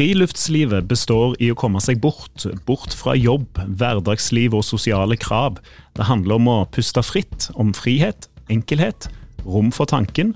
Friluftslivet 0.00 0.86
består 0.88 1.34
i 1.44 1.50
å 1.52 1.56
komme 1.60 1.76
seg 1.84 1.98
bort, 2.00 2.46
bort 2.64 2.94
fra 2.96 3.12
jobb, 3.20 3.58
hverdagsliv 3.76 4.54
og 4.56 4.62
sosiale 4.64 5.18
krav. 5.20 5.58
Det 5.92 6.06
handler 6.08 6.38
om 6.38 6.46
å 6.48 6.54
puste 6.72 7.02
fritt, 7.04 7.50
om 7.60 7.74
frihet, 7.76 8.30
enkelhet, 8.48 9.10
rom 9.44 9.68
for 9.68 9.90
tanken, 9.90 10.30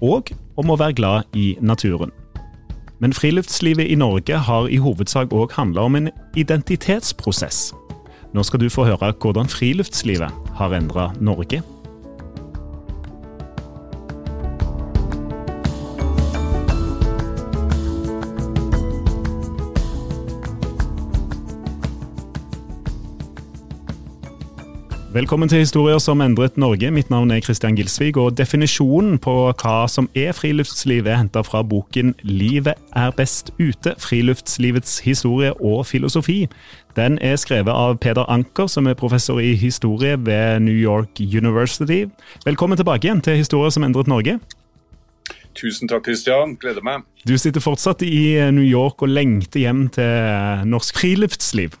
og 0.00 0.32
om 0.56 0.72
å 0.72 0.78
være 0.80 0.96
glad 0.96 1.36
i 1.36 1.50
naturen. 1.60 2.14
Men 3.04 3.12
friluftslivet 3.12 3.92
i 3.92 3.98
Norge 4.00 4.40
har 4.48 4.72
i 4.72 4.80
hovedsak 4.80 5.36
òg 5.36 5.52
handla 5.52 5.84
om 5.84 6.00
en 6.00 6.08
identitetsprosess. 6.40 7.74
Nå 8.32 8.46
skal 8.48 8.64
du 8.64 8.70
få 8.72 8.88
høre 8.88 9.12
hvordan 9.20 9.52
friluftslivet 9.52 10.56
har 10.56 10.78
endra 10.80 11.10
Norge. 11.20 11.60
Velkommen 25.10 25.48
til 25.50 25.58
Historier 25.58 25.98
som 25.98 26.20
endret 26.22 26.54
Norge. 26.56 26.86
Mitt 26.94 27.08
navn 27.10 27.32
er 27.34 27.40
Kristian 27.42 27.74
Gilsvig, 27.74 28.12
og 28.16 28.36
definisjonen 28.38 29.16
på 29.18 29.32
hva 29.58 29.88
som 29.90 30.06
er 30.14 30.30
friluftsliv, 30.38 31.08
er 31.10 31.16
henta 31.18 31.42
fra 31.42 31.64
boken 31.66 32.14
'Livet 32.22 32.78
er 32.94 33.10
best 33.18 33.50
ute 33.58 33.94
friluftslivets 33.98 35.00
historie 35.00 35.50
og 35.60 35.86
filosofi'. 35.86 36.46
Den 36.96 37.18
er 37.18 37.36
skrevet 37.36 37.72
av 37.74 37.98
Peder 37.98 38.30
Anker, 38.30 38.66
som 38.66 38.86
er 38.86 38.94
professor 38.94 39.38
i 39.38 39.54
historie 39.54 40.14
ved 40.26 40.60
New 40.60 40.78
York 40.78 41.18
University. 41.18 42.06
Velkommen 42.44 42.76
tilbake 42.76 43.08
igjen 43.08 43.20
til 43.20 43.36
Historier 43.36 43.70
som 43.70 43.82
endret 43.82 44.06
Norge. 44.06 44.38
Tusen 45.54 45.88
takk, 45.88 46.04
Kristian. 46.04 46.54
Gleder 46.56 46.82
meg. 46.82 47.02
Du 47.26 47.38
sitter 47.38 47.60
fortsatt 47.60 48.02
i 48.02 48.50
New 48.50 48.64
York 48.64 49.02
og 49.02 49.08
lengter 49.08 49.60
hjem 49.60 49.88
til 49.88 50.70
norsk 50.70 50.98
friluftsliv. 50.98 51.74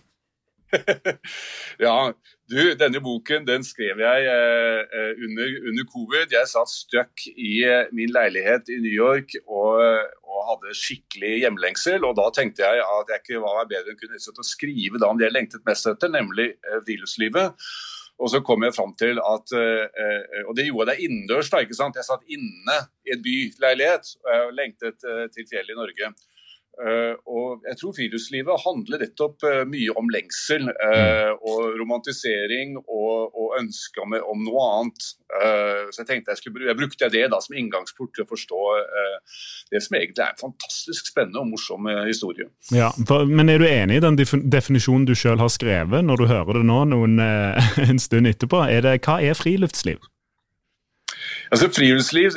ja, 1.86 2.10
du, 2.50 2.74
denne 2.78 3.00
boken 3.02 3.46
den 3.46 3.64
skrev 3.66 4.00
jeg 4.02 4.26
eh, 4.30 5.12
under, 5.26 5.52
under, 5.70 5.86
covid. 5.92 6.32
Jeg 6.34 6.50
satt 6.50 6.72
støkk 6.72 7.26
i 7.30 7.60
eh, 7.66 7.92
min 7.96 8.10
leilighet 8.14 8.72
i 8.72 8.80
New 8.82 8.92
York 8.94 9.36
og, 9.44 9.78
og, 10.26 10.40
hadde 10.50 10.74
skikkelig 10.74 11.44
hjemlengsel. 11.44 12.04
og 12.06 12.16
Da 12.18 12.26
tenkte 12.34 12.66
jeg 12.66 12.82
at 12.82 13.14
jeg 13.14 13.22
ikke 13.22 13.44
var 13.44 13.70
bedre 13.70 13.94
enn 13.94 14.00
kunne 14.00 14.18
å 14.18 14.46
skrive 14.46 15.00
da 15.00 15.12
om 15.12 15.20
det 15.20 15.28
jeg 15.28 15.36
lengtet 15.36 15.66
mest 15.68 15.88
etter, 15.90 16.12
nemlig 16.12 16.52
eh, 16.56 16.82
friluftslivet. 16.82 17.70
Og 18.20 18.28
så 18.28 18.42
kom 18.44 18.64
jeg 18.66 18.76
fram 18.76 18.92
til 19.00 19.20
at 19.24 19.54
eh, 19.56 19.86
eh, 19.88 20.42
Og 20.48 20.56
det 20.56 20.66
gjorde 20.68 20.94
jeg 20.94 21.08
innendørs. 21.08 21.50
da, 21.52 21.62
ikke 21.64 21.78
sant? 21.78 21.96
Jeg 21.96 22.08
satt 22.08 22.26
inne 22.28 22.76
i 23.06 23.14
en 23.14 23.22
byleilighet 23.24 24.14
og 24.36 24.52
lengtet 24.56 25.08
eh, 25.08 25.26
til 25.34 25.48
fjellet 25.48 25.74
i 25.74 25.78
Norge. 25.78 26.12
Uh, 26.80 27.12
og 27.28 27.66
jeg 27.68 27.76
tror 27.76 27.92
Friluftslivet 27.92 28.62
handler 28.62 29.02
nettopp 29.02 29.42
uh, 29.44 29.62
mye 29.68 29.92
om 30.00 30.06
lengsel 30.08 30.70
uh, 30.70 31.32
og 31.36 31.74
romantisering 31.76 32.78
og, 32.78 33.34
og 33.36 33.56
ønske 33.58 34.00
om, 34.00 34.14
om, 34.16 34.44
noe 34.46 34.62
annet. 34.78 35.08
så 35.92 36.00
Jeg 36.00 36.08
tenkte 36.08 36.32
jeg 36.32 36.40
skulle, 36.40 36.68
jeg 36.70 36.78
brukte 36.78 37.10
det 37.12 37.26
da 37.30 37.40
som 37.42 37.56
inngangsport 37.58 38.14
til 38.16 38.24
å 38.24 38.30
forstå 38.30 38.62
det 39.70 39.82
som 39.84 39.96
egentlig 39.98 40.24
er 40.24 40.32
en 40.32 40.40
fantastisk 40.40 41.10
spennende 41.12 41.42
og 41.42 41.52
morsom 41.52 41.86
historie. 42.08 42.48
Ja, 42.74 42.88
Men 43.28 43.52
er 43.52 43.62
du 43.62 43.66
enig 43.68 44.00
i 44.00 44.02
den 44.02 44.18
definisjonen 44.50 45.06
du 45.06 45.14
sjøl 45.14 45.38
har 45.38 45.52
skrevet, 45.52 46.02
når 46.06 46.22
du 46.22 46.26
hører 46.32 46.58
det 46.58 46.64
nå 46.66 46.80
noen, 46.90 47.20
en 47.90 48.02
stund 48.02 48.30
etterpå? 48.30 48.64
Er 48.66 48.82
det, 48.86 48.96
hva 49.06 49.20
er 49.22 49.38
friluftsliv? 49.38 50.02
Altså 51.50 51.70
Friluftsliv 51.74 52.34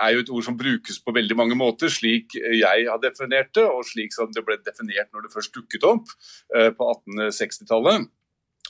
er 0.00 0.14
jo 0.14 0.22
et 0.24 0.32
ord 0.32 0.46
som 0.46 0.56
brukes 0.58 1.00
på 1.04 1.14
veldig 1.16 1.36
mange 1.38 1.58
måter, 1.58 1.92
slik 1.92 2.36
jeg 2.36 2.86
har 2.88 3.02
definert 3.02 3.52
det, 3.56 3.66
og 3.66 3.84
slik 3.88 4.14
som 4.16 4.32
det 4.34 4.44
ble 4.46 4.58
definert 4.64 5.10
når 5.12 5.26
det 5.26 5.34
først 5.34 5.54
dukket 5.56 5.86
opp 5.88 6.14
eh, 6.56 6.70
på 6.76 6.90
1860-tallet 6.94 8.08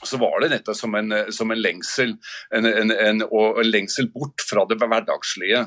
så 0.03 0.17
var 0.17 0.39
det 0.41 0.49
nettopp 0.49 0.77
som 0.77 0.95
en, 0.95 1.13
som 1.33 1.51
en 1.51 1.61
lengsel, 1.61 2.15
en, 2.55 2.65
en, 2.65 3.23
lengsel 3.67 4.09
bort 4.13 4.41
fra 4.49 4.63
det 4.69 4.79
hverdagslige. 4.81 5.65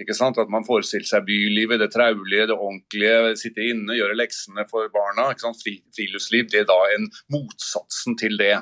At 0.00 0.50
man 0.50 0.64
forestiller 0.66 1.06
seg 1.06 1.26
bylivet, 1.28 1.78
det 1.82 1.90
traulige, 1.92 2.48
det 2.50 2.56
ordentlige, 2.56 3.34
sitte 3.38 3.62
inne, 3.62 3.94
gjøre 3.98 4.16
leksene 4.16 4.64
for 4.70 4.88
barna. 4.94 5.28
Fri, 5.60 5.76
friluftsliv 5.94 6.48
det 6.50 6.62
er 6.62 6.68
da 6.70 6.78
en 6.96 7.06
motsatsen 7.34 8.16
til 8.18 8.38
det. 8.40 8.56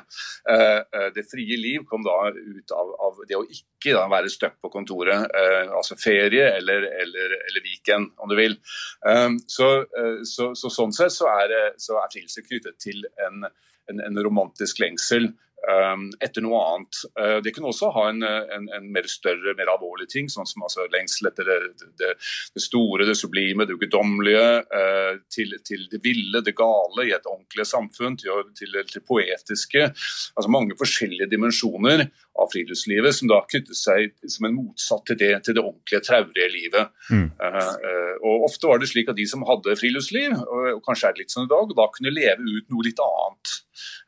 Eh, 0.51 1.09
det 1.15 1.25
frie 1.31 1.57
liv 1.57 1.87
kom 1.89 2.03
da 2.05 2.19
ut 2.29 2.75
av, 2.75 2.93
av 3.07 3.23
det 3.29 3.39
å 3.39 3.47
ikke 3.47 3.95
da, 3.95 4.05
være 4.11 4.31
stuck 4.31 4.59
på 4.61 4.71
kontoret. 4.75 5.25
eh, 5.31 5.73
altså 5.73 5.97
ferie 5.97 6.51
eller, 6.59 6.85
eller, 7.01 7.37
eller, 7.39 7.65
weekend, 7.65 8.11
om 8.19 8.29
du 8.29 8.37
vil. 8.37 8.59
Eh, 9.07 9.29
så, 9.47 9.75
uh, 9.87 10.19
så, 10.27 10.51
så, 10.59 10.69
sånn 10.69 10.93
sett 10.95 11.15
så 11.15 11.31
er, 11.31 11.73
så 11.81 11.97
er 12.01 12.11
friluftsliv 12.11 12.45
knyttet 12.45 12.81
til 12.83 13.07
en, 13.25 13.47
en, 13.91 14.03
en 14.03 14.23
romantisk 14.23 14.79
lengsel 14.83 15.31
Um, 15.63 16.09
etter 16.19 16.43
noe 16.43 16.59
annet. 16.59 16.97
Uh, 17.15 17.37
det 17.39 17.53
kunne 17.55 17.69
også 17.71 17.87
ha 17.95 18.09
en, 18.11 18.17
en, 18.27 18.65
en, 18.75 18.87
mer 18.91 19.05
større, 19.07 19.53
mer 19.55 19.69
alvorlig 19.71 20.09
ting, 20.11 20.27
sånn 20.27 20.47
som 20.49 20.65
altså 20.67 20.89
lengsel 20.91 21.29
etter 21.29 21.47
det, 21.47 21.55
det, 22.01 22.09
det, 22.51 22.63
store, 22.65 23.05
det 23.07 23.15
sublime, 23.15 23.63
det 23.69 23.77
guddommelige, 23.79 24.49
uh, 24.67 25.21
til, 25.31 25.55
til, 25.63 25.85
det 25.93 26.01
ville, 26.03 26.41
det 26.43 26.55
gale 26.59 27.07
i 27.07 27.13
et 27.15 27.29
ordentlig 27.31 27.67
samfunn, 27.69 28.19
til, 28.19 28.43
til 28.59 28.75
det 28.75 29.05
poetiske. 29.07 29.87
Altså 30.35 30.51
mange 30.51 30.75
forskjellige 30.79 31.31
dimensjoner 31.31 32.09
av 32.39 32.49
friluftslivet 32.49 33.15
som 33.15 33.29
da 33.29 33.39
knyttet 33.45 33.77
seg 33.77 34.13
som 34.31 34.47
en 34.47 34.55
motsatt 34.57 35.05
til 35.09 35.17
det, 35.19 35.31
til 35.45 35.57
det 35.57 35.63
ordentlige, 35.63 36.01
traurige 36.05 36.49
livet. 36.53 36.93
Mm. 37.13 37.27
Uh, 37.37 38.13
og 38.25 38.47
Ofte 38.49 38.69
var 38.69 38.81
det 38.81 38.89
slik 38.89 39.11
at 39.11 39.19
de 39.19 39.25
som 39.29 39.45
hadde 39.47 39.75
friluftsliv, 39.79 40.33
og, 40.41 40.69
og 40.77 40.81
kanskje 40.87 41.09
er 41.09 41.15
det 41.15 41.23
litt 41.23 41.35
sånn 41.35 41.45
i 41.45 41.51
dag, 41.51 41.73
da 41.77 41.89
kunne 41.93 42.13
leve 42.15 42.47
ut 42.47 42.73
noe 42.73 42.87
litt 42.87 43.01
annet. 43.05 43.57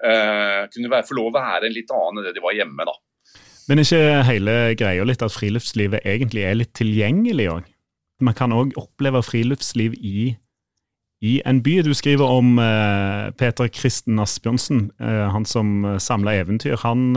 Uh, 0.02 0.62
kunne 0.74 0.94
være, 0.94 1.08
få 1.10 1.20
lov 1.20 1.30
å 1.30 1.36
være 1.38 1.70
en 1.70 1.76
litt 1.76 1.94
annen 1.94 2.22
enn 2.22 2.30
det 2.30 2.34
de 2.38 2.46
var 2.46 2.58
hjemme. 2.58 2.88
da. 2.90 2.96
Men 3.70 3.82
ikke 3.82 4.02
hele 4.28 4.56
greia 4.78 5.06
litt 5.06 5.26
at 5.26 5.34
friluftslivet 5.34 6.06
egentlig 6.06 6.46
er 6.46 6.58
litt 6.58 6.74
tilgjengelig 6.78 7.52
òg? 7.54 7.70
Man 8.26 8.38
kan 8.38 8.54
òg 8.56 8.74
oppleve 8.80 9.20
friluftsliv 9.26 9.98
i, 10.00 10.32
i, 11.22 11.36
en 11.46 11.60
by. 11.66 11.76
Du 11.86 11.92
skriver 11.98 12.26
om 12.26 12.58
uh, 12.58 13.30
Peter 13.38 13.70
Kristen 13.70 14.22
Asbjørnsen, 14.24 14.88
han 14.98 15.46
som 15.50 15.98
samla 16.02 16.38
eventyr. 16.40 16.80
Han 16.86 17.14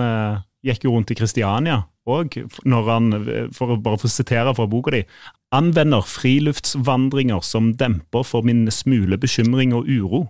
gikk 0.66 0.87
jo 0.87 0.94
rundt 0.94 1.12
i 1.14 1.19
Kristiania 1.19 1.82
òg, 2.08 2.38
for 3.52 3.75
å 3.75 3.81
bare 3.84 4.00
få 4.00 4.08
sitere 4.08 4.55
fra 4.56 4.64
boka 4.70 4.94
di, 4.94 5.02
anvender 5.55 6.06
friluftsvandringer 6.08 7.44
som 7.44 7.75
demper 7.76 8.25
for 8.25 8.46
min 8.46 8.66
smule 8.72 9.19
bekymring 9.20 9.75
og 9.76 9.88
uro. 9.88 10.22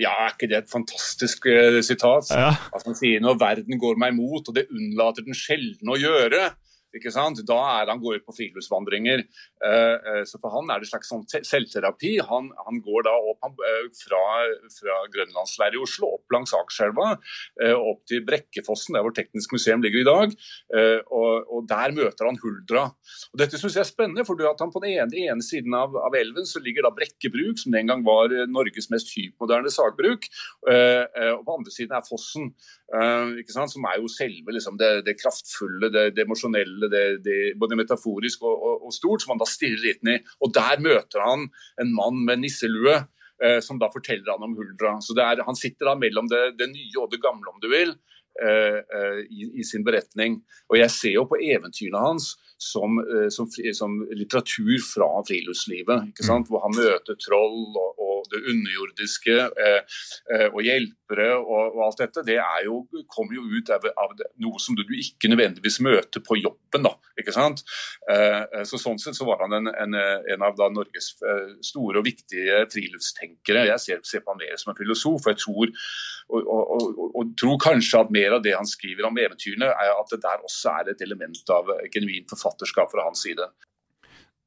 Ja, 0.00 0.12
er 0.24 0.32
ikke 0.32 0.48
det 0.48 0.58
et 0.62 0.72
fantastisk 0.72 1.46
uh, 1.48 1.78
sitat? 1.84 2.30
Ja. 2.32 2.52
At 2.72 2.84
han 2.88 2.96
sier 2.96 3.20
når 3.24 3.40
verden 3.40 3.80
går 3.80 3.98
meg 4.00 4.14
imot, 4.14 4.48
og 4.48 4.56
det 4.56 4.68
unnlater 4.72 5.26
den 5.26 5.36
sjelden 5.36 5.92
å 5.92 5.98
gjøre, 6.00 6.52
ikke 6.96 7.12
sant? 7.12 7.40
Da 7.48 7.58
er 7.78 7.90
han 7.90 8.00
går 8.02 8.20
ut 8.20 8.26
på 8.26 8.34
friluftsvandringer. 8.36 9.24
Uh, 9.62 9.96
uh, 10.04 10.22
så 10.28 10.40
For 10.42 10.52
han 10.54 10.70
er 10.72 10.82
det 10.82 10.90
slags 10.90 11.10
sånn 11.12 11.24
selvterapi. 11.28 12.14
Han, 12.28 12.50
han, 12.66 12.80
går 12.84 13.06
da 13.08 13.14
opp 13.16 13.46
han, 13.46 13.56
uh, 13.56 13.88
fra, 13.96 14.22
fra 14.76 14.98
Grønlandsleiret 15.14 15.78
i 15.78 15.82
Oslo, 15.82 16.12
opp 16.18 16.34
langs 16.34 16.52
Akerselva, 16.56 17.14
opp 17.72 18.02
til 18.08 18.22
Brekkefossen, 18.26 18.96
der 18.96 19.04
hvor 19.04 19.14
Teknisk 19.16 19.54
museum 19.54 19.82
ligger 19.84 20.02
i 20.02 20.06
dag. 20.08 20.34
Og, 21.12 21.48
og, 21.48 21.66
Der 21.68 21.92
møter 21.94 22.28
han 22.28 22.38
Huldra. 22.42 22.84
Og 23.32 23.40
Dette 23.40 23.58
synes 23.60 23.76
jeg 23.76 23.84
er 23.84 23.88
spennende, 23.88 24.24
for 24.26 24.40
at 24.48 24.60
han 24.62 24.72
på 24.72 24.82
den 24.82 24.96
ene, 24.96 25.24
ene 25.28 25.44
siden 25.44 25.74
av, 25.76 25.94
av, 25.96 26.16
elven 26.18 26.46
så 26.48 26.62
ligger 26.62 26.86
da 26.86 26.92
Brekkebruk, 26.96 27.60
som 27.60 27.74
den 27.74 27.90
gang 27.90 28.04
var 28.06 28.32
Norges 28.50 28.90
mest 28.92 29.12
hypmoderne 29.16 29.72
sagbruk. 29.72 30.28
og 30.66 31.44
På 31.46 31.56
andre 31.58 31.74
siden 31.74 31.96
er 31.96 32.06
Fossen, 32.06 32.50
som 33.72 33.88
er 33.88 34.00
jo 34.00 34.10
selve 34.12 34.56
liksom, 34.56 34.78
det, 34.80 34.92
det 35.06 35.18
kraftfulle, 35.20 35.90
det, 35.92 36.08
det 36.16 36.26
emosjonelle 36.26 36.81
det, 36.90 37.06
det, 37.24 37.38
både 37.60 37.78
metaforisk 37.78 38.42
og, 38.42 38.54
og, 38.54 38.86
og, 38.88 38.94
stort, 38.94 39.22
som 39.22 39.34
han 39.34 39.42
da 39.42 39.48
stirrer 39.48 39.82
litt 39.84 40.06
ned. 40.06 40.30
Og 40.42 40.54
der 40.54 40.82
møter 40.82 41.24
han 41.24 41.48
en 41.82 41.92
mann 41.96 42.22
med 42.26 42.42
nisselue. 42.42 43.02
Eh, 43.42 43.58
som 43.64 43.78
da 43.80 43.88
forteller 43.90 44.36
han 44.36 44.44
om 44.46 44.52
Huldra. 44.54 45.00
Så 45.02 45.16
er, 45.18 45.40
Han 45.42 45.58
sitter 45.58 45.88
da 45.90 45.96
mellom 45.98 46.28
det, 46.30 46.52
det, 46.60 46.68
nye 46.70 47.00
og 47.02 47.08
det 47.10 47.18
gamle, 47.24 47.50
om 47.50 47.58
du 47.58 47.66
vil, 47.72 47.90
eh, 48.38 48.78
eh, 48.78 49.18
i, 49.26 49.48
i, 49.58 49.64
sin 49.66 49.82
beretning. 49.82 50.36
Og 50.70 50.78
Jeg 50.78 50.90
ser 50.94 51.16
jo 51.16 51.24
på 51.26 51.40
eventyrene 51.42 52.04
hans 52.04 52.36
som, 52.62 53.00
eh, 53.02 53.26
som, 53.34 53.48
som 53.74 53.98
litteratur 54.14 54.78
fra 54.86 55.08
friluftslivet. 55.26 56.12
ikke 56.12 56.28
sant? 56.28 56.52
Hvor 56.52 56.62
han 56.68 56.76
møter 56.76 57.18
troll 57.18 57.66
og, 57.72 57.98
og 57.98 58.11
det 58.30 58.42
underjordiske 58.52 59.36
eh, 59.64 59.96
eh, 60.34 60.46
og 60.50 60.60
hjelpere 60.66 61.28
og, 61.38 61.74
og, 61.74 61.80
alt 61.86 62.02
dette. 62.04 62.24
Det 62.26 62.38
er 62.40 62.66
jo, 62.66 62.82
kommer 63.10 63.36
jo 63.38 63.46
ut 63.48 63.72
av, 63.74 63.86
av 64.04 64.14
det, 64.18 64.28
noe 64.44 64.60
som 64.62 64.78
du, 64.78 64.84
ikke 64.96 65.30
nødvendigvis 65.32 65.80
møter 65.84 66.24
på 66.24 66.38
jobben. 66.40 66.86
da, 66.86 66.94
ikke 67.20 67.34
sant? 67.34 67.64
Eh, 68.12 68.62
så 68.68 68.80
Sånn 68.82 68.98
sett 68.98 69.18
så 69.18 69.26
var 69.28 69.44
han 69.44 69.54
en, 69.60 69.70
en, 69.70 69.98
en 70.34 70.46
av 70.46 70.58
Norges 70.74 71.12
store 71.62 72.00
og 72.00 72.06
viktige 72.06 72.64
friluftstenkere. 72.72 73.68
Jeg 73.70 73.82
ser, 73.82 74.00
ser 74.06 74.24
på 74.24 74.34
han 74.34 74.42
mer 74.42 74.58
som 74.60 74.72
en 74.72 74.78
filosof. 74.78 75.22
og 75.22 75.30
jeg 75.30 75.42
tror 75.44 75.74
og, 76.32 76.48
og, 76.48 77.02
og, 77.12 77.34
tror 77.38 77.58
kanskje 77.60 78.00
at 78.00 78.12
mer 78.14 78.38
av 78.38 78.44
det 78.44 78.54
han 78.56 78.68
skriver 78.68 79.06
om 79.08 79.18
eventyrene, 79.20 79.68
er 79.68 79.92
at 79.92 80.14
det 80.14 80.22
der 80.24 80.40
også 80.46 80.72
er 80.80 80.92
et 80.92 81.04
element 81.04 81.52
av 81.52 81.68
genuint 81.92 82.30
forfatterskap 82.32 82.90
fra 82.92 83.04
hans 83.06 83.24
side. 83.26 83.46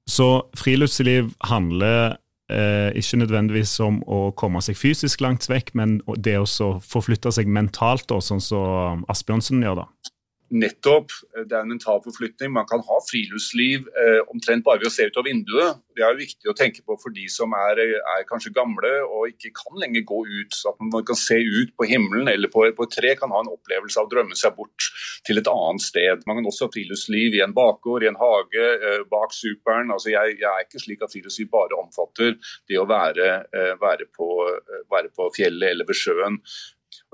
Så 0.10 0.28
friluftsliv 0.58 1.34
handler 1.50 2.18
eh, 2.52 2.92
ikke 2.98 3.22
nødvendigvis 3.22 3.78
om 3.86 4.02
å 4.08 4.32
komme 4.38 4.62
seg 4.66 4.78
fysisk 4.80 5.24
langt 5.26 5.48
vekk, 5.50 5.74
men 5.78 6.00
det 6.18 6.38
å 6.42 6.46
forflytte 6.84 7.34
seg 7.36 7.50
mentalt, 7.50 8.08
da, 8.12 8.22
sånn 8.22 8.44
som 8.44 9.06
Asbjørnsen 9.12 9.64
gjør? 9.66 9.84
da? 9.84 10.15
Nettopp. 10.54 11.10
Det 11.34 11.56
er 11.56 11.64
en 11.64 11.72
mental 11.72 12.02
forflytning. 12.06 12.52
Man 12.54 12.68
kan 12.70 12.84
ha 12.86 12.98
friluftsliv 13.08 13.88
eh, 13.98 14.20
omtrent 14.30 14.66
bare 14.66 14.84
ved 14.84 14.92
å 14.92 14.94
se 14.94 15.08
ut 15.10 15.18
av 15.18 15.26
vinduet. 15.26 15.80
Det 15.98 16.04
er 16.06 16.14
jo 16.14 16.20
viktig 16.20 16.52
å 16.52 16.56
tenke 16.58 16.84
på 16.86 16.98
for 17.02 17.14
de 17.16 17.26
som 17.32 17.54
er, 17.58 17.82
er, 17.98 18.26
kanskje 18.30 18.54
gamle 18.54 18.92
og 19.08 19.32
ikke 19.32 19.50
kan 19.58 19.80
lenger 19.82 20.06
gå 20.06 20.20
ut. 20.28 20.54
så 20.54 20.74
At 20.74 20.84
man 20.84 21.08
kan 21.08 21.18
se 21.18 21.40
ut 21.42 21.74
på 21.74 21.88
himmelen 21.90 22.30
eller 22.30 22.52
på, 22.54 22.62
på, 22.78 22.86
et 22.86 22.94
tre, 22.94 23.16
kan 23.18 23.34
ha 23.34 23.42
en 23.42 23.50
opplevelse 23.56 23.98
av 23.98 24.06
å 24.06 24.14
drømme 24.14 24.38
seg 24.38 24.54
bort 24.60 24.90
til 25.26 25.42
et 25.42 25.50
annet 25.50 25.86
sted. 25.88 26.22
Man 26.30 26.38
kan 26.40 26.52
også 26.52 26.70
ha 26.70 26.76
friluftsliv 26.76 27.40
i 27.40 27.44
en 27.46 27.56
bakgård, 27.58 28.06
i 28.06 28.12
en 28.12 28.22
hage, 28.22 28.70
eh, 28.78 29.02
bak 29.10 29.34
superen. 29.34 29.90
Altså, 29.96 30.12
jeg, 30.14 30.38
jeg, 30.44 30.52
er 30.52 30.68
ikke 30.68 30.84
slik 30.84 31.02
at 31.02 31.16
friluftsliv 31.16 31.50
bare 31.56 31.82
omfatter 31.82 32.38
det 32.70 32.78
å 32.78 32.86
være, 32.90 33.32
eh, 33.50 33.74
være, 33.82 34.12
på, 34.14 34.30
eh, 34.54 34.86
være 34.94 35.10
på 35.16 35.32
fjellet 35.40 35.74
eller 35.74 35.90
ved 35.90 36.04
sjøen. 36.06 36.42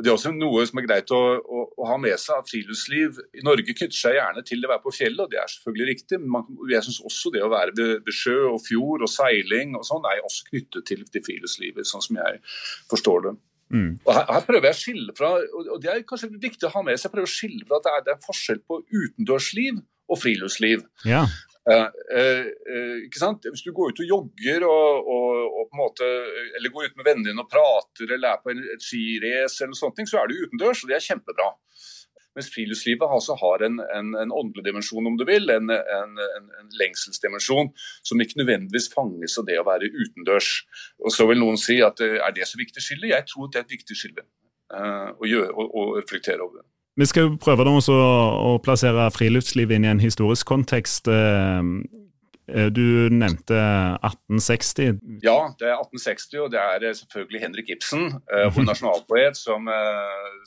Og 0.02 0.06
Det 0.06 0.10
er 0.10 0.16
også 0.16 0.32
noe 0.34 0.64
som 0.66 0.80
er 0.82 0.86
greit 0.88 1.12
å, 1.14 1.20
å, 1.38 1.60
å 1.78 1.88
ha 1.92 1.96
med 2.02 2.18
seg. 2.18 2.40
at 2.42 2.50
Friluftsliv 2.50 3.20
i 3.38 3.44
Norge 3.46 3.76
knytter 3.78 3.94
seg 3.94 4.16
gjerne 4.18 4.42
til 4.48 4.66
å 4.66 4.72
være 4.72 4.82
på 4.82 4.96
fjellet, 4.98 5.22
og 5.22 5.30
det 5.30 5.38
er 5.38 5.52
selvfølgelig 5.52 5.88
riktig. 5.92 6.20
Men 6.26 6.48
jeg 6.72 6.88
syns 6.88 6.98
også 7.06 7.30
det 7.36 7.44
å 7.46 7.52
være 7.54 7.76
ved, 7.78 8.10
sjø 8.10 8.40
og 8.50 8.58
fjord 8.66 9.06
og 9.06 9.12
seiling 9.14 9.78
og 9.78 9.86
sånn 9.86 10.08
er 10.10 10.24
også 10.26 10.50
knyttet 10.50 10.90
til, 10.90 11.06
til 11.14 11.26
friluftslivet, 11.28 11.86
sånn 11.86 12.02
som 12.08 12.18
jeg 12.18 12.42
forstår 12.90 13.28
det. 13.28 13.36
Mm. 13.70 13.92
Og 14.02 14.12
her, 14.18 14.26
her, 14.26 14.42
prøver 14.50 14.68
jeg 14.72 14.76
å 14.76 14.82
skille 14.82 15.16
fra, 15.16 15.30
og 15.62 15.78
det 15.86 15.94
er 15.94 16.02
kanskje 16.10 16.32
viktig 16.34 16.68
å 16.68 16.74
ha 16.74 16.84
med 16.90 16.98
seg, 16.98 17.06
jeg 17.08 17.14
prøver 17.14 17.30
å 17.30 17.36
skille 17.36 17.70
fra 17.70 17.78
at 17.78 17.86
det 17.86 17.94
er, 17.94 18.04
det 18.08 18.16
er 18.16 18.26
forskjell 18.26 18.66
på 18.66 18.82
utendørsliv 18.90 19.80
og 20.12 20.20
friluftsliv. 20.20 20.84
Ja. 21.08 21.28
Uh, 21.70 21.90
uh, 22.18 22.96
ikke 23.06 23.22
sant? 23.22 23.46
Hvis 23.46 23.62
du 23.62 23.70
går 23.76 23.92
ut 23.92 24.00
og 24.02 24.08
jogger 24.10 24.64
og, 24.66 25.10
og, 25.14 25.42
og 25.46 25.68
på 25.70 25.78
en 25.78 25.82
måte, 25.84 26.08
eller 26.58 26.74
går 26.74 26.90
ut 26.90 26.98
med 26.98 27.06
vennene 27.06 27.30
dine 27.30 27.44
og 27.44 27.52
prater 27.52 28.16
eller 28.16 28.34
er 28.34 28.42
på 28.42 28.54
et 28.56 28.82
skirace, 28.82 29.68
så 29.78 29.92
er 29.92 30.32
du 30.32 30.40
utendørs, 30.42 30.82
og 30.82 30.90
det 30.90 30.98
er 30.98 31.06
kjempebra. 31.06 31.52
Mens 32.32 32.48
friluftslivet 32.54 33.12
altså 33.12 33.36
har 33.36 33.66
en, 33.68 33.78
en, 33.84 34.14
en, 34.16 34.32
åndelig 34.32 34.64
dimensjon, 34.66 35.08
om 35.08 35.18
du 35.20 35.26
vil, 35.28 35.52
en, 35.52 35.70
en, 35.70 36.20
lengselsdimensjon, 36.80 37.74
som 38.08 38.24
ikke 38.24 38.40
nødvendigvis 38.40 38.88
fanges 38.94 39.36
av 39.38 39.50
det 39.50 39.60
å 39.60 39.68
være 39.68 39.92
utendørs. 39.92 40.52
Og 41.04 41.14
Så 41.14 41.28
vil 41.28 41.44
noen 41.44 41.60
si 41.60 41.82
at 41.84 42.00
er 42.02 42.32
det 42.36 42.48
så 42.48 42.60
viktig 42.62 42.84
skille? 42.84 43.12
Jeg 43.12 43.28
tror 43.28 43.52
det 43.52 43.60
er 43.60 43.68
et 43.68 43.76
viktig 43.76 44.00
skille 44.00 44.24
å, 44.72 45.28
gjøre, 45.28 45.52
å, 45.52 45.68
å 45.68 45.90
reflektere 46.00 46.40
over 46.40 46.62
det. 46.62 46.70
Vi 47.00 47.08
skal 47.08 47.36
prøve 47.40 47.64
da 47.64 47.72
også 47.72 47.96
å 47.96 48.56
plassere 48.64 49.08
friluftslivet 49.16 49.78
inn 49.78 49.88
i 49.88 49.92
en 49.94 50.04
historisk 50.04 50.50
kontekst. 50.52 51.08
Eh, 51.08 51.62
eh, 52.52 52.68
du 52.68 53.08
nevnte 53.16 53.56
1860. 54.04 55.00
Ja, 55.24 55.38
det 55.56 55.70
er 55.70 55.80
1860, 55.80 56.42
og 56.44 56.52
det 56.52 56.60
er 56.60 56.84
eh, 56.90 56.98
selvfølgelig 57.00 57.44
Henrik 57.46 57.72
Ibsen, 57.78 58.10
vår 58.28 58.68
nasjonalpoet, 58.72 59.40
som, 59.40 59.72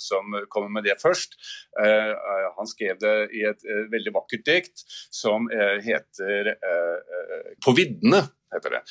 som 0.04 0.36
kommer 0.52 0.76
med 0.76 0.88
det 0.88 0.98
først. 1.00 1.38
Han 1.80 2.68
skrev 2.68 3.00
det 3.00 3.16
i 3.34 3.46
et 3.48 3.64
veldig 3.92 4.12
vakkert 4.14 4.44
dikt 4.46 4.84
som 5.10 5.48
heter 5.82 6.54
'På 7.64 7.72
viddene' 7.72 8.26
heter 8.56 8.76
det. 8.76 8.82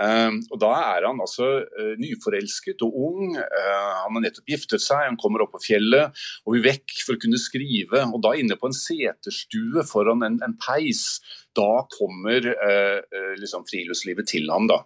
Uh, 0.00 0.38
og 0.52 0.60
Da 0.62 0.72
er 0.96 1.08
han 1.08 1.22
altså 1.22 1.48
uh, 1.64 1.94
nyforelsket 2.00 2.84
og 2.86 2.98
ung. 3.08 3.36
Uh, 3.36 3.92
han 4.02 4.18
har 4.18 4.26
nettopp 4.26 4.52
giftet 4.52 4.84
seg, 4.84 5.06
han 5.08 5.20
kommer 5.20 5.44
opp 5.44 5.54
på 5.56 5.64
fjellet 5.68 6.26
og 6.44 6.56
vil 6.56 6.66
vekk 6.68 6.98
for 7.02 7.16
å 7.16 7.22
kunne 7.22 7.40
skrive. 7.40 8.04
og 8.10 8.22
Da 8.24 8.36
inne 8.38 8.58
på 8.60 8.70
en 8.70 8.76
seterstue 8.76 9.86
foran 9.88 10.24
en, 10.26 10.40
en 10.44 10.56
peis, 10.60 11.20
da 11.56 11.86
kommer 11.88 12.44
liksom 13.40 13.62
friluftslivet 13.64 14.28
til 14.28 14.50
ham. 14.52 14.66
da 14.68 14.82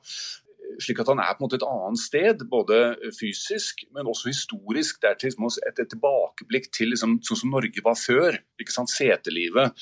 slik 0.81 1.01
at 1.03 1.11
han 1.13 1.21
er 1.23 1.35
på 1.37 1.43
en 1.43 1.47
måte 1.47 1.59
et 1.61 1.67
annet 1.67 2.01
sted, 2.01 2.45
både 2.51 2.79
fysisk, 3.17 3.85
men 3.95 4.09
også 4.11 4.31
historisk. 4.31 5.01
Det 5.03 5.11
er 5.11 5.19
til, 5.21 5.35
et, 5.37 5.83
et 5.83 5.91
tilbakeblikk 5.93 6.71
til 6.77 6.93
liksom, 6.95 7.19
sånn 7.27 7.43
som 7.43 7.55
Norge 7.55 7.85
var 7.85 7.99
før. 7.99 8.39
ikke 8.61 8.75
sant, 8.75 8.93
Setelivet 8.93 9.77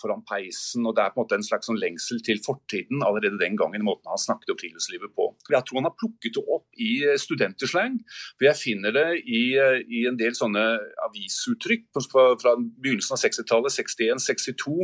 foran 0.00 0.24
peisen. 0.28 0.86
og 0.86 0.96
Det 0.96 1.04
er 1.04 1.14
på 1.14 1.20
en 1.20 1.26
måte 1.26 1.38
en 1.38 1.46
slags 1.46 1.68
sånn 1.70 1.80
lengsel 1.80 2.22
til 2.24 2.40
fortiden 2.44 3.04
allerede 3.06 3.40
den 3.40 3.56
gangen, 3.58 3.84
måten 3.86 4.10
han 4.10 4.20
snakket 4.20 4.52
om 4.54 4.60
friluftslivet 4.60 5.14
på. 5.16 5.30
Jeg 5.48 5.64
tror 5.68 5.80
han 5.80 5.88
har 5.88 5.96
plukket 5.98 6.36
det 6.36 6.44
opp 6.44 6.66
i 6.78 6.92
studenterslang. 7.20 7.98
for 8.36 8.48
Jeg 8.48 8.60
finner 8.60 8.94
det 8.94 9.06
i, 9.24 9.42
i 9.56 10.04
en 10.08 10.18
del 10.20 10.36
sånne 10.36 10.64
avisuttrykk 11.08 11.88
fra, 12.08 12.24
fra 12.40 12.54
begynnelsen 12.58 13.16
av 13.16 13.22
60-tallet, 13.22 13.74
61-62, 13.78 14.76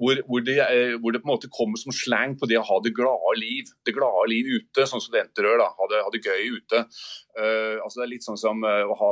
hvor, 0.00 0.22
hvor, 0.26 0.44
det, 0.46 0.58
hvor 1.00 1.14
det 1.14 1.22
på 1.22 1.28
en 1.28 1.34
måte 1.34 1.52
kommer 1.52 1.80
som 1.80 1.94
slang 1.94 2.36
på 2.38 2.48
det 2.50 2.58
å 2.60 2.66
ha 2.66 2.80
det 2.84 2.94
glade 2.96 3.36
liv. 3.40 3.70
Det 3.86 3.94
glade 3.96 4.28
liv 4.32 4.50
ute 4.50 4.86
sånn 4.88 4.99
gjør. 5.08 5.58
da, 5.60 5.68
Ha 5.78 5.88
det, 5.90 6.02
ha 6.04 6.10
det 6.12 6.22
gøy 6.24 6.58
ute. 6.58 6.84
Uh, 7.30 7.78
altså 7.84 8.00
det 8.00 8.04
er 8.04 8.10
litt 8.10 8.26
sånn 8.26 8.38
som 8.40 8.58
uh, 8.66 8.90
ha, 8.98 9.08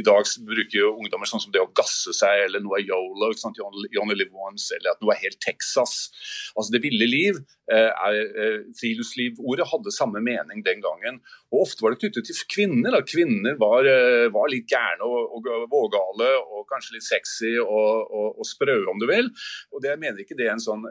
I 0.00 0.04
dag 0.06 0.28
bruker 0.48 0.76
jo 0.78 0.92
ungdommer 0.96 1.28
sånn 1.28 1.42
som 1.42 1.52
det 1.52 1.60
å 1.60 1.68
gasse 1.76 2.14
seg, 2.16 2.46
eller 2.46 2.62
noe 2.64 2.78
er 2.78 2.86
yolo, 2.88 3.28
ikke 3.30 3.44
sant? 3.44 3.60
Only 3.60 4.16
live 4.16 4.32
once, 4.32 4.70
eller 4.76 4.94
at 4.94 5.02
noe 5.04 5.12
er 5.14 5.20
helt 5.26 5.40
Texas. 5.44 6.08
Altså 6.56 6.72
Det 6.72 6.82
ville 6.86 7.08
liv, 7.10 7.42
uh, 7.72 7.90
er, 8.08 8.64
friluftslivordet, 8.80 9.68
hadde 9.68 9.94
samme 9.94 10.22
mening 10.24 10.64
den 10.66 10.80
gangen. 10.84 11.20
Og 11.52 11.66
Ofte 11.66 11.84
var 11.84 11.94
det 11.94 12.00
knyttet 12.00 12.30
til 12.30 12.40
kvinner. 12.50 12.96
da, 12.96 13.02
Kvinner 13.04 13.58
var, 13.60 13.86
var 14.32 14.48
litt 14.52 14.70
gærne 14.70 15.04
og, 15.04 15.36
og, 15.36 15.48
vågale 15.70 16.30
og 16.40 16.64
kanskje 16.70 16.96
litt 16.96 17.06
sexy 17.06 17.52
og, 17.60 18.08
og, 18.08 18.40
og 18.40 18.48
sprø, 18.48 18.80
om 18.90 19.00
du 19.02 19.06
vil. 19.10 19.28
Og 19.74 19.82
det, 19.82 19.92
Jeg 19.92 20.00
mener 20.00 20.24
ikke 20.24 20.38
det 20.38 20.48
er 20.48 20.56
en 20.56 20.62
sånn 20.62 20.86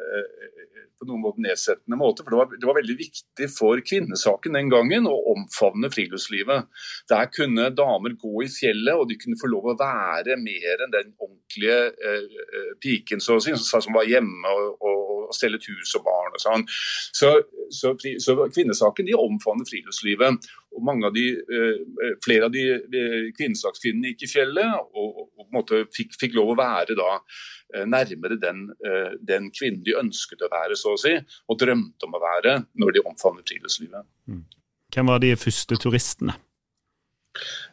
på 0.99 1.07
noen 1.07 1.23
måte 1.23 1.43
nedsettende 1.43 1.97
måte, 1.99 2.25
for 2.25 2.33
det 2.33 2.39
var, 2.39 2.49
det 2.59 2.67
var 2.67 2.77
veldig 2.79 2.95
viktig 2.99 3.47
for 3.53 3.79
kvinnesaken 3.89 4.57
den 4.57 4.71
gangen 4.71 5.07
å 5.09 5.15
omfavne 5.33 5.89
friluftslivet. 5.93 6.69
Der 7.11 7.29
kunne 7.33 7.69
damer 7.75 8.15
gå 8.19 8.45
i 8.45 8.49
fjellet, 8.51 8.95
og 8.95 9.09
de 9.09 9.17
kunne 9.19 9.39
få 9.39 9.49
lov 9.51 9.71
å 9.71 9.77
være 9.79 10.37
mer 10.41 10.85
enn 10.85 10.93
den 10.95 11.13
ordentlige 11.17 11.79
eh, 11.89 12.25
eh 12.57 12.67
piken 12.79 13.19
så 13.19 13.39
si, 13.43 13.55
som 13.57 13.95
var 13.95 14.07
hjemme 14.07 14.53
og, 14.55 14.77
og, 14.79 14.99
og 15.27 15.35
stelle 15.35 15.59
hus 15.59 15.95
og 15.97 16.05
barn 16.05 16.37
og 16.37 16.43
sånn. 16.43 16.65
Så, 16.69 17.33
så, 17.73 17.93
så, 18.23 18.37
kvinnesaken 18.53 19.09
de 19.09 19.17
omfavner 19.17 19.67
friluftslivet. 19.67 20.49
og 20.75 20.85
mange 20.85 21.09
av 21.09 21.13
de, 21.13 21.25
eh, 21.33 22.15
Flere 22.23 22.47
av 22.47 22.53
de, 22.53 22.65
de 22.93 23.03
kvinnesakskvinnene 23.37 24.13
gikk 24.13 24.27
i 24.27 24.31
fjellet 24.31 24.79
og, 24.93 25.09
og, 25.09 25.28
måte 25.55 25.83
fikk, 25.95 26.15
fikk 26.19 26.37
lov 26.37 26.53
å 26.53 26.59
være 26.59 26.97
da 26.99 27.09
eh, 27.17 27.85
nærmere 27.87 28.39
den, 28.41 28.67
eh, 28.85 29.15
den, 29.31 29.49
kvinnen 29.55 29.83
de 29.85 29.97
ønsket 29.99 30.45
å 30.45 30.51
være, 30.51 30.77
så 30.79 30.95
å 30.95 31.01
si, 31.01 31.15
og 31.49 31.59
drømte 31.61 32.07
om 32.07 32.17
å 32.17 32.23
være 32.23 32.59
når 32.81 32.97
de 32.97 33.05
omfavnet 33.05 33.49
friluftslivet. 33.49 34.07
Mm. 34.29 34.45
Hvem 34.93 35.11
var 35.11 35.21
de 35.21 35.33
første 35.37 35.77
turistene? 35.81 36.37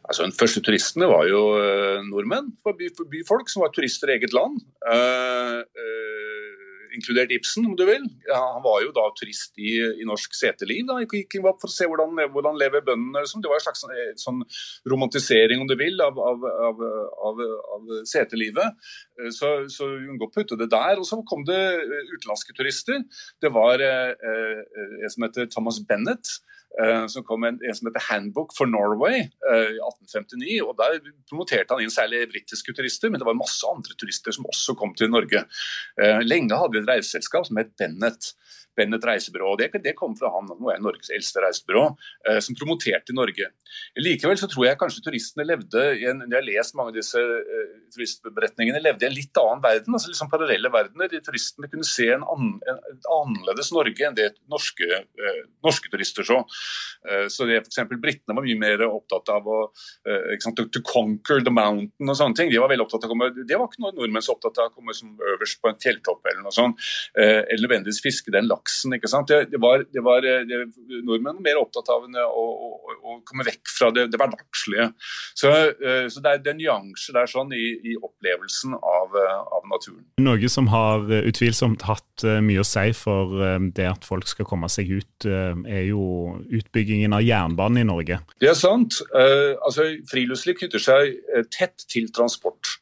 Altså, 0.06 0.26
De 0.28 0.36
første 0.38 0.62
turistene 0.62 1.08
var 1.10 1.24
jo 1.26 1.40
uh, 1.58 2.02
nordmenn, 2.06 2.52
byfolk 3.10 3.48
som 3.50 3.64
var 3.64 3.72
turister 3.74 4.12
i 4.12 4.18
eget 4.18 4.34
land. 4.36 4.60
Uh, 4.84 5.64
uh, 5.64 6.15
inkludert 6.96 7.32
Ibsen, 7.34 7.66
om 7.68 7.76
du 7.78 7.84
vil. 7.88 8.04
Ja, 8.28 8.40
han 8.54 8.64
var 8.64 8.80
jo 8.84 8.92
da 8.96 9.04
turist 9.18 9.54
i, 9.60 9.76
i 10.02 10.06
norsk 10.08 10.34
seteliv 10.36 10.86
da, 10.88 10.98
i 11.02 11.08
King 11.10 11.44
for 11.46 11.68
å 11.68 11.72
se 11.72 11.88
hvordan, 11.88 12.16
hvordan 12.34 12.58
lever 12.60 12.84
bøndene. 12.86 13.22
Liksom. 13.24 13.44
Det 13.44 13.52
var 13.52 13.60
en 13.60 13.66
slags 13.66 13.84
sånn, 13.84 13.94
sånn, 14.22 14.42
romantisering, 14.92 15.62
om 15.62 15.70
du 15.70 15.76
vil, 15.78 16.00
av, 16.04 16.18
av, 16.18 16.46
av, 16.70 17.44
av 17.76 17.94
setelivet. 18.08 18.90
Så, 19.34 19.52
så 19.72 19.88
Unngå 19.96 20.30
putte 20.34 20.58
det 20.58 20.70
der. 20.72 20.98
Og 21.00 21.08
så 21.08 21.20
kom 21.28 21.46
det 21.48 21.60
utenlandske 22.16 22.56
turister. 22.56 23.04
Det 23.42 23.52
var 23.54 23.82
eh, 23.84 24.12
en 25.02 25.12
som 25.12 25.26
heter 25.26 25.50
Thomas 25.52 25.80
Bennett 25.86 26.38
som 27.08 27.24
kom 27.24 27.44
en, 27.48 27.56
en, 27.64 27.74
som 27.74 27.88
heter 27.88 28.04
'Handbook 28.04 28.50
for 28.56 28.68
Norway' 28.68 29.30
uh, 29.48 29.70
i 29.72 29.78
1859. 29.80 30.60
og 30.66 30.74
Der 30.76 30.98
promoterte 31.28 31.72
han 31.72 31.84
inn 31.84 31.92
særlig 31.94 32.26
britiske 32.32 32.74
turister, 32.76 33.08
men 33.10 33.22
det 33.22 33.28
var 33.28 33.38
masse 33.38 33.64
andre 33.64 33.96
turister 33.96 34.34
som 34.36 34.48
også 34.50 34.76
kom 34.76 34.92
til 34.94 35.08
Norge. 35.10 35.46
Uh, 35.96 36.20
lenge 36.20 36.58
hadde 36.58 36.76
vi 36.76 36.82
et 36.84 36.90
reiseselskap 36.90 37.48
som 37.48 37.56
het 37.62 37.72
Bennett. 37.80 38.34
Bennett 38.76 39.04
reisebyrå. 39.06 39.54
Det, 39.60 39.70
det 39.84 39.94
kom 39.98 40.16
fra 40.18 40.30
han, 40.34 40.50
nå 40.60 40.72
er 40.72 40.82
Norges 40.82 41.10
eldste 41.14 41.42
reisebyrå, 41.44 41.84
eh, 42.28 42.40
som 42.44 42.56
promoterte 42.58 43.14
Norge. 43.16 43.50
Likevel 44.00 44.38
så 44.40 44.48
tror 44.50 44.68
jeg 44.68 44.78
kanskje 44.80 45.04
turistene 45.06 45.46
levde 45.46 45.82
i 45.96 46.06
en, 46.10 46.22
Jeg 46.26 46.36
har 46.36 46.46
lest 46.46 46.76
mange 46.78 46.92
av 46.92 46.98
disse 46.98 47.20
eh, 47.20 47.72
turistberetningene, 47.94 48.82
levde 48.84 49.06
i 49.06 49.10
en 49.10 49.16
litt 49.16 49.40
annen 49.40 49.62
verden, 49.64 49.96
altså 49.96 50.12
liksom 50.12 50.30
parallelle 50.32 50.72
verdener. 50.72 51.10
De 51.12 51.22
turistene 51.24 51.70
kunne 51.72 51.86
se 51.88 52.10
en, 52.14 52.24
an, 52.26 52.52
en, 52.68 52.82
annerledes 53.16 53.72
Norge 53.74 54.08
enn 54.08 54.18
det 54.18 54.30
norske, 54.52 54.86
eh, 55.00 55.40
norske 55.64 55.92
turister 55.92 56.26
så. 56.26 56.42
Eh, 57.08 57.26
så 57.32 57.48
det 57.48 57.62
f.eks. 57.62 57.82
britene 57.96 58.36
var 58.36 58.46
mye 58.46 58.60
mer 58.60 58.86
opptatt 58.88 59.32
av 59.34 59.48
å 59.48 59.60
eh, 60.08 60.36
sant, 60.42 60.60
to 60.72 60.84
conquer 60.86 61.42
the 61.44 61.54
mountain 61.54 62.12
og 62.12 62.18
sånne 62.18 62.38
ting. 62.38 62.52
De 62.52 62.60
var 62.62 62.72
veldig 62.72 62.86
opptatt 62.86 63.06
av 63.06 63.12
å 63.12 63.16
komme, 63.16 63.32
det 63.40 63.56
var 63.56 63.70
ikke 63.70 63.84
noe 63.86 63.96
nordmenn 63.96 64.24
så 64.24 64.36
opptatt 64.36 64.60
av 64.62 64.70
å 64.70 64.76
komme 64.76 64.96
som 64.96 65.16
øverst 65.34 65.62
på 65.62 65.72
en 65.72 65.80
fjelltopp 65.82 66.28
eller 66.28 66.44
noe 66.44 66.54
sånt, 66.54 66.80
eh, 67.18 67.42
eller 67.42 67.66
nødvendigvis 67.66 68.02
fiske 68.04 68.34
den 68.34 68.48
laksen 68.50 68.65
laksen. 68.66 68.94
ikke 68.96 69.08
sant? 69.08 69.28
Det, 69.28 69.50
det 69.50 69.60
var, 69.60 69.84
det 69.92 70.02
var 70.02 70.22
det, 70.22 70.66
Nordmenn 71.04 71.42
mer 71.42 71.60
opptatt 71.60 71.88
av 71.88 72.04
å, 72.04 72.26
å, 72.26 72.96
å 73.02 73.18
komme 73.24 73.46
vekk 73.46 73.70
fra 73.70 73.90
det, 73.94 74.08
det 74.10 74.18
hverdagslige. 74.18 74.90
Så, 75.34 75.50
uh, 75.50 76.06
så 76.10 76.20
det 76.22 76.32
er, 76.32 76.42
det 76.42 76.52
er 76.52 76.58
nyanser 76.58 77.16
der 77.16 77.30
sånn 77.30 77.52
i, 77.54 77.66
i 77.86 77.96
opplevelsen 77.96 78.74
av, 78.76 79.14
uh, 79.14 79.42
av, 79.56 79.62
naturen. 79.66 80.04
Noe 80.22 80.48
som 80.50 80.68
har 80.70 81.06
utvilsomt 81.26 81.82
hatt 81.86 82.24
mye 82.42 82.62
å 82.62 82.66
si 82.66 82.92
for 82.96 83.34
det 83.74 83.86
at 83.88 84.06
folk 84.06 84.28
skal 84.30 84.46
komme 84.48 84.68
seg 84.70 84.88
ut, 84.94 85.26
er 85.26 85.82
jo 85.88 86.36
utbyggingen 86.54 87.12
av 87.16 87.24
jernbanen 87.26 87.82
i 87.82 87.86
Norge. 87.88 88.20
Det 88.40 88.48
er 88.52 88.56
sant. 88.56 89.00
altså 89.10 89.88
Friluftsliv 90.08 90.56
knytter 90.60 90.82
seg 90.82 91.18
tett 91.52 91.84
til 91.90 92.08
transport. 92.14 92.76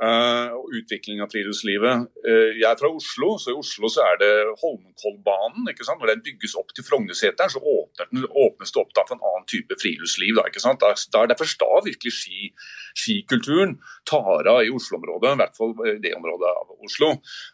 Uh, 0.00 0.54
og 0.56 0.70
utvikling 0.78 1.18
av 1.20 1.28
friluftslivet. 1.28 2.06
Uh, 2.24 2.54
jeg 2.56 2.64
er 2.64 2.78
fra 2.80 2.88
Oslo, 2.88 3.34
så 3.36 3.52
i 3.52 3.56
Oslo 3.58 3.88
så 3.92 4.06
er 4.08 4.14
det 4.22 4.30
Holmenkollbanen. 4.62 5.66
ikke 5.68 5.84
sant? 5.84 6.00
Når 6.00 6.14
den 6.14 6.22
bygges 6.24 6.54
opp 6.56 6.72
til 6.72 6.86
Frognerseteren, 6.86 7.52
så 7.52 7.60
åpnes 7.60 8.72
det 8.72 8.80
opp 8.80 8.94
da 8.96 9.04
for 9.04 9.18
en 9.18 9.26
annen 9.28 9.44
type 9.52 9.76
friluftsliv. 9.82 10.38
Da, 10.38 10.46
ikke 10.48 10.62
sant? 10.64 10.80
Da, 10.80 10.94
er 11.20 11.28
derfor 11.28 11.52
da 11.60 11.82
virkelig 11.84 12.14
ski, 12.16 12.48
skikulturen 12.96 13.76
tar 14.08 14.48
av 14.48 14.62
i 14.64 14.72
Oslo-området, 14.72 15.34
i 15.34 15.40
hvert 15.42 15.60
fall 15.60 15.76
det 16.00 16.14
området 16.16 16.48
av 16.48 16.72
Oslo. 16.88 17.10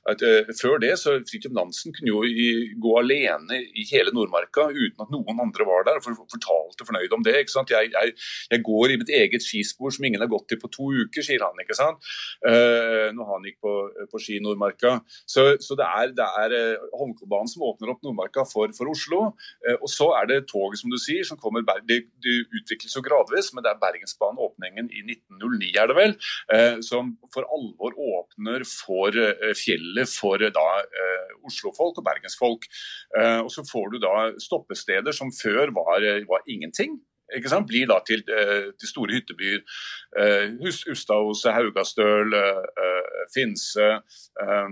At, 0.07 0.23
uh, 0.23 0.55
før 0.61 0.79
det 0.87 0.93
så 1.03 1.17
Fridtjof 1.27 1.57
Nansen 1.59 1.99
kunne 1.99 2.15
jo 2.15 2.23
i, 2.31 2.47
gå 2.79 2.95
alene 3.03 3.59
i 3.75 3.89
hele 3.91 4.15
Nordmarka 4.15 4.69
uten 4.71 5.03
at 5.03 5.11
noen 5.11 5.43
andre 5.49 5.67
var 5.67 5.83
der 5.91 5.99
og 5.99 6.07
for, 6.07 6.23
fortalte 6.37 6.87
fornøyd 6.87 7.19
om 7.19 7.27
det. 7.27 7.35
ikke 7.43 7.57
sant? 7.57 7.75
Jeg, 7.75 7.91
jeg, 7.91 8.15
jeg 8.55 8.65
går 8.71 8.95
i 8.95 9.03
mitt 9.03 9.11
eget 9.19 9.43
skispor 9.43 9.91
som 9.91 10.07
ingen 10.07 10.23
har 10.23 10.31
gått 10.31 10.55
i 10.55 10.63
på 10.63 10.71
to 10.71 10.95
uker, 10.95 11.27
sier 11.27 11.43
han. 11.43 11.67
ikke 11.67 11.75
sant? 11.83 12.15
Uh, 12.45 13.09
når 13.17 13.31
han 13.31 13.47
gikk 13.49 13.59
på, 13.65 13.73
på 14.13 14.21
ski 14.21 14.37
i 14.39 14.43
Nordmarka. 14.45 14.99
Så, 15.25 15.47
så, 15.63 15.77
det 15.79 15.87
er, 15.87 16.13
det 16.17 16.27
er 16.43 16.55
uh, 16.57 16.85
Holmenkollbanen 16.99 17.51
som 17.51 17.65
åpner 17.69 17.95
opp 17.95 18.05
Nordmarka 18.05 18.45
for, 18.49 18.73
for 18.77 18.93
Oslo. 18.93 19.23
Og 19.77 19.89
så 19.91 20.11
er 20.19 20.29
det 20.31 20.39
toget, 20.51 20.81
som 20.81 20.93
du 20.93 20.99
sier, 21.01 21.25
som 21.27 21.39
kommer 21.41 21.65
Det, 21.87 21.99
det 22.23 22.35
utvikles 22.55 22.95
jo 22.97 23.03
gradvis, 23.05 23.53
men 23.55 23.65
det 23.65 23.73
er 23.73 23.81
Bergensbanen-åpningen 23.81 24.91
i 24.93 25.03
1909, 25.17 25.71
er 25.81 25.91
det 25.91 25.97
vel, 25.97 26.15
som 26.85 27.15
for 27.35 27.47
alvor 27.57 27.97
åpner 27.97 28.65
for 28.69 29.17
fjellet 29.59 30.11
for 30.11 30.43
da 30.43 30.67
Oslo-folk 31.47 32.01
og 32.01 32.07
bergensfolk. 32.07 32.69
og 33.43 33.51
så 33.53 33.65
får 33.67 33.93
du 33.95 33.99
da 34.05 34.15
stoppesteder 34.43 35.17
som 35.17 35.33
før 35.35 35.75
var, 35.77 36.07
var 36.29 36.47
ingenting 36.51 36.99
blir 37.67 37.87
da 37.91 38.01
til, 38.07 38.23
eh, 38.31 38.73
til 38.79 38.89
store 38.89 39.13
hyttebyer. 39.15 39.61
Uh, 40.17 40.57
Ustadhuset, 40.93 41.53
Haugastøl, 41.53 42.33
uh, 42.33 42.65
Finse 43.35 43.87
uh, 44.41 44.71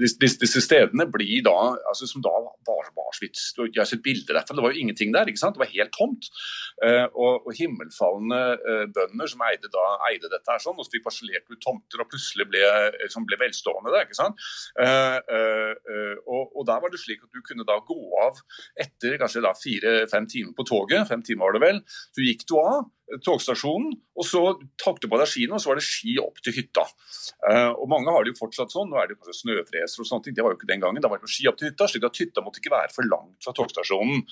disse, 0.00 0.38
disse, 0.40 0.60
stedene 0.64 1.04
blir 1.12 1.42
da, 1.44 1.76
altså 1.90 2.06
som 2.08 2.22
da 2.24 2.32
var, 2.32 2.88
var 2.96 3.10
så 3.12 3.66
Jeg 3.66 3.76
har 3.76 3.84
sett 3.84 4.02
bilder 4.02 4.38
derfra, 4.38 4.56
det 4.56 4.64
var 4.64 4.72
jo 4.72 4.80
ingenting 4.80 5.12
der. 5.14 5.26
ikke 5.26 5.38
sant, 5.38 5.54
Det 5.54 5.64
var 5.64 5.74
helt 5.74 5.92
tomt. 5.92 6.24
Og, 7.14 7.46
og, 7.46 7.52
himmelfallende 7.58 8.40
bønder 8.94 9.28
som 9.28 9.44
eide, 9.46 9.68
da, 9.68 9.84
eide 10.08 10.30
dette 10.32 10.48
her 10.48 10.62
sånn, 10.62 10.78
og 10.78 10.86
så 10.86 10.94
fikk 10.94 11.04
parsellert 11.04 11.50
ut 11.50 11.60
tomter 11.62 12.02
og 12.02 12.08
plutselig 12.08 12.48
ble, 12.48 12.62
som 13.12 13.26
ble 13.28 13.36
velstående 13.40 13.92
der. 13.92 14.06
ikke 14.08 14.18
sant, 14.18 14.40
og, 16.24 16.42
og 16.56 16.66
der 16.70 16.80
var 16.82 16.92
det 16.92 17.02
slik 17.02 17.22
at 17.26 17.36
du 17.36 17.44
kunne 17.44 17.68
da 17.68 17.76
gå 17.84 18.00
av 18.24 18.40
etter 18.80 19.18
kanskje 19.20 19.44
da 19.44 19.52
fire-fem 19.58 20.26
timer 20.32 20.56
på 20.56 20.66
toget 20.68 20.91
toget, 20.92 21.08
fem 21.08 21.22
timer 21.24 21.48
var 21.48 21.56
det 21.56 21.64
vel. 21.64 21.80
Så 22.12 22.26
gikk 22.26 22.44
du 22.48 22.58
av 22.60 22.90
togstasjonen, 23.20 23.92
og 24.16 24.24
så 24.24 24.40
tok 24.80 25.00
du 25.02 25.08
på 25.10 25.18
deg 25.20 25.28
skiene, 25.28 25.56
og 25.56 25.62
så 25.62 25.72
var 25.72 25.78
det 25.78 25.84
ski 25.84 26.14
opp 26.22 26.38
til 26.44 26.54
hytta. 26.56 26.84
Uh, 27.44 27.72
og 27.74 27.84
Mange 27.90 28.12
har 28.14 28.24
det 28.24 28.32
jo 28.32 28.38
fortsatt 28.38 28.72
sånn. 28.72 28.88
Nå 28.92 29.00
er 29.00 29.10
det 29.10 29.18
kanskje 29.18 29.36
snøfreser 29.42 30.04
og 30.04 30.08
sånne 30.08 30.26
ting. 30.26 30.36
Det 30.36 30.44
var 30.44 30.54
jo 30.54 30.60
ikke 30.60 30.70
den 30.70 30.82
gangen. 30.84 31.02
Da 31.04 31.10
var 31.12 31.20
det 31.20 31.32
ski 31.32 31.48
opp 31.50 31.58
til 31.60 31.68
hytta, 31.68 31.88
slik 31.90 32.06
at 32.08 32.20
hytta 32.22 32.44
måtte 32.44 32.62
ikke 32.62 32.72
være 32.72 32.92
for 32.94 33.08
langt 33.08 33.36
fra 33.44 33.54
togstasjonen. 33.58 34.22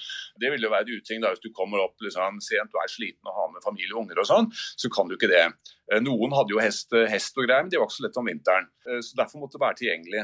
Det 0.40 0.52
ville 0.52 0.68
jo 0.68 0.72
være 0.72 0.88
en 0.88 1.02
uting 1.02 1.24
da, 1.24 1.34
hvis 1.34 1.44
du 1.44 1.50
kommer 1.56 1.84
opp 1.84 2.00
liksom, 2.04 2.40
sent, 2.44 2.72
du 2.72 2.80
er 2.80 2.92
sliten 2.92 3.28
og 3.28 3.36
har 3.36 3.52
med 3.52 3.66
familie 3.66 3.92
og 3.96 4.04
unger 4.04 4.22
og 4.22 4.30
sånn, 4.30 4.50
så 4.54 4.92
kan 4.92 5.10
du 5.10 5.16
ikke 5.18 5.32
det. 5.32 5.44
Uh, 5.90 5.98
noen 6.04 6.36
hadde 6.38 6.56
jo 6.56 6.62
hest, 6.62 6.94
hest 7.12 7.36
og 7.36 7.48
greier, 7.48 7.66
men 7.66 7.72
de 7.72 7.80
var 7.80 7.90
ikke 7.90 7.98
så 7.98 8.06
lett 8.06 8.20
om 8.22 8.32
vinteren. 8.32 8.70
Så 9.04 9.16
Derfor 9.18 9.42
måtte 9.42 9.58
det 9.58 9.62
være 9.62 9.76
tilgjengelig. 9.76 10.22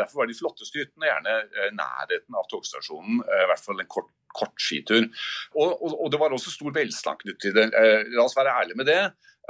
Derfor 0.00 0.22
var 0.22 0.30
de 0.30 0.34
flotteste 0.34 0.80
hyttene 0.80 1.10
gjerne 1.10 1.34
nærheten 1.76 2.38
av 2.40 2.46
togstasjonen, 2.50 3.20
i 3.20 3.48
hvert 3.50 3.62
fall 3.62 3.82
en 3.82 3.90
kort 3.92 4.08
kort 4.38 4.56
skitur. 4.62 5.08
Og, 5.56 5.68
og, 5.68 5.94
og, 5.94 6.08
det 6.12 6.20
var 6.20 6.34
også 6.34 6.54
stor 6.54 6.74
velstand 6.76 7.22
knyttet 7.24 7.44
til 7.48 7.56
det. 7.56 7.68
Eh, 7.74 8.08
la 8.14 8.24
oss 8.24 8.36
være 8.38 8.54
ærlige 8.62 8.80
med 8.80 8.90
det. 8.90 9.02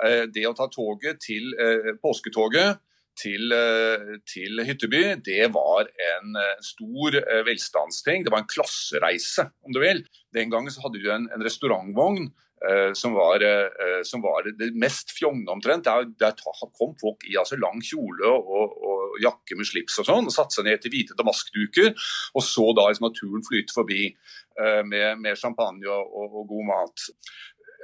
Eh, 0.04 0.24
det 0.34 0.46
å 0.48 0.56
ta 0.56 0.68
toget 0.72 1.20
til 1.24 1.54
eh, 1.60 1.94
påsketoget 2.02 2.84
til, 3.18 3.50
til, 4.30 4.60
Hytteby, 4.62 5.16
det 5.26 5.48
var 5.50 5.88
en 5.90 6.36
stor 6.62 7.16
velstandsting. 7.48 8.22
Det 8.22 8.30
var 8.30 8.44
en 8.44 8.46
klassereise, 8.46 9.42
om 9.66 9.74
du 9.74 9.80
vil. 9.82 10.04
Den 10.30 10.52
gangen 10.52 10.70
så 10.70 10.84
hadde 10.84 11.00
du 11.02 11.08
en, 11.10 11.26
en 11.34 11.42
restaurantvogn 11.42 12.28
Uh, 12.58 12.90
som, 12.92 13.12
var, 13.14 13.38
uh, 13.38 14.00
som, 14.02 14.18
var, 14.18 14.48
det 14.58 14.72
mest 14.74 15.12
fjongne 15.14 15.52
omtrent. 15.52 15.86
Der, 15.86 16.08
der, 16.18 16.34
kom 16.74 16.96
folk 16.98 17.22
i 17.30 17.36
altså, 17.38 17.54
lang 17.54 17.78
kjole 17.86 18.26
og, 18.26 18.72
og, 18.82 18.97
jakke 19.22 19.58
med 19.58 19.68
slips 19.68 19.98
og 20.02 20.08
sånn, 20.08 20.28
og 20.28 20.34
satte 20.34 20.58
seg 20.58 20.68
ned 20.68 20.82
til 20.82 20.94
hvite 20.94 21.16
damaskduker 21.18 21.92
og 22.34 22.44
så 22.44 22.66
da 22.76 22.88
liksom, 22.88 23.08
naturen 23.08 23.46
flyte 23.46 23.74
forbi. 23.74 24.02
Eh, 24.58 24.82
med, 24.84 25.20
med 25.22 25.38
champagne 25.38 25.86
og, 25.86 26.08
og, 26.18 26.32
og, 26.40 26.48
god 26.50 26.64
mat. 26.66 27.04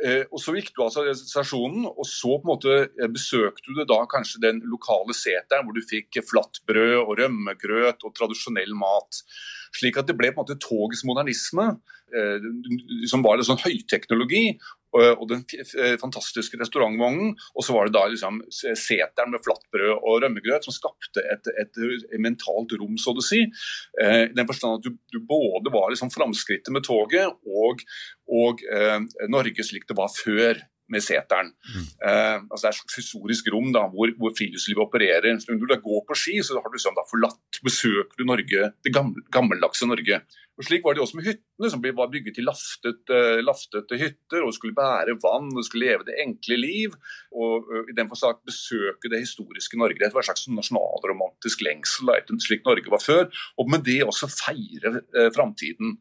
Eh, 0.02 0.25
og 0.26 0.40
Så 0.43 0.57
gikk 0.57 0.73
du 0.75 0.83
altså 0.83 1.04
stasjonen, 1.14 1.85
og 1.87 2.07
så 2.09 2.33
på 2.35 2.43
en 2.43 2.50
måte 2.50 2.78
eh, 2.88 3.11
besøkte 3.11 3.76
du 3.76 3.85
da 3.87 4.00
kanskje 4.11 4.43
den 4.43 4.59
lokale 4.66 5.14
seteren 5.14 5.69
hvor 5.69 5.76
du 5.76 5.85
fikk 5.87 6.19
flatbrød 6.26 6.97
og 7.04 7.12
rømmegrøt 7.21 8.02
og 8.02 8.14
tradisjonell 8.19 8.75
mat. 8.78 9.23
Slik 9.78 10.00
at 10.00 10.11
det 10.11 10.19
ble 10.19 10.33
på 10.33 10.43
en 10.43 10.49
måte 10.49 10.59
togets 10.62 11.07
modernisme, 11.07 11.76
som 13.11 13.25
var 13.25 13.40
litt 13.40 13.49
sånn 13.49 13.59
høyteknologi, 13.59 14.52
og 14.95 15.25
den 15.31 15.43
fantastiske 16.01 16.59
restaurantvognen. 16.61 17.33
Og 17.55 17.67
så 17.67 17.75
var 17.75 17.89
det 17.89 17.97
da 17.97 18.05
liksom 18.11 18.41
seteren 18.51 19.33
med 19.35 19.43
flatbrød 19.43 19.97
og 19.97 20.21
rømmegrøt 20.23 20.67
som 20.67 20.77
skapte 20.77 21.25
et, 21.33 21.51
et, 21.59 21.81
et 22.13 22.21
mentalt 22.23 22.77
rom, 22.79 22.95
så 23.01 23.15
å 23.15 23.25
si. 23.25 23.43
I 23.99 24.31
den 24.35 24.47
forstand 24.49 24.79
at 24.79 24.87
du, 24.87 24.95
du 25.11 25.19
både 25.27 25.73
var 25.75 25.91
liksom 25.93 26.13
framskrittet 26.15 26.71
med 26.75 26.87
toget 26.87 27.35
og, 27.45 27.83
og 28.31 28.63
eh, 28.71 29.01
Norge 29.31 29.67
slik 29.67 29.89
det 29.89 29.99
var 29.99 30.13
før 30.15 30.63
med 30.93 31.01
seteren. 31.01 31.51
Mm. 31.65 31.85
Eh, 32.07 32.39
altså 32.51 32.67
det 32.67 32.71
er 32.71 32.81
et 32.83 32.97
historisk 33.01 33.49
rom 33.55 33.71
da, 33.75 33.87
hvor, 33.93 34.13
hvor 34.21 34.35
friluftslivet 34.37 34.85
opererer. 34.85 35.31
Når 35.49 35.61
du 35.61 35.67
da 35.71 35.81
går 35.81 36.03
på 36.09 36.19
ski, 36.19 36.39
så 36.45 36.59
har 36.59 36.69
du 36.69 36.77
liksom 36.77 36.97
da 36.97 37.07
forlatt, 37.09 37.61
besøker 37.65 38.21
du 38.21 38.27
Norge, 38.29 38.71
det 38.85 38.93
gamle, 38.95 39.25
gammeldagse 39.35 39.89
Norge. 39.89 40.21
Og 40.54 40.66
Slik 40.66 40.84
var 40.87 40.94
det 40.94 41.02
også 41.02 41.18
med 41.18 41.26
hyttene, 41.26 41.70
som 41.70 41.82
var 41.82 42.11
bygget 42.12 42.38
i 42.38 42.44
laftet, 42.46 43.00
uh, 43.11 43.40
laftete 43.42 43.99
hytter. 43.99 44.44
og 44.46 44.54
Skulle 44.54 44.76
bære 44.76 45.16
vann, 45.25 45.50
og 45.50 45.66
skulle 45.66 45.88
leve 45.88 46.06
det 46.06 46.18
enkle 46.23 46.58
liv. 46.61 46.94
og 47.34 47.66
uh, 47.66 47.82
I 47.90 47.96
den 47.96 48.11
forstand 48.11 48.38
besøke 48.46 49.11
det 49.11 49.25
historiske 49.25 49.78
Norge. 49.80 49.99
Det 49.99 50.14
var 50.14 50.23
en 50.23 50.30
slags 50.30 50.46
nasjonalromantisk 50.49 51.64
lengsel, 51.66 52.14
etter 52.14 52.38
slik 52.38 52.62
Norge 52.66 52.92
var 52.92 53.02
før. 53.02 53.25
Og 53.58 53.70
med 53.70 53.82
det 53.87 54.02
også 54.06 54.30
feire 54.30 55.00
eh, 55.16 55.30
framtiden. 55.34 55.99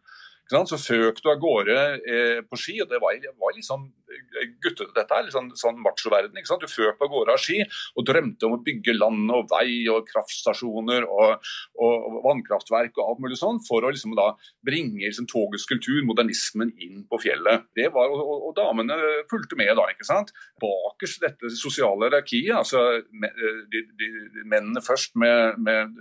Så 0.52 0.78
føk 0.78 1.22
du 1.24 1.30
av 1.32 1.40
gårde 1.40 1.76
eh, 2.04 2.40
på 2.44 2.58
ski, 2.60 2.76
og 2.84 2.90
det 2.92 3.00
var, 3.00 3.16
var 3.40 3.54
litt 3.56 3.66
sånn 3.66 3.86
eh, 4.12 4.50
guttete 4.62 4.92
dette 4.92 5.16
her, 5.16 5.24
litt 5.24 5.36
sånn, 5.36 5.48
sånn 5.56 5.80
machoverden. 5.80 6.36
ikke 6.36 6.50
sant? 6.50 6.66
Du 6.66 6.68
føk 6.68 7.00
av 7.00 7.12
gårde 7.14 7.36
av 7.38 7.40
ski 7.40 7.62
og 7.64 8.06
drømte 8.10 8.50
om 8.50 8.58
å 8.58 8.62
bygge 8.66 8.96
land 8.98 9.32
og 9.32 9.48
vei 9.54 9.86
og 9.92 10.04
kraftstasjoner 10.10 11.08
og, 11.08 11.48
og, 11.80 12.20
vannkraftverk 12.28 13.00
og 13.00 13.06
alt 13.06 13.24
mulig 13.24 13.40
sånn, 13.40 13.62
for 13.64 13.88
å 13.88 13.94
liksom 13.94 14.18
da 14.20 14.34
bringe 14.68 15.06
liksom, 15.06 15.30
togets 15.32 15.66
kultur, 15.70 16.02
modernismen, 16.10 16.74
inn 16.84 17.06
på 17.08 17.22
fjellet. 17.24 17.70
Det 17.80 17.88
var, 17.96 18.12
og, 18.12 18.50
og, 18.50 18.52
damene 18.60 19.00
fulgte 19.32 19.58
med 19.60 19.72
da, 19.80 19.88
ikke 19.96 20.10
sant. 20.10 20.36
Bakerst 20.62 21.24
dette 21.24 21.54
sosiale 21.56 22.10
hierarkiet, 22.10 22.52
altså 22.60 22.84
eh, 23.00 23.64
de, 23.72 23.86
de, 23.96 24.12
de, 24.36 24.44
mennene 24.44 24.84
først 24.84 25.16
med, 25.24 25.56
med 25.64 25.96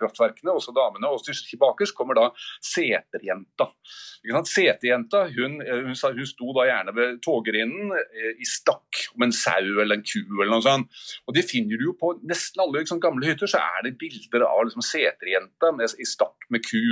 kraftverkene, 0.00 0.56
og 0.56 0.64
så 0.64 0.72
damene, 0.74 1.12
og 1.12 1.20
bakerst 1.60 1.98
kommer 1.98 2.16
da 2.18 2.28
seterjenta. 2.64 3.68
Setejenta 4.46 5.24
hun, 5.34 5.58
hun, 5.58 5.88
hun, 5.90 6.26
sto 6.28 6.52
da 6.54 6.66
gjerne 6.68 6.94
ved 6.94 7.16
toggrinden 7.24 7.90
eh, 7.96 8.36
i 8.38 8.46
stakk 8.46 9.00
om 9.16 9.26
en 9.26 9.34
sau 9.34 9.80
eller 9.82 9.98
en 9.98 10.04
ku 10.06 10.20
eller 10.22 10.52
noe 10.52 10.64
sånt. 10.64 11.02
Og 11.26 11.34
Det 11.34 11.46
finner 11.48 11.80
du 11.80 11.88
jo 11.90 11.96
på 11.98 12.14
nesten 12.22 12.62
alle 12.62 12.84
liksom, 12.84 13.00
gamle 13.02 13.26
hytter. 13.26 13.50
Så 13.50 13.58
er 13.58 13.86
det 13.86 13.96
bilder 13.98 14.46
av 14.46 14.62
liksom, 14.68 14.84
seterjenta 14.86 15.72
i 15.98 16.06
stakk 16.06 16.46
med 16.54 16.62
ku 16.66 16.82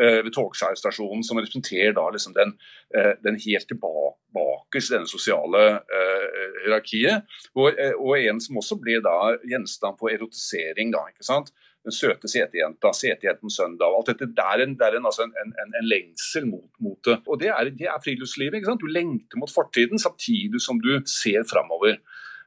eh, 0.00 0.20
ved 0.26 0.32
togstasjonen, 0.36 1.24
som 1.24 1.40
representerer 1.40 1.96
da 1.96 2.10
liksom 2.12 2.36
den, 2.36 2.56
eh, 2.96 3.14
den 3.24 3.40
helt 3.40 3.68
tilbake 3.72 4.16
bakerst 4.36 4.92
denne 4.94 5.08
sosiale 5.10 5.62
eh, 5.80 6.26
hierarkiet. 6.64 7.38
Og, 7.54 7.72
eh, 7.72 7.94
og, 7.96 8.16
en 8.18 8.40
som 8.42 8.60
også 8.60 8.78
ble 8.82 8.98
da 9.04 9.36
gjenstand 9.46 9.98
for 10.00 10.12
erotisering. 10.12 10.92
da, 10.94 11.06
ikke 11.12 11.26
sant? 11.26 11.52
Den 11.86 11.94
søte 11.94 12.28
setejenta, 12.30 12.92
setejenten 12.96 13.52
søndag. 13.52 13.94
Alt 13.94 14.10
dette 14.12 14.28
det 14.36 14.44
er 14.44 14.64
en, 14.64 14.74
det 14.78 14.86
er 14.86 14.98
en, 14.98 15.08
altså 15.08 15.26
en, 15.26 15.34
en, 15.42 15.74
en 15.80 15.88
lengsel 15.88 16.48
mot, 16.50 16.68
mot, 16.82 16.98
det. 17.06 17.20
Og 17.26 17.40
det 17.40 17.50
er, 17.54 17.72
det 17.78 17.88
er 17.90 18.02
friluftslivet. 18.02 18.66
Du 18.80 18.86
lengter 18.90 19.40
mot 19.40 19.52
fortiden 19.52 20.02
samtidig 20.02 20.62
som 20.62 20.80
du 20.82 20.92
ser 21.10 21.46
framover. 21.48 22.00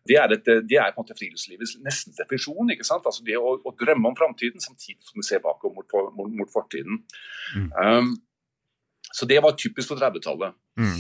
Det 0.10 0.16
er, 0.18 0.32
et, 0.34 0.48
det 0.70 0.78
er, 0.80 0.94
på 0.94 1.02
en 1.02 1.06
måte 1.06 1.18
friluftslivets 1.18 1.76
nesten 1.86 2.16
definisjon. 2.18 2.72
ikke 2.74 2.88
sant? 2.88 3.06
Altså 3.06 3.26
Det 3.28 3.38
å, 3.38 3.58
å 3.60 3.76
drømme 3.78 4.12
om 4.12 4.18
framtiden 4.18 4.64
samtidig 4.64 5.04
som 5.06 5.22
du 5.22 5.28
ser 5.28 5.44
bakover 5.44 5.76
mot, 5.76 6.16
mot, 6.18 6.32
mot 6.42 6.52
fortiden. 6.54 7.04
Mm. 7.56 7.70
Um, 7.76 8.16
så 9.14 9.26
det 9.26 9.40
var 9.44 9.58
typisk 9.58 9.90
for 9.90 10.00
30-tallet. 10.02 10.56
Mm. 10.80 11.00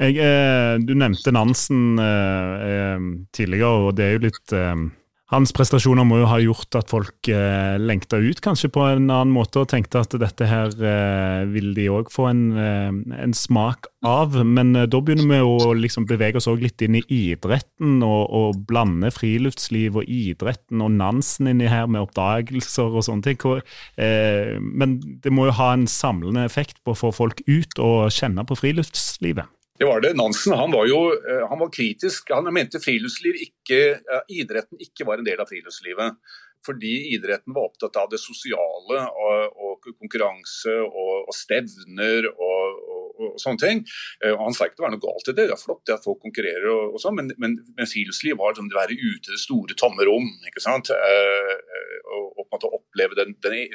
Eh, 0.00 0.74
du 0.82 0.94
nevnte 0.96 1.32
Nansen 1.34 1.98
eh, 2.00 2.68
eh, 2.68 3.08
tidligere, 3.36 3.88
og 3.88 3.96
det 3.98 4.06
er 4.06 4.16
jo 4.16 4.22
litt 4.24 4.54
eh, 4.56 4.86
hans 5.32 5.54
prestasjoner 5.56 6.04
må 6.04 6.18
jo 6.20 6.26
ha 6.28 6.36
gjort 6.42 6.76
at 6.76 6.90
folk 6.92 7.28
eh, 7.32 7.76
lengta 7.80 8.18
ut 8.20 8.42
kanskje 8.44 8.68
på 8.74 8.82
en 8.84 9.06
annen 9.08 9.32
måte 9.32 9.62
og 9.62 9.70
tenkte 9.72 10.02
at 10.04 10.12
dette 10.20 10.48
her 10.48 10.74
eh, 10.76 11.44
vil 11.48 11.70
de 11.76 11.86
òg 11.92 12.10
få 12.12 12.28
en, 12.28 12.42
eh, 12.60 12.90
en, 13.24 13.32
smak 13.36 13.88
av. 14.04 14.36
Men 14.44 14.74
eh, 14.76 14.88
da 14.90 15.00
begynner 15.00 15.30
vi 15.30 15.40
å 15.40 15.72
liksom 15.78 16.04
bevege 16.10 16.40
oss 16.40 16.50
litt 16.60 16.84
inn 16.84 16.98
i 17.00 17.04
idretten 17.08 18.04
og, 18.04 18.22
og, 18.28 18.60
blande 18.68 19.08
friluftsliv 19.14 19.96
og 20.02 20.12
idretten 20.12 20.84
og 20.84 20.92
Nansen 20.98 21.48
inni 21.50 21.72
her 21.72 21.88
med 21.88 22.04
oppdagelser 22.04 22.92
og 22.92 23.08
sånne 23.08 23.24
ting. 23.30 23.40
Eh, 23.96 24.54
men 24.60 24.98
det 25.24 25.32
må 25.32 25.48
jo 25.48 25.56
ha 25.56 25.72
en 25.72 25.88
samlende 25.90 26.44
effekt 26.44 26.82
på 26.84 26.92
å 26.92 27.00
få 27.06 27.14
folk 27.16 27.40
ut 27.48 27.80
og 27.80 28.12
kjenne 28.14 28.44
på 28.44 28.60
friluftslivet. 28.60 29.48
Det 29.78 29.88
var 29.88 30.00
det. 30.00 30.14
Nansen 30.14 30.54
han 30.54 30.70
var 30.70 30.86
jo 30.86 31.00
eh, 31.14 31.44
han 31.50 31.58
var 31.58 31.72
kritisk. 31.74 32.30
Han 32.30 32.50
mente 32.54 32.82
friluftsliv 32.82 33.40
ikke, 33.48 33.80
idretten 34.30 34.78
ikke 34.82 35.06
var 35.08 35.18
en 35.18 35.26
del 35.26 35.42
av 35.42 35.50
friluftslivet. 35.50 36.20
Fordi 36.66 36.92
idretten 37.14 37.54
var 37.54 37.68
opptatt 37.68 37.96
av 38.00 38.10
det 38.12 38.20
sosiale 38.22 39.02
og, 39.04 39.58
og 39.66 39.88
konkurranse 40.00 40.72
og, 40.86 41.28
og 41.28 41.36
stevner 41.36 42.28
og, 42.32 42.78
og, 42.94 43.26
sånne 43.40 43.60
ting. 43.60 43.82
Eh, 44.24 44.34
Han 44.40 44.56
sa 44.56 44.68
ikke 44.68 44.80
det 44.80 44.86
var 44.86 44.94
noe 44.94 45.04
galt 45.04 45.28
i 45.28 45.34
det, 45.34 45.48
det 45.50 45.56
er 45.56 45.60
flott 45.60 45.84
det 45.86 45.96
at 45.98 46.06
folk 46.06 46.22
konkurrerer, 46.24 46.70
og, 46.72 46.96
sånn, 47.02 47.18
men, 47.18 47.32
men, 47.40 47.58
men, 47.76 47.90
friluftsliv 47.90 48.38
var 48.40 48.54
liksom 48.54 48.70
det 48.70 48.78
å 48.78 48.80
være 48.80 48.96
ute 48.98 49.30
i 49.30 49.34
det 49.34 49.42
store, 49.42 49.76
tomme 49.78 50.08
rom. 50.08 50.30
ikke 50.48 50.64
sant? 50.64 50.90
Eh, 50.94 51.52
eh, 51.54 51.98
og, 52.14 52.30
måte 52.54 52.70
oppleve 52.70 53.18
den, 53.18 53.34
den, 53.44 53.74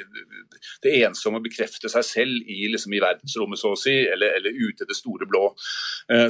det 0.84 0.96
ensomme, 1.06 1.42
bekrefte 1.44 1.90
seg 1.92 2.06
selv 2.06 2.50
i, 2.50 2.64
liksom, 2.72 2.96
i 2.96 3.02
verdensrommet, 3.02 3.60
så 3.60 3.74
å 3.74 3.78
si, 3.78 3.96
eller, 4.10 4.34
eller 4.40 4.56
ute 4.56 4.84
i 4.84 4.90
det 4.90 4.96
store 4.98 5.28
blå. 5.30 5.50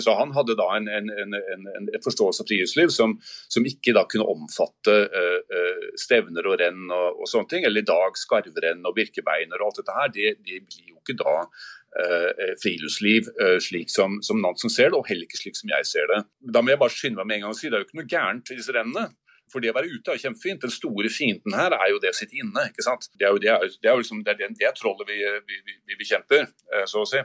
Så 0.02 0.14
han 0.18 0.34
hadde 0.36 0.56
da 0.58 0.66
en, 0.76 0.88
en, 0.92 1.10
en, 1.10 1.66
en 1.80 1.88
forståelse 2.04 2.44
av 2.44 2.50
friluftsliv 2.50 2.92
som, 2.94 3.16
som, 3.48 3.66
ikke 3.66 3.94
da 3.96 4.04
kunne 4.10 4.28
omfatte 4.30 4.96
uh, 5.10 5.90
stevner 5.98 6.48
og 6.50 6.60
renn 6.60 6.86
og, 6.88 7.20
og, 7.20 7.26
sånne 7.30 7.50
ting. 7.50 7.66
Eller 7.66 7.84
i 7.84 7.90
dag 7.90 8.18
skarvrenn 8.18 8.86
og 8.86 8.96
birkebeiner 8.96 9.60
og 9.60 9.70
alt 9.70 9.82
dette 9.82 9.98
her. 9.98 10.14
Det, 10.14 10.32
det 10.46 10.62
blir 10.66 10.94
jo 10.94 10.98
ikke 11.02 11.20
da 11.22 11.42
Uh, 11.90 12.52
friluftsliv 12.62 13.26
uh, 13.40 13.56
slik 13.58 13.88
som, 13.90 14.20
som, 14.22 14.38
Nansen 14.38 14.70
ser 14.70 14.92
det, 14.92 14.94
og 14.94 15.08
heller 15.08 15.26
ikke 15.26 15.40
slik 15.40 15.56
som 15.58 15.72
jeg 15.72 15.88
ser 15.90 16.04
det. 16.06 16.20
Da 16.54 16.60
må 16.62 16.70
jeg 16.70 16.78
bare 16.78 16.94
skynde 16.94 17.18
meg 17.18 17.26
med 17.26 17.34
en 17.34 17.42
gang 17.42 17.54
og 17.56 17.58
si 17.58 17.66
det 17.66 17.74
er 17.74 17.82
jo 17.82 17.88
ikke 17.88 17.98
noe 17.98 18.12
gærent 18.12 18.52
i 18.54 18.58
disse 18.60 18.74
rennene. 18.76 19.08
For 19.52 19.62
det 19.62 19.72
å 19.72 19.76
være 19.76 19.90
ute 19.90 20.14
er 20.14 20.22
kjempefint. 20.22 20.62
Den 20.62 20.74
store 20.74 21.10
fienden 21.10 21.56
her 21.58 21.74
er 21.76 21.90
jo 21.92 21.98
det 22.02 22.12
å 22.12 22.16
sitte 22.16 22.38
inne. 22.38 22.68
ikke 22.70 22.86
sant? 22.86 23.08
Det 23.18 23.26
er 23.26 23.34
jo, 23.34 23.42
det 23.42 23.56
det 23.82 23.90
er 23.90 23.96
jo 23.96 24.02
liksom, 24.02 24.22
det 24.24 24.36
er, 24.36 24.54
det 24.56 24.66
er 24.68 24.76
trollet 24.76 25.08
vi, 25.08 25.18
vi, 25.48 25.76
vi, 25.88 25.98
bekjemper, 25.98 26.48
eh, 26.74 26.86
så 26.86 27.04
å 27.04 27.08
si. 27.08 27.22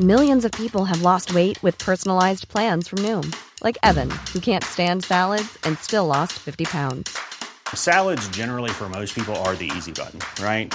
Millions 0.00 0.44
of 0.44 0.50
people 0.52 0.84
have 0.84 1.02
lost 1.02 1.34
weight 1.34 1.62
with 1.62 1.78
personalized 1.78 2.48
plans 2.48 2.88
from 2.88 2.98
Noom. 2.98 3.32
Like 3.62 3.78
Evan, 3.82 4.10
who 4.32 4.40
can't 4.40 4.64
stand 4.64 5.04
salads 5.04 5.56
and 5.62 5.78
still 5.78 6.06
lost 6.06 6.32
50 6.32 6.64
pounds. 6.64 7.16
Salads, 7.72 8.28
generally, 8.28 8.70
for 8.70 8.88
most 8.88 9.14
people, 9.14 9.36
are 9.46 9.54
the 9.54 9.70
easy 9.76 9.92
button, 9.92 10.20
right? 10.42 10.74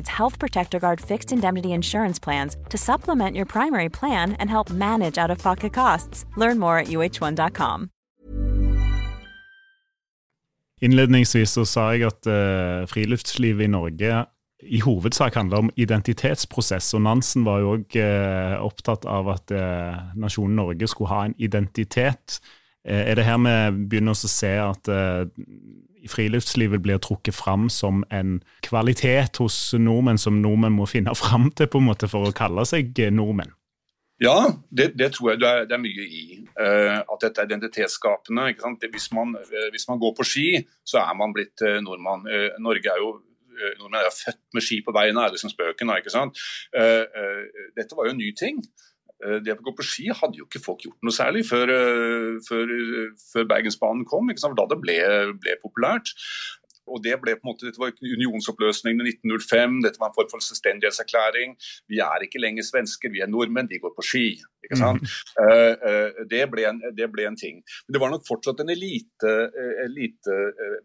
provides 0.01 0.09
Health 0.09 0.39
Protector 0.39 0.79
Guard 0.79 1.01
fixed 1.01 1.31
indemnity 1.31 1.71
insurance 1.73 2.19
plans 2.19 2.57
to 2.69 2.77
supplement 2.77 3.35
your 3.35 3.45
primary 3.45 3.89
plan 3.89 4.35
and 4.39 4.49
help 4.49 4.69
manage 4.69 5.17
out 5.17 5.31
of 5.31 5.43
pocket 5.43 5.73
costs. 5.73 6.25
Learn 6.37 6.59
more 6.59 6.79
at 6.79 6.87
uh1.com. 6.87 7.89
Innledningsvis 10.81 11.51
så 11.51 11.65
sa 11.65 11.91
jeg 11.93 12.07
at 12.07 12.25
uh, 12.25 12.87
friluftslivet 12.89 13.67
i 13.67 13.69
Norge 13.69 14.25
i 14.61 14.79
hovedsak 14.81 15.35
handler 15.35 15.57
om 15.57 15.69
identitetsprosess. 15.77 16.93
og 16.93 17.01
Nansen 17.01 17.45
var 17.45 17.59
jo 17.61 17.75
òg 17.75 17.97
uh, 18.01 18.57
opptatt 18.65 19.05
av 19.05 19.29
at 19.29 19.53
uh, 19.53 20.09
nasjonen 20.17 20.55
Norge 20.57 20.87
skulle 20.89 21.13
ha 21.13 21.25
en 21.25 21.35
identitet. 21.37 22.41
er 22.83 23.13
det 23.13 23.27
her 23.27 23.37
vi 23.37 23.85
begynner 23.89 24.17
å 24.17 24.27
se 24.27 24.55
at 24.57 24.87
friluftslivet 26.09 26.81
blir 26.81 27.01
trukket 27.03 27.35
fram 27.35 27.69
som 27.69 28.03
en 28.09 28.39
kvalitet 28.65 29.37
hos 29.41 29.73
nordmenn 29.77 30.21
som 30.21 30.41
nordmenn 30.41 30.77
må 30.77 30.87
finne 30.89 31.13
fram 31.17 31.51
til 31.51 31.69
på 31.69 31.81
en 31.81 31.89
måte 31.91 32.09
for 32.11 32.29
å 32.29 32.35
kalle 32.35 32.65
seg 32.69 32.97
nordmenn? 33.13 33.53
Ja, 34.21 34.53
det, 34.69 34.91
det 34.99 35.13
tror 35.15 35.31
jeg 35.31 35.39
det 35.41 35.73
er, 35.73 35.81
mye 35.81 36.03
i. 36.05 36.23
Uh, 36.53 37.01
at 37.01 37.23
dette 37.23 37.41
er 37.41 37.49
identitetsskapende. 37.49 38.51
Hvis 38.93 39.07
man, 39.17 39.33
uh, 39.33 39.67
hvis, 39.73 39.87
man, 39.89 39.97
går 40.03 40.13
på 40.17 40.27
ski, 40.29 40.47
så 40.85 41.01
er 41.01 41.17
man 41.17 41.33
blitt 41.33 41.63
uh, 41.65 41.79
nordmann. 41.81 42.27
Norge 42.61 42.93
er 42.93 43.01
jo 43.01 43.15
nordmenn 43.79 44.05
er 44.05 44.13
født 44.13 44.41
med 44.53 44.65
ski 44.65 44.79
på 44.85 44.93
beina, 44.93 45.25
er 45.25 45.33
liksom 45.33 45.49
spøken. 45.53 45.89
ikke 45.97 46.13
sant? 46.13 46.39
dette 47.77 47.97
var 47.97 48.07
jo 48.07 48.13
en 48.13 48.21
ny 48.21 48.31
ting. 48.37 48.61
Eh, 49.21 49.37
det 49.45 49.53
å 49.53 49.65
gå 49.65 49.73
på 49.77 49.85
ski 49.85 50.07
hadde 50.09 50.39
jo 50.39 50.47
ikke 50.47 50.63
folk 50.63 50.85
gjort 50.87 51.05
noe 51.05 51.15
særlig 51.15 51.43
før, 51.49 51.69
eh, 51.75 52.39
før, 52.47 52.73
før 53.33 53.47
Bergensbanen 53.51 54.07
kom, 54.09 54.31
da 54.31 54.65
det 54.69 54.79
ble, 54.81 54.97
ble 55.41 55.57
populært. 55.61 56.13
Og 56.91 57.03
det 57.03 57.13
ble 57.21 57.35
på 57.37 57.45
en 57.45 57.51
måte, 57.51 57.67
Dette 57.67 57.79
var 57.79 57.93
unionsoppløsningen 58.01 59.05
i 59.05 59.13
1905, 59.13 59.81
dette 59.85 60.01
var 60.01 60.09
en 60.09 60.15
form 60.17 60.31
for 60.31 60.43
selvstendighetserklæring. 60.43 61.53
Vi 61.87 62.01
er 62.03 62.25
ikke 62.25 62.41
lenger 62.41 62.65
svensker, 62.67 63.13
vi 63.13 63.21
er 63.21 63.29
nordmenn, 63.29 63.69
de 63.69 63.79
går 63.79 63.93
på 63.95 64.05
ski. 64.05 64.25
Mm. 64.71 64.99
Uh, 65.35 65.73
uh, 65.81 66.21
det, 66.29 66.43
ble 66.51 66.67
en, 66.69 66.81
det, 66.95 67.07
ble 67.11 67.25
en, 67.27 67.37
ting. 67.39 67.61
Men 67.85 67.95
det 67.95 68.01
var 68.03 68.11
nok 68.13 68.27
fortsatt 68.27 68.61
en 68.63 68.73
elitepreget. 68.73 70.29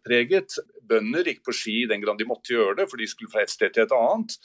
Elite 0.07 0.65
Bønder 0.87 1.27
gikk 1.27 1.43
på 1.45 1.53
ski 1.55 1.81
i 1.83 1.89
den 1.91 2.03
grad 2.03 2.19
de 2.21 2.29
måtte 2.29 2.55
gjøre 2.55 2.77
det, 2.81 2.89
for 2.91 3.01
de 3.01 3.09
skulle 3.11 3.33
fra 3.33 3.43
et 3.43 3.51
sted 3.51 3.73
til 3.75 3.85
et 3.85 3.95
annet. 3.97 4.37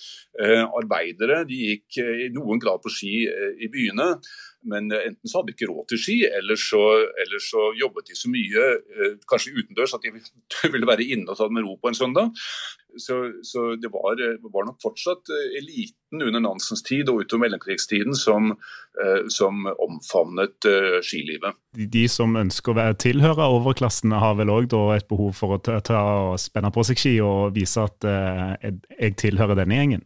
Arbeidere 0.66 1.44
de 1.46 1.60
gikk 1.68 2.00
i 2.02 2.32
noen 2.34 2.62
grad 2.62 2.82
på 2.82 2.90
ski 2.92 3.14
i 3.62 3.70
byene. 3.72 4.16
Men 4.64 4.92
eh, 4.92 5.08
enten 5.10 5.30
så 5.30 5.40
hadde 5.40 5.52
de 5.52 5.58
ikke 5.58 5.70
råd 5.72 5.88
til 5.90 6.02
ski, 6.02 6.18
eller 6.30 6.60
så, 6.60 6.82
eller 7.24 7.42
så 7.44 7.72
jobbet 7.80 8.12
de 8.12 8.18
så 8.18 8.30
mye, 8.32 8.68
eh, 8.94 9.16
kanskje 9.30 9.56
utendørs, 9.58 9.96
at 9.98 10.06
de 10.06 10.14
ville 10.74 10.90
være 10.90 11.08
inne 11.16 11.30
og 11.32 11.40
ta 11.40 11.50
det 11.50 11.58
med 11.58 11.66
ro 11.66 11.78
på 11.82 11.92
en 11.92 11.98
søndag. 11.98 12.30
Så, 13.00 13.18
så 13.48 13.76
det 13.80 13.92
var, 13.94 14.20
eh, 14.20 14.38
var, 14.44 14.66
nok 14.68 14.82
fortsatt 14.84 15.32
eliten 15.60 16.22
under 16.22 16.44
Nansens 16.44 16.84
tid 16.84 17.10
og 17.10 17.24
utover 17.24 17.46
mellomkrigstiden 17.46 18.18
som, 18.18 18.52
som 19.32 19.64
omfavnet 19.72 20.68
skilivet. 21.08 21.56
De 21.72 22.04
som 22.12 22.36
ønsker 22.36 22.74
å 22.74 22.76
være 22.82 22.98
tilhøre 23.00 23.48
overklassen, 23.56 24.12
har 24.12 24.36
vel 24.36 24.52
òg 24.52 24.76
et 24.98 25.08
behov 25.08 25.32
for 25.40 25.56
å 25.56 25.62
ta, 25.64 25.80
ta 25.80 26.02
spenne 26.42 26.74
på 26.76 26.84
seg 26.90 27.00
ski 27.00 27.14
og 27.24 27.56
vise 27.56 27.88
at 27.88 28.04
jeg 28.04 29.16
tilhører 29.24 29.64
denne 29.64 29.80
gjengen? 29.80 30.04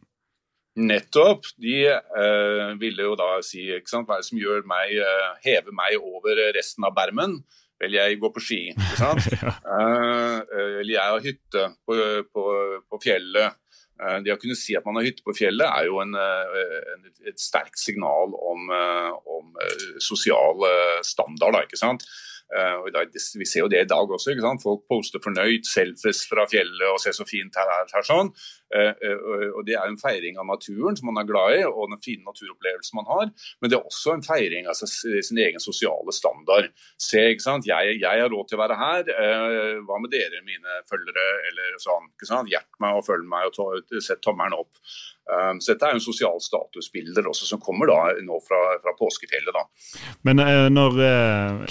Nettopp. 0.76 1.46
De 1.58 1.88
eh, 1.88 2.72
ville 2.80 3.08
jo 3.08 3.16
da 3.16 3.38
si 3.46 3.64
hva 3.72 4.02
er 4.02 4.10
det 4.20 4.28
som 4.28 4.40
gjør 4.40 4.66
meg, 4.68 4.98
eh, 5.00 5.30
heve 5.48 5.72
meg 5.76 5.96
over 6.02 6.42
resten 6.56 6.88
av 6.88 6.96
bermen? 6.98 7.40
Vel, 7.84 7.96
jeg 7.98 8.20
går 8.22 8.32
på 8.36 8.44
ski, 8.44 8.62
ikke 8.72 9.00
sant. 9.00 9.26
Eh, 9.76 10.38
eh, 10.40 10.76
eller 10.80 10.94
jeg 10.94 11.12
har 11.12 11.24
hytte 11.24 11.64
på, 11.88 11.96
på, 12.32 12.44
på 12.92 13.00
fjellet. 13.04 13.58
Eh, 14.00 14.20
det 14.24 14.32
å 14.32 14.38
kunne 14.40 14.56
si 14.56 14.76
at 14.78 14.86
man 14.88 15.00
har 15.00 15.08
hytte 15.08 15.26
på 15.26 15.36
fjellet, 15.36 15.68
er 15.68 15.90
jo 15.90 16.00
en, 16.04 16.16
en, 16.16 17.10
et 17.28 17.42
sterkt 17.42 17.80
signal 17.82 18.36
om, 18.36 18.72
om 18.72 19.60
sosial 20.04 20.64
standard. 21.04 21.58
Da, 21.58 21.66
ikke 21.68 21.82
sant? 21.82 22.08
Og 22.56 22.92
dag, 22.94 23.10
vi 23.10 23.48
ser 23.50 23.64
jo 23.64 23.70
det 23.72 23.82
i 23.84 23.90
dag 23.90 24.12
også. 24.18 24.32
ikke 24.32 24.46
sant? 24.46 24.64
Folk 24.64 24.86
poster 24.92 25.24
fornøyd, 25.24 25.66
selfies 25.68 26.24
fra 26.30 26.46
fjellet 26.48 26.88
og 26.92 27.02
ser 27.04 27.16
så 27.18 27.26
fint 27.28 27.58
her, 27.58 27.72
her, 27.74 27.90
her 27.98 28.06
sånn. 28.06 28.32
Uh, 28.76 28.92
uh, 29.00 29.50
og 29.56 29.62
Det 29.68 29.78
er 29.78 29.88
en 29.88 30.00
feiring 30.00 30.40
av 30.42 30.48
naturen 30.50 30.98
som 30.98 31.08
man 31.10 31.22
er 31.22 31.30
glad 31.30 31.56
i, 31.56 31.64
og 31.68 31.92
den 31.94 32.02
fine 32.04 32.26
naturopplevelsen 32.28 33.00
man 33.00 33.10
har. 33.10 33.32
Men 33.62 33.72
det 33.72 33.80
er 33.80 33.88
også 33.88 34.16
en 34.16 34.26
feiring 34.26 34.70
av 34.70 34.78
sin 34.80 35.42
egen 35.42 35.64
sosiale 35.64 36.14
standard. 36.16 36.72
Se, 37.00 37.22
ikke 37.32 37.46
sant? 37.46 37.70
Jeg, 37.70 38.00
jeg 38.02 38.24
har 38.24 38.32
råd 38.32 38.50
til 38.50 38.60
å 38.60 38.64
være 38.64 38.80
her. 38.80 39.12
hva 39.88 40.00
med 40.02 40.12
dere, 40.14 40.44
mine 40.46 40.80
følgere? 40.90 41.26
Eller 41.50 41.76
sånn. 41.82 42.10
ikke 42.14 42.30
sant? 42.30 42.52
Hjert 42.52 42.82
meg 42.84 43.00
og 43.00 43.06
følg 43.08 43.28
meg 43.30 43.50
og 43.50 44.00
sett 44.04 44.24
tommelen 44.26 44.58
opp. 44.58 44.82
Så 45.26 45.72
dette 45.72 45.88
er 45.88 45.96
jo 45.96 45.98
en 45.98 46.04
sosial 46.04 46.36
statusbilder 46.44 47.26
også 47.26 47.48
som 47.50 47.62
kommer 47.64 47.90
da 47.90 48.12
nå 48.22 48.36
fra, 48.46 48.60
fra 48.84 48.92
påskefjellet. 49.00 49.56
da. 49.56 49.64
Men 50.28 50.42
når 50.74 51.00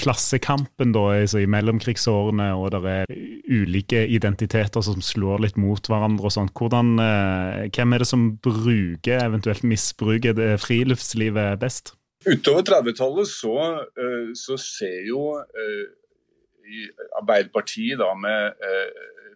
klassekampen 0.01 0.91
da 0.97 1.05
altså 1.21 1.45
i 1.45 1.51
mellomkrigsårene, 1.51 2.49
og 2.59 2.73
det 2.75 2.81
er 2.91 3.15
ulike 3.47 4.03
identiteter 4.11 4.83
som 4.83 4.99
slår 5.05 5.45
litt 5.47 5.61
mot 5.61 5.87
hverandre 5.87 6.27
og 6.31 6.35
sånt, 6.35 6.55
hvordan, 6.59 6.94
uh, 7.01 7.67
hvem 7.75 7.95
er 7.95 8.03
det 8.03 8.09
som 8.09 8.29
bruker, 8.45 9.23
eventuelt 9.23 9.65
misbruker 9.67 10.37
det 10.37 10.55
friluftslivet 10.63 11.61
best? 11.63 11.95
Utover 12.25 12.65
30-tallet 12.65 13.29
så, 13.29 13.57
så, 14.33 14.55
ser 14.57 15.03
jo 15.05 15.35
Arbeiderpartiet 17.21 18.01
da 18.01 18.15
med 18.17 18.55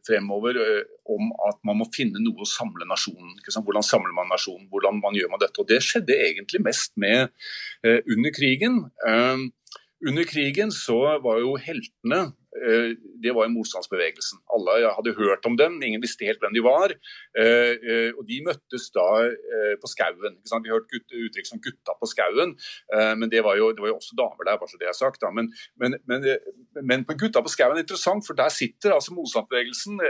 fremover 0.08 0.56
om 1.12 1.32
at 1.48 1.58
man 1.68 1.80
må 1.80 1.88
finne 1.94 2.20
noe 2.22 2.44
å 2.44 2.48
samle 2.48 2.86
nasjonen. 2.88 3.36
Hvordan 3.44 3.84
samler 3.84 4.14
man 4.16 4.30
nasjonen, 4.32 4.68
hvordan 4.72 5.02
man 5.02 5.16
gjør 5.18 5.32
man 5.32 5.42
dette. 5.42 5.60
Og 5.60 5.68
Det 5.68 5.80
skjedde 5.84 6.16
egentlig 6.16 6.62
mest 6.64 6.94
med 6.96 7.28
uh, 7.84 8.00
under 8.08 8.34
krigen. 8.34 8.82
Uh, 9.04 9.48
under 10.06 10.24
krigen 10.28 10.70
så 10.74 10.98
var 11.24 11.40
jo 11.42 11.56
heltene 11.58 12.28
Eh, 12.56 12.96
det 13.22 13.32
var 13.36 13.46
jo 13.46 13.54
motstandsbevegelsen. 13.54 14.40
Alle 14.54 14.90
hadde 14.96 15.14
hørt 15.18 15.46
om 15.48 15.56
dem, 15.58 15.78
ingen 15.84 16.02
visste 16.02 16.26
helt 16.26 16.40
hvem 16.42 16.54
de 16.56 16.62
var. 16.64 16.94
Eh, 17.38 17.74
eh, 17.76 18.10
og 18.16 18.24
De 18.28 18.40
møttes 18.46 18.88
da 18.94 19.08
på 19.82 19.90
skauen. 19.90 20.38
Vi 20.64 20.72
hørte 20.72 20.98
uttrykk 20.98 21.48
som 21.48 21.60
'gutta 21.60 21.94
på 22.00 22.06
skauen', 22.08 22.54
men 23.18 23.30
det 23.30 23.42
var, 23.44 23.56
jo, 23.56 23.72
det 23.72 23.80
var, 23.80 23.88
jo, 23.88 23.98
også 24.00 24.16
damer 24.18 24.44
der. 24.44 24.58
bare 24.58 24.68
så 24.68 24.78
det 24.80 24.88
er 24.88 24.96
sagt. 24.96 25.22
Men, 25.34 25.52
men, 25.80 25.96
men, 26.08 26.20
men, 26.82 27.04
på 27.04 27.14
'Gutta 27.14 27.40
på 27.40 27.52
skauen' 27.52 27.76
er 27.76 27.84
interessant, 27.84 28.26
for 28.26 28.34
der 28.34 28.48
sitter 28.48 28.92
altså 28.92 29.14
motstandsbevegelsen 29.14 30.00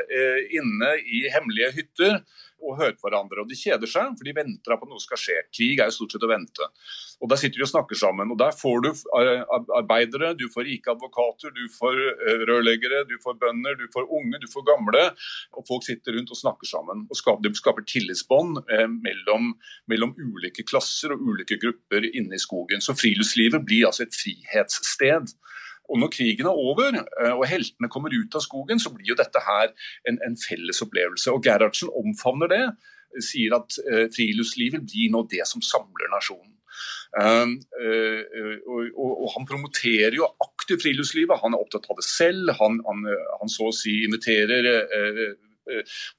inne 0.58 0.90
i 1.04 1.18
hemmelige 1.34 1.74
hytter 1.78 2.22
og 2.62 2.78
hører 2.78 2.96
på 2.98 3.06
hverandre. 3.06 3.42
og 3.42 3.50
De 3.50 3.58
kjeder 3.58 3.90
seg, 3.90 4.14
for 4.18 4.26
de 4.26 4.34
venter 4.36 4.74
på 4.74 4.86
at 4.86 4.90
noe 4.90 5.02
skal 5.02 5.20
skje. 5.20 5.36
Krig 5.54 5.80
er 5.80 5.90
jo 5.90 5.96
stort 5.98 6.14
sett 6.14 6.26
å 6.26 6.30
vente. 6.30 6.68
Og 7.22 7.30
Der 7.30 7.40
sitter 7.40 7.58
de 7.60 7.66
og 7.66 7.72
snakker 7.72 7.98
sammen. 7.98 8.30
og 8.30 8.38
Der 8.38 8.54
får 8.54 8.82
du 8.84 8.90
arbeidere, 9.78 10.34
du 10.38 10.46
får 10.52 10.66
rike 10.68 10.92
advokater, 10.92 11.54
du 11.54 11.64
får 11.74 11.98
rørleggere, 12.50 13.04
du 13.08 13.16
får 13.22 13.38
bønder, 13.42 13.78
du 13.78 13.86
får 13.94 14.06
unge, 14.10 14.40
du 14.40 14.48
får 14.50 14.66
gamle. 14.66 15.04
og 15.56 15.66
Folk 15.66 15.86
sitter 15.86 16.18
rundt 16.18 16.30
og 16.30 16.40
snakker 16.42 16.66
sammen. 16.66 17.06
og 17.10 17.16
skaper, 17.16 17.42
Det 17.42 17.56
skaper 17.56 17.82
tillitsbånd 17.82 18.64
mellom, 19.02 19.54
mellom, 19.88 20.14
ulike 20.18 20.64
klasser 20.66 21.12
og 21.12 21.20
ulike 21.20 21.58
grupper 21.60 22.04
inne 22.14 22.34
i 22.34 22.42
skogen. 22.42 22.80
Så 22.80 22.94
friluftslivet 22.94 23.64
blir 23.64 23.86
altså 23.86 24.02
et 24.02 24.14
frihetssted. 24.14 25.34
Og 25.88 26.02
Når 26.02 26.12
krigen 26.12 26.48
er 26.50 26.60
over 26.68 27.00
eh, 27.00 27.32
og 27.32 27.46
heltene 27.48 27.90
kommer 27.92 28.14
ut 28.14 28.36
av 28.36 28.44
skogen, 28.44 28.80
så 28.80 28.92
blir 28.94 29.14
jo 29.14 29.18
dette 29.18 29.40
her 29.44 29.72
en, 30.08 30.20
en 30.26 30.36
felles 30.38 30.82
opplevelse. 30.84 31.32
Og 31.32 31.42
Gerhardsen 31.44 31.92
omfavner 31.96 32.52
det, 32.52 32.62
sier 33.24 33.56
at 33.56 33.80
eh, 33.88 34.06
friluftslivet 34.12 34.84
blir 34.84 35.12
nå 35.14 35.24
det 35.32 35.44
som 35.48 35.64
samler 35.64 36.12
nasjonen. 36.12 36.54
Uh, 37.08 37.56
uh, 37.80 38.56
og, 38.68 38.90
og, 39.00 39.28
Han 39.32 39.46
promoterer 39.48 40.14
jo 40.14 40.28
aktivt 40.44 40.84
friluftslivet. 40.84 41.40
Han 41.42 41.56
er 41.56 41.62
opptatt 41.64 41.88
av 41.90 41.96
det 41.98 42.04
selv. 42.06 42.52
Han, 42.60 42.76
han, 42.84 43.06
han 43.40 43.50
så 43.50 43.70
å 43.70 43.74
si 43.74 44.02
inviterer 44.04 44.68
uh, 44.68 45.32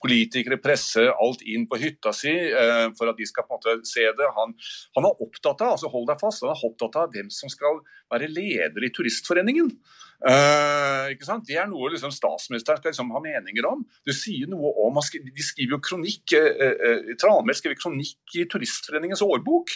politikere, 0.03 0.59
presse 0.61 1.05
alt 1.09 1.41
inn 1.47 1.65
på 1.69 1.79
hytta 1.81 2.13
si 2.15 2.33
uh, 2.33 2.89
for 2.97 3.11
at 3.11 3.17
de 3.17 3.27
skal 3.29 3.45
på 3.45 3.55
en 3.55 3.61
måte 3.61 3.89
se 3.89 4.05
det. 4.17 4.29
Han, 4.37 4.55
han 4.97 5.09
er 5.09 5.23
opptatt 5.25 5.63
av 5.65 5.75
altså 5.77 5.91
hold 5.93 6.09
deg 6.09 6.21
fast, 6.21 6.45
han 6.45 6.53
er 6.53 6.67
opptatt 6.69 6.99
av 7.01 7.15
hvem 7.15 7.31
som 7.33 7.51
skal 7.51 7.81
være 8.11 8.31
leder 8.31 8.85
i 8.85 8.93
Turistforeningen. 8.95 9.73
Uh? 10.19 11.07
Det 11.47 11.55
er 11.55 11.67
noe 11.71 11.89
liksom, 11.93 12.11
statsministeren 12.11 12.81
skal 12.81 12.91
liksom, 12.91 13.11
ha 13.15 13.21
meninger 13.23 13.65
om. 13.69 13.85
Det 14.05 14.15
sier 14.17 14.49
noe 14.51 14.73
om, 14.83 14.97
De 14.99 15.43
skriver 15.45 15.77
jo 15.77 15.79
kronikk 15.83 16.33
uh, 16.35 17.05
uh, 17.15 17.53
skriver 17.55 17.79
kronikk 17.79 18.35
i 18.35 18.43
Turistforeningens 18.51 19.23
årbok. 19.23 19.71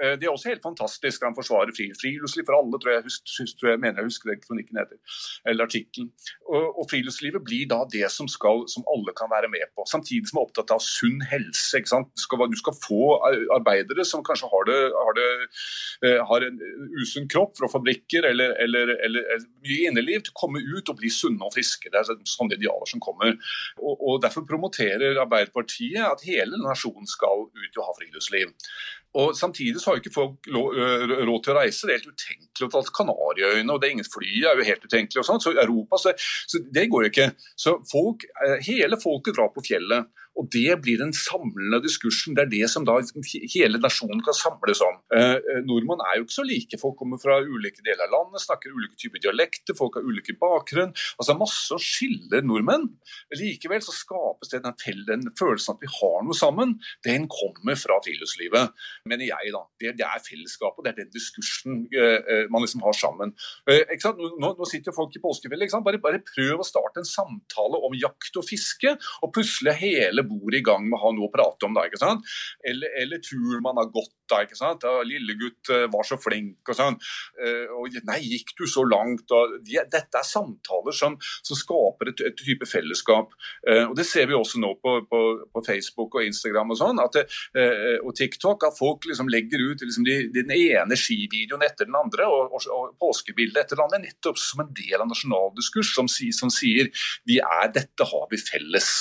Uh, 0.00 0.14
det 0.16 0.26
er 0.26 0.32
også 0.32 0.48
helt 0.48 0.64
fantastisk. 0.64 1.26
Han 1.26 1.36
forsvarer 1.36 1.74
fri, 1.76 1.90
friluftsliv 2.00 2.48
for 2.48 2.56
alle, 2.56 2.80
tror 2.80 2.94
jeg, 2.94 3.04
husk, 3.04 3.34
tror 3.60 3.74
jeg 3.74 3.82
mener 3.82 4.00
jeg 4.00 4.08
husker 4.08 4.32
det 4.32 4.38
kronikken 4.46 4.80
heter. 4.80 5.20
Eller 5.52 5.68
artikkelen. 5.68 6.08
Og, 6.48 6.64
og, 6.72 6.88
friluftslivet 6.88 7.44
blir 7.44 7.68
da 7.68 7.82
det 7.92 8.08
som, 8.14 8.30
skal, 8.32 8.64
som 8.72 8.88
alle 8.92 9.12
kan 9.18 9.30
være 9.32 9.52
med 9.52 9.68
på. 9.76 9.84
Samtidig 9.90 10.32
som 10.32 10.40
er 10.40 10.48
opptatt 10.48 10.72
av 10.72 10.80
sunn 10.84 11.20
helse. 11.28 11.82
Du 11.84 12.24
skal, 12.24 12.46
du 12.48 12.58
skal 12.58 12.76
få 12.80 13.18
arbeidere 13.52 14.06
som 14.08 14.24
kanskje 14.24 14.48
har, 14.48 14.66
det, 14.68 14.80
har, 14.96 15.20
det, 15.20 16.16
har 16.30 16.48
en 16.48 16.60
usunn 17.02 17.28
kropp 17.30 17.58
fra 17.60 17.68
fabrikker 17.72 18.28
eller, 18.28 18.54
eller, 18.62 18.94
eller, 19.06 19.26
eller 19.34 19.48
mye 19.64 19.90
inneliv 19.90 20.24
til 20.26 20.34
å 20.34 20.40
komme 20.44 20.62
ut 20.62 20.92
og 20.92 20.98
bli 21.00 21.10
sunne 21.12 21.46
og 21.46 21.54
friske. 21.56 21.90
Det 21.92 22.00
er 22.02 22.24
sånne 22.28 22.58
idealer 22.58 22.88
som 22.90 23.02
kommer. 23.02 23.36
Og, 23.80 23.94
og 23.96 24.22
Derfor 24.22 24.46
promoterer 24.48 25.20
Arbeiderpartiet 25.22 26.02
at 26.06 26.24
hele 26.26 26.60
nasjonen 26.62 27.08
skal 27.10 27.48
ut 27.48 27.78
og 27.78 27.86
ha 27.88 27.96
friluftsliv. 27.98 28.52
Og 29.20 29.36
Samtidig 29.36 29.80
så 29.80 29.90
har 29.90 29.98
jo 29.98 30.02
ikke 30.02 30.14
folk 30.14 30.48
råd 30.48 31.42
til 31.44 31.52
å 31.52 31.58
reise. 31.58 31.84
Det 31.84 31.92
er 31.92 32.00
helt 32.00 32.14
utenkelig 32.14 32.68
å 32.68 32.70
ta 32.72 32.80
til 32.86 32.96
Kanariøyene, 32.96 33.74
og 33.74 33.80
det 33.80 33.88
er 33.88 33.96
ingen 33.98 34.08
fly 34.08 34.30
er 34.48 34.60
jo 34.60 34.68
helt 34.70 34.86
utenkelig. 34.86 35.20
og 35.20 35.28
sånt, 35.28 35.44
så 35.44 35.52
Europa, 35.52 36.00
så, 36.00 36.14
så 36.48 36.62
Det 36.72 36.86
går 36.88 37.04
jo 37.04 37.12
ikke. 37.12 37.28
Så 37.56 37.76
folk, 37.90 38.24
Hele 38.64 38.96
folket 39.00 39.36
drar 39.36 39.52
på 39.52 39.64
fjellet. 39.66 40.08
Og 40.38 40.48
Det 40.52 40.74
blir 40.80 40.98
den 41.00 41.12
samlende 41.12 41.80
diskursen. 41.84 42.34
Det 42.36 42.46
er 42.46 42.50
det 42.50 42.68
som 42.72 42.86
da 42.88 42.96
hele 43.54 43.80
nasjonen 43.80 44.22
kan 44.24 44.36
samles 44.36 44.80
om. 44.84 44.96
Eh, 45.12 45.36
eh, 45.36 45.60
nordmenn 45.68 46.00
er 46.08 46.18
jo 46.18 46.24
ikke 46.26 46.38
så 46.38 46.44
like. 46.46 46.78
Folk 46.80 46.96
kommer 47.00 47.20
fra 47.20 47.38
ulike 47.40 47.84
deler 47.84 48.06
av 48.06 48.14
landet, 48.14 48.44
snakker 48.44 48.72
ulike 48.72 48.96
typer 49.00 49.20
dialekter, 49.20 49.76
folk 49.76 49.98
har 49.98 50.06
ulike 50.08 50.34
bakgrunn. 50.40 50.94
Altså 51.20 51.36
Masse 51.36 51.76
å 51.76 51.80
skille 51.82 52.42
nordmenn. 52.44 52.88
Likevel 53.36 53.82
så 53.84 53.94
skapes 53.94 54.52
det 54.52 54.62
den, 54.64 55.28
følelsen 55.38 55.76
at 55.76 55.84
vi 55.84 55.90
har 55.90 56.24
noe 56.24 56.36
sammen. 56.36 56.76
Den 57.04 57.28
kommer 57.32 57.76
fra 57.80 57.98
friluftslivet, 58.04 58.72
mener 59.08 59.28
jeg. 59.28 59.52
da. 59.52 59.62
Det, 59.80 59.94
det 60.00 60.08
er 60.08 60.24
fellesskapet, 60.24 60.84
det 60.86 60.92
er 60.92 61.00
den 61.02 61.12
diskursen 61.12 61.86
eh, 61.92 62.18
eh 62.20 62.44
man 62.52 62.64
liksom 62.64 62.82
har 62.84 62.96
sammen. 62.96 63.34
Eh, 63.68 63.84
nå, 64.16 64.52
nå, 64.56 64.68
sitter 64.68 64.96
folk 64.96 65.14
i 65.16 65.22
påskefjellet. 65.22 65.76
Bare, 65.84 66.00
bare 66.02 66.24
prøv 66.24 66.62
å 66.62 66.66
starte 66.66 67.02
en 67.02 67.08
samtale 67.08 67.80
om 67.84 67.94
jakt 67.96 68.36
og 68.40 68.46
fiske, 68.48 68.96
og 69.22 69.32
plutselig 69.34 69.76
hele 69.80 70.21
alle 70.22 70.28
bor 70.28 70.54
i 70.54 70.62
gang 70.62 70.86
med 70.88 70.98
å 70.98 71.02
ha 71.06 71.12
noe 71.14 71.28
å 71.28 71.32
prate 71.32 71.66
om. 71.66 71.74
da, 71.74 71.86
ikke 71.86 72.00
sant? 72.00 72.26
Eller, 72.64 72.90
eller 73.02 73.18
turen 73.22 73.62
man 73.62 73.78
har 73.80 73.90
gått 73.92 74.14
da, 74.30 74.42
ikke 74.42 74.56
sant. 74.56 74.82
'Lillegutt 74.82 75.68
var 75.92 76.06
så 76.06 76.16
flink', 76.16 76.68
og 76.68 76.76
sånn. 76.76 76.96
Og 77.76 77.98
'nei, 78.08 78.20
gikk 78.22 78.54
du 78.58 78.66
så 78.66 78.84
langt'? 78.86 79.30
Og 79.30 79.58
de, 79.64 79.78
dette 79.92 80.18
er 80.18 80.26
samtaler 80.26 80.92
som, 80.92 81.18
som 81.20 81.58
skaper 81.58 82.12
et, 82.12 82.24
et, 82.30 82.36
type 82.42 82.66
fellesskap. 82.66 83.34
Og 83.90 83.94
Det 83.96 84.06
ser 84.06 84.26
vi 84.26 84.34
også 84.34 84.60
nå 84.62 84.74
på, 84.82 84.94
på, 85.08 85.20
på 85.52 85.64
Facebook 85.66 86.16
og 86.16 86.24
Instagram 86.24 86.72
og 86.72 86.80
sånn, 86.80 87.02
det, 87.12 87.26
og 88.02 88.14
TikTok, 88.16 88.64
at 88.68 88.78
folk 88.78 89.06
liksom 89.06 89.28
legger 89.28 89.60
ut 89.62 89.84
liksom 89.84 90.06
de, 90.06 90.18
den 90.32 90.50
ene 90.54 90.98
skivideoen 90.98 91.64
etter 91.66 91.88
den 91.88 91.98
andre 91.98 92.26
og, 92.30 92.56
og, 92.56 92.68
og 92.72 92.94
påskebildet 93.02 93.64
etter 93.64 93.78
den 93.78 93.86
andre, 93.86 94.02
nettopp 94.06 94.40
som 94.40 94.64
en 94.64 94.72
del 94.76 94.98
av 94.98 95.10
nasjonaldiskurs 95.10 95.92
som, 95.96 96.08
som 96.08 96.52
sier 96.52 96.90
vi 97.28 97.38
er, 97.42 97.72
dette 97.74 98.08
har 98.08 98.28
vi 98.32 98.40
felles. 98.40 98.92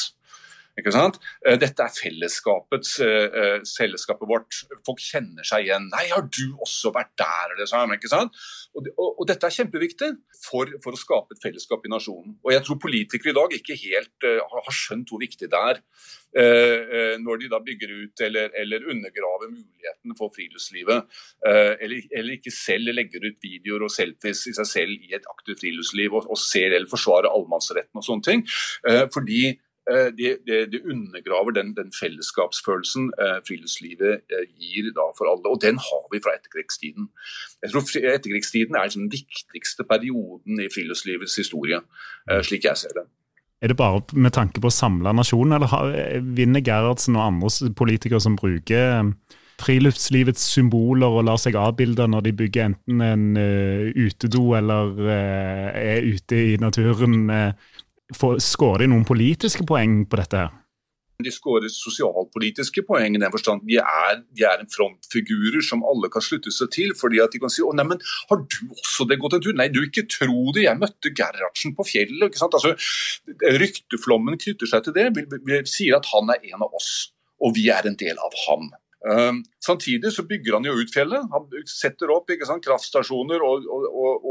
Ikke 0.79 0.93
sant? 0.95 1.19
Eh, 1.45 1.57
dette 1.59 1.83
er 1.83 1.91
fellesskapets, 1.91 2.93
uh, 3.03 3.59
fellesskapet 3.67 4.29
vårt. 4.29 4.61
Folk 4.87 5.01
kjenner 5.03 5.45
seg 5.47 5.67
igjen. 5.67 5.89
'Nei, 5.91 6.05
har 6.13 6.23
du 6.23 6.55
også 6.63 6.93
vært 6.95 7.11
der?' 7.19 7.57
Liksom, 7.59 7.93
ikke 7.97 8.11
sant? 8.11 8.37
Og, 8.75 8.87
og, 8.95 9.09
og, 9.19 9.25
dette 9.27 9.47
er 9.47 9.57
kjempeviktig 9.57 10.09
for, 10.45 10.69
for, 10.83 10.95
å 10.95 10.99
skape 10.99 11.35
et 11.35 11.43
fellesskap 11.43 11.83
i 11.85 11.91
nasjonen. 11.91 12.37
Og 12.45 12.53
jeg 12.55 12.63
tror 12.63 12.79
politikere 12.79 13.33
i 13.33 13.37
dag 13.37 13.55
ikke 13.57 13.79
helt 13.83 14.27
uh, 14.27 14.39
har 14.47 14.75
skjønt 14.75 15.11
hvor 15.11 15.21
viktig 15.21 15.51
det 15.51 15.63
er. 15.71 15.81
Uh, 16.31 17.17
når 17.19 17.41
de 17.41 17.49
da 17.51 17.59
bygger 17.59 17.91
ut 17.91 18.21
eller, 18.23 18.53
eller 18.55 18.85
undergraver 18.87 19.51
muligheten 19.51 20.15
for 20.15 20.31
friluftslivet. 20.31 21.09
Eller, 21.43 22.05
eller, 22.15 22.37
ikke 22.37 22.53
selv 22.55 22.93
legger 22.95 23.25
ut 23.25 23.43
videoer 23.43 23.83
og 23.83 23.91
selfies 23.91 24.45
i 24.47 24.53
seg 24.55 24.69
selv 24.69 25.03
i 25.03 25.11
et 25.17 25.27
aktivt 25.27 25.59
friluftsliv 25.65 26.15
og, 26.15 26.29
og 26.31 26.39
ser 26.39 26.71
eller 26.71 26.87
forsvarer 26.87 27.27
allemannsretten 27.27 27.99
og 27.99 28.07
sånne 28.07 28.27
ting. 28.29 28.45
fordi 29.11 29.41
Eh, 29.41 29.57
det, 29.89 30.37
det, 30.47 30.71
det 30.71 30.81
undergraver 30.85 31.51
den, 31.51 31.75
den 31.75 31.89
fellesskapsfølelsen 32.01 33.11
eh, 33.21 33.39
friluftslivet 33.47 34.13
eh, 34.33 34.45
gir 34.61 34.91
for 35.17 35.25
alle. 35.31 35.47
Og 35.49 35.61
den 35.61 35.77
har 35.77 36.03
vi 36.13 36.21
fra 36.23 36.35
etterkrigstiden. 36.37 37.09
Jeg 37.63 37.71
tror 37.71 37.81
Etterkrigstiden 38.13 38.75
er 38.75 38.83
liksom 38.83 39.07
den 39.07 39.17
viktigste 39.17 39.83
perioden 39.83 40.61
i 40.61 40.69
friluftslivets 40.73 41.35
historie, 41.35 41.81
slik 42.41 42.63
jeg 42.65 42.77
ser 42.77 42.93
det. 42.97 43.05
Er 43.61 43.67
det 43.67 43.77
bare 43.77 44.01
med 44.13 44.33
tanke 44.33 44.61
på 44.61 44.69
å 44.69 44.73
samle 44.73 45.13
nasjonen, 45.13 45.57
eller 45.57 46.21
vinner 46.37 46.63
Gerhardsen 46.65 47.17
og 47.17 47.27
andre 47.27 47.73
politikere 47.77 48.21
som 48.21 48.37
bruker 48.39 49.11
friluftslivets 49.61 50.41
symboler 50.55 51.13
og 51.13 51.27
lar 51.27 51.37
seg 51.37 51.57
avbilde 51.59 52.07
når 52.09 52.25
de 52.25 52.33
bygger 52.39 52.71
enten 52.71 53.03
en 53.05 53.27
utedo 53.93 54.55
eller 54.57 54.97
er 55.05 56.07
ute 56.09 56.41
i 56.53 56.57
naturen. 56.61 57.29
Skårer 58.11 58.85
de 58.85 58.91
noen 58.91 59.07
politiske 59.07 59.65
poeng 59.67 60.03
på 60.09 60.19
dette? 60.19 60.43
her? 60.45 60.57
De 61.21 61.31
skårer 61.33 61.69
sosialpolitiske 61.69 62.83
poeng 62.87 63.15
i 63.15 63.21
den 63.21 63.33
forstand 63.33 63.61
de 63.69 63.77
er, 63.81 64.21
de 64.33 64.45
er 64.47 64.61
en 64.61 64.71
frontfigurer 64.71 65.61
som 65.65 65.83
alle 65.87 66.09
kan 66.13 66.23
slutte 66.25 66.53
seg 66.53 66.71
til. 66.73 66.95
fordi 66.97 67.21
at 67.21 67.33
de 67.33 67.41
kan 67.43 67.53
si 67.53 67.61
å 67.61 67.73
nei, 67.77 67.85
men 67.87 68.01
har 68.31 68.41
du 68.41 68.59
også 68.73 69.07
det 69.09 69.19
gått 69.21 69.37
en 69.37 69.45
tur? 69.45 69.53
Nei, 69.57 69.69
du 69.69 69.83
ikke 69.83 70.07
tro 70.09 70.51
det, 70.55 70.65
jeg 70.65 70.81
møtte 70.81 71.13
Gerhardsen 71.17 71.75
på 71.77 71.87
fjellet. 71.87 72.27
ikke 72.27 72.41
sant? 72.41 72.57
Altså, 72.57 72.75
Rykteflommen 73.61 74.39
knytter 74.41 74.69
seg 74.73 74.85
til 74.85 74.97
det. 74.97 75.09
Vi, 75.17 75.27
vi, 75.29 75.41
vi 75.47 75.63
sier 75.69 75.99
at 75.99 76.09
han 76.13 76.33
er 76.33 76.53
en 76.53 76.65
av 76.67 76.77
oss, 76.77 77.11
og 77.41 77.55
vi 77.57 77.69
er 77.73 77.87
en 77.87 77.99
del 77.99 78.17
av 78.17 78.37
ham. 78.47 78.71
Um, 79.01 79.39
samtidig 79.65 80.11
så 80.13 80.23
bygger 80.29 80.59
han 80.59 80.65
jo 80.67 80.75
ut 80.77 80.91
fjellet. 80.93 81.25
Han 81.33 81.47
setter 81.69 82.11
opp 82.13 82.29
sant, 82.45 82.61
kraftstasjoner 82.65 83.41
og, 83.41 83.65
og, 83.65 84.27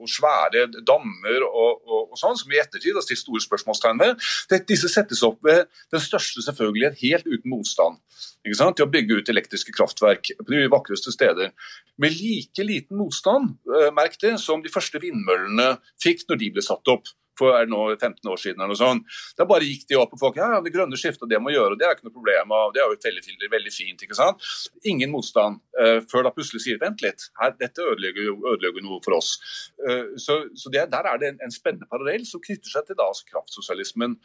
og, 0.00 0.08
svære 0.10 0.66
dammer 0.86 1.44
og, 1.46 2.14
sånn, 2.18 2.38
som 2.38 2.52
i 2.52 2.60
ettertid 2.60 2.96
har 2.96 3.04
stilt 3.04 3.22
store 3.22 3.44
spørsmålstegn 3.44 4.00
ved. 4.00 4.26
Disse 4.70 4.90
settes 4.92 5.22
opp 5.26 5.40
ved 5.46 5.66
den 5.92 6.02
største 6.02 6.44
selvfølgelighet, 6.46 6.98
helt 7.04 7.28
uten 7.28 7.52
motstand. 7.52 8.00
Til 8.40 8.84
å 8.86 8.90
bygge 8.90 9.20
ut 9.20 9.30
elektriske 9.32 9.74
kraftverk 9.76 10.32
på 10.40 10.50
de 10.50 10.66
vakreste 10.72 11.12
steder. 11.12 11.52
Med 12.00 12.16
like 12.16 12.64
liten 12.64 12.96
motstand, 12.96 13.56
uh, 13.68 13.90
merk 13.92 14.16
det, 14.22 14.38
som 14.40 14.62
de 14.64 14.72
første 14.72 15.00
vindmøllene 15.02 15.74
fikk 16.00 16.24
når 16.28 16.40
de 16.40 16.52
ble 16.56 16.64
satt 16.64 16.92
opp 16.92 17.10
for 17.40 17.56
er 17.56 17.66
det 17.66 17.72
nå 17.72 17.82
15 17.96 18.30
år 18.30 18.40
siden. 18.40 18.60
eller 18.60 18.74
noe 18.74 18.80
sånt. 18.80 19.18
Da 19.38 19.46
bare 19.48 19.66
gikk 19.66 19.86
de 19.90 19.98
opp, 20.00 20.14
og 20.14 20.20
folk 20.20 20.38
ja, 20.40 20.52
det 20.64 20.72
grønne 20.74 20.98
skiftet, 21.00 21.28
det 21.30 21.40
må 21.42 21.52
gjøre, 21.54 21.78
det 21.80 21.88
er 21.88 21.96
ikke 21.96 22.08
noe 22.08 22.16
problem. 22.16 22.54
og 22.56 22.74
Det 22.76 22.82
er 22.82 22.92
jo 22.92 22.98
veldig, 23.06 23.50
veldig 23.56 23.74
fint. 23.74 24.04
ikke 24.04 24.18
sant? 24.18 24.44
Ingen 24.90 25.12
motstand, 25.14 25.60
uh, 25.80 25.98
før 26.10 26.26
da 26.26 26.34
plutselig 26.34 26.64
sier 26.66 26.80
vent 26.82 27.02
litt, 27.04 27.28
her, 27.40 27.54
dette 27.60 27.84
ødelegger 27.84 28.30
ødelegger 28.52 28.84
noe 28.84 29.00
for 29.04 29.16
oss. 29.18 29.32
Uh, 29.80 30.16
så, 30.20 30.42
så 30.54 30.72
det, 30.72 30.86
Der 30.92 31.06
er 31.08 31.20
det 31.20 31.32
en, 31.34 31.40
en, 31.44 31.54
spennende 31.54 31.88
parallell 31.90 32.24
som 32.28 32.42
knytter 32.42 32.72
seg 32.72 32.86
til 32.86 32.98
da 32.98 33.08
altså 33.10 33.26
kraftsosialismen. 33.30 34.16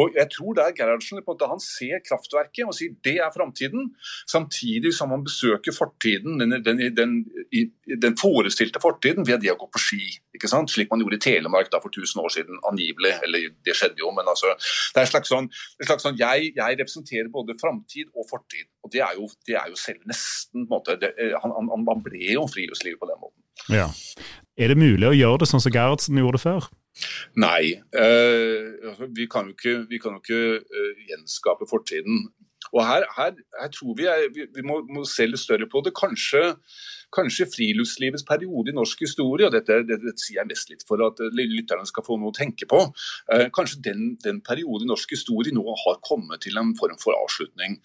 Og 0.00 0.18
jeg 0.18 0.30
tror 0.34 0.56
det 0.58 0.66
er 0.66 0.76
Gerhardsen 0.78 1.20
på 1.20 1.24
en 1.24 1.30
måte, 1.34 1.50
han 1.50 1.62
ser 1.62 2.02
kraftverket 2.04 2.68
og 2.68 2.76
sier 2.76 2.94
det 3.04 3.16
er 3.22 3.32
framtiden, 3.34 3.90
samtidig 4.30 4.94
som 4.96 5.12
han 5.14 5.24
besøker 5.26 5.74
fortiden, 5.74 6.38
den, 6.40 6.58
den, 6.64 6.82
den, 6.94 7.14
den 8.04 8.18
forestilte 8.18 8.82
fortiden 8.82 9.26
ved 9.26 9.42
det 9.44 9.52
å 9.54 9.58
gå 9.60 9.68
på 9.72 9.82
ski. 9.82 10.02
ikke 10.36 10.50
sant? 10.50 10.72
Slik 10.72 10.90
man 10.92 11.02
gjorde 11.02 11.18
i 11.18 11.24
Telemark 11.24 11.70
da 11.72 11.80
for 11.82 11.92
1000 11.92 12.22
år 12.22 12.34
siden 12.34 12.60
angivelig. 12.70 13.14
Eller 13.26 13.48
det 13.66 13.76
skjedde 13.78 14.02
jo, 14.02 14.12
men 14.16 14.28
altså 14.30 14.52
Det 14.56 15.00
er 15.00 15.06
en 15.06 15.12
slags 15.12 15.32
sånn, 15.32 15.50
en 15.50 15.88
slags 15.88 16.06
sånn 16.06 16.20
jeg, 16.20 16.52
jeg, 16.56 16.78
representerer 16.80 17.32
både 17.32 17.58
framtid 17.60 18.10
og 18.14 18.28
fortid. 18.30 18.68
Og 18.84 18.92
det 18.94 19.02
er 19.06 19.18
jo, 19.18 19.28
det 19.48 19.58
er 19.60 19.72
jo 19.72 19.80
selv 19.80 20.04
nesten 20.10 20.64
på 20.64 20.68
en 20.68 20.72
måte, 20.76 20.98
det, 21.00 21.14
eh, 21.18 21.36
han, 21.42 21.54
han, 21.56 21.84
han, 21.88 22.04
ble 22.04 22.22
jo 22.34 22.46
friluftslivet 22.50 23.00
på 23.00 23.10
den 23.10 23.20
måten. 23.20 23.40
Ja. 23.72 23.90
Er 24.60 24.70
det 24.70 24.78
mulig 24.78 25.08
å 25.08 25.16
gjøre 25.16 25.42
det 25.42 25.50
sånn 25.50 25.62
som 25.62 25.74
Gerhardsen 25.74 26.18
gjorde 26.20 26.38
det 26.38 26.44
før? 26.44 26.70
Nei. 27.42 27.74
Uh, 27.90 29.04
vi 29.16 29.26
kan 29.30 29.50
jo 29.50 29.56
ikke, 29.56 29.76
vi 29.90 29.98
kan 30.02 30.14
jo 30.14 30.22
ikke 30.22 30.60
uh, 30.62 31.06
gjenskape 31.10 31.66
fortiden. 31.70 32.28
Og 32.72 32.82
her, 32.86 33.06
her, 33.16 33.34
her 33.60 33.70
tror 33.74 33.96
vi, 33.98 34.06
er, 34.10 34.28
vi, 34.34 34.46
vi 34.54 34.64
må, 34.66 34.80
må 34.90 35.04
se 35.08 35.26
litt 35.28 35.42
større 35.42 35.68
på 35.70 35.82
det. 35.84 35.94
Kanskje 35.98 36.54
kanskje 37.14 37.46
friluftslivets 37.50 38.26
periode 38.26 38.72
i 38.72 38.76
norsk 38.76 39.04
historie, 39.06 39.48
og 39.48 39.54
dette, 39.54 39.80
dette, 39.86 40.02
dette 40.04 40.22
sier 40.22 40.40
jeg 40.42 40.50
mest 40.50 40.72
litt 40.72 40.84
for 40.88 41.02
at 41.06 41.20
lytterne 41.34 41.86
skal 41.88 42.06
få 42.06 42.18
noe 42.20 42.32
å 42.32 42.36
tenke 42.36 42.68
på, 42.70 42.80
eh, 43.34 43.46
kanskje 43.54 43.82
den, 43.84 44.02
den 44.24 44.40
periode 44.44 44.86
i 44.86 44.90
norsk 44.90 45.14
historie 45.16 45.54
nå 45.54 45.64
har 45.84 46.00
kommet 46.06 46.42
til 46.44 46.58
en 46.60 46.74
form 46.78 46.98
for 47.00 47.16
avslutning. 47.18 47.78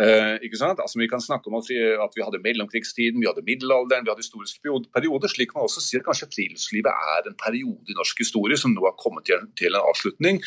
Eh, 0.00 0.36
ikke 0.46 0.60
sant? 0.60 0.80
Altså, 0.82 1.00
vi 1.00 1.08
kan 1.10 1.22
snakke 1.22 1.50
om 1.50 1.58
at 1.60 1.68
vi, 1.70 1.78
at 1.78 2.16
vi 2.16 2.24
hadde 2.24 2.42
mellomkrigstiden, 2.44 3.20
vi 3.20 3.28
hadde 3.28 3.44
middelalderen, 3.46 4.06
vi 4.06 4.12
hadde 4.12 4.24
historiske 4.24 4.62
perioder. 4.94 5.32
Slik 5.32 5.54
man 5.56 5.68
også 5.68 5.82
sier 5.84 6.04
kanskje 6.06 6.30
friluftslivet 6.32 6.90
er 6.90 7.30
en 7.30 7.38
periode 7.40 7.92
i 7.92 7.98
norsk 7.98 8.24
historie 8.24 8.58
som 8.60 8.74
nå 8.74 8.84
har 8.86 8.96
kommet 9.00 9.28
til, 9.28 9.44
til 9.60 9.76
en 9.76 9.84
avslutning. 9.84 10.40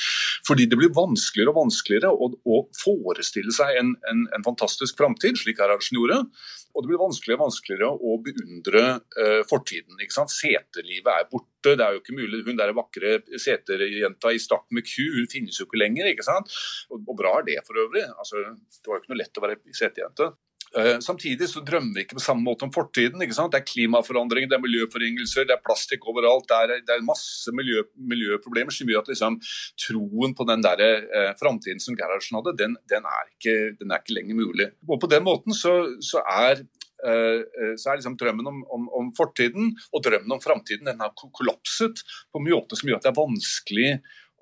Fordi 0.47 0.67
det 0.69 0.79
blir 0.79 0.93
vanskeligere 0.95 1.53
og 1.53 1.61
vanskeligere 1.63 2.11
å, 2.11 2.31
å 2.33 2.63
forestille 2.79 3.53
seg 3.55 3.79
en, 3.79 3.95
en, 4.09 4.27
en 4.35 4.45
fantastisk 4.45 4.99
framtid, 4.99 5.39
slik 5.39 5.61
Gerhardsen 5.61 5.99
gjorde. 5.99 6.23
Og 6.73 6.83
det 6.83 6.89
blir 6.89 7.01
vanskeligere 7.01 7.39
og 7.39 7.47
vanskeligere 7.47 7.89
å 7.93 8.15
beundre 8.25 8.83
uh, 8.97 9.41
fortiden. 9.49 9.99
ikke 10.01 10.15
sant? 10.15 10.33
Seterlivet 10.33 11.11
er 11.13 11.27
borte. 11.29 11.75
Det 11.77 11.85
er 11.85 11.95
jo 11.95 12.01
ikke 12.01 12.17
mulig. 12.17 12.41
Hun 12.47 12.59
der 12.59 12.73
vakre 12.75 13.19
seterjenta 13.39 14.33
i 14.33 14.41
Stakk 14.41 14.65
med 14.75 14.87
ku, 14.89 15.05
hun 15.17 15.29
finnes 15.31 15.59
jo 15.59 15.67
ikke 15.67 15.79
lenger. 15.79 16.09
ikke 16.11 16.25
sant? 16.25 16.49
Og, 16.89 17.03
og 17.05 17.19
bra 17.19 17.37
er 17.39 17.47
det 17.51 17.59
for 17.67 17.77
øvrig. 17.85 18.07
Altså, 18.17 18.41
det 18.57 18.89
var 18.89 18.97
jo 18.97 19.03
ikke 19.03 19.13
noe 19.13 19.21
lett 19.21 19.39
å 19.39 19.45
være 19.45 19.59
seterjente. 19.69 20.31
Uh, 20.73 20.97
samtidig 21.05 21.45
så 21.51 21.61
drømmer 21.61 21.93
vi 21.93 22.03
ikke 22.03 22.17
på 22.17 22.23
samme 22.23 22.41
måte 22.41 22.65
om 22.65 22.71
fortiden. 22.73 23.21
Det 23.21 23.59
er 23.59 23.65
klimaforandringer, 23.67 24.49
det 24.49 24.57
er 24.57 24.63
miljøforringelser, 24.63 25.45
det 25.45 25.53
er 25.53 25.61
plastikk 25.61 26.07
overalt. 26.09 26.47
Det 26.49 26.57
er, 26.57 26.85
det 26.87 26.95
er 26.95 27.05
masse 27.05 27.53
miljø, 27.53 27.83
miljøproblemer 27.97 28.73
som 28.73 28.89
gjør 28.89 29.03
at 29.03 29.11
liksom, 29.13 29.37
troen 29.85 30.33
på 30.33 30.47
den 30.49 30.65
der, 30.65 30.81
eh, 30.81 31.29
framtiden 31.37 31.81
som 31.83 31.97
Gerhardsen 31.99 32.39
hadde, 32.39 32.55
den, 32.57 32.73
den, 32.89 33.05
er 33.05 33.29
ikke, 33.35 33.57
den, 33.77 33.93
er 33.93 34.01
ikke, 34.01 34.17
lenger 34.17 34.39
mulig. 34.39 34.71
Og 34.89 34.97
På 35.03 35.11
den 35.11 35.27
måten 35.27 35.53
så, 35.53 35.75
så 36.01 36.25
er 36.25 36.65
uh, 37.05 37.43
så 37.77 37.91
er 37.91 38.01
liksom 38.01 38.17
drømmen 38.17 38.49
om, 38.49 38.65
om, 38.73 38.89
om, 38.97 39.13
fortiden 39.17 39.75
og 39.91 40.03
drømmen 40.05 40.37
om 40.37 40.41
framtiden 40.41 40.89
den 40.89 41.01
har 41.03 41.13
kollapset 41.19 42.01
på 42.31 42.41
en 42.41 42.49
måte 42.49 42.79
som 42.79 42.89
gjør 42.89 43.01
at 43.01 43.05
det 43.05 43.13
er 43.13 43.21
vanskelig 43.21 43.89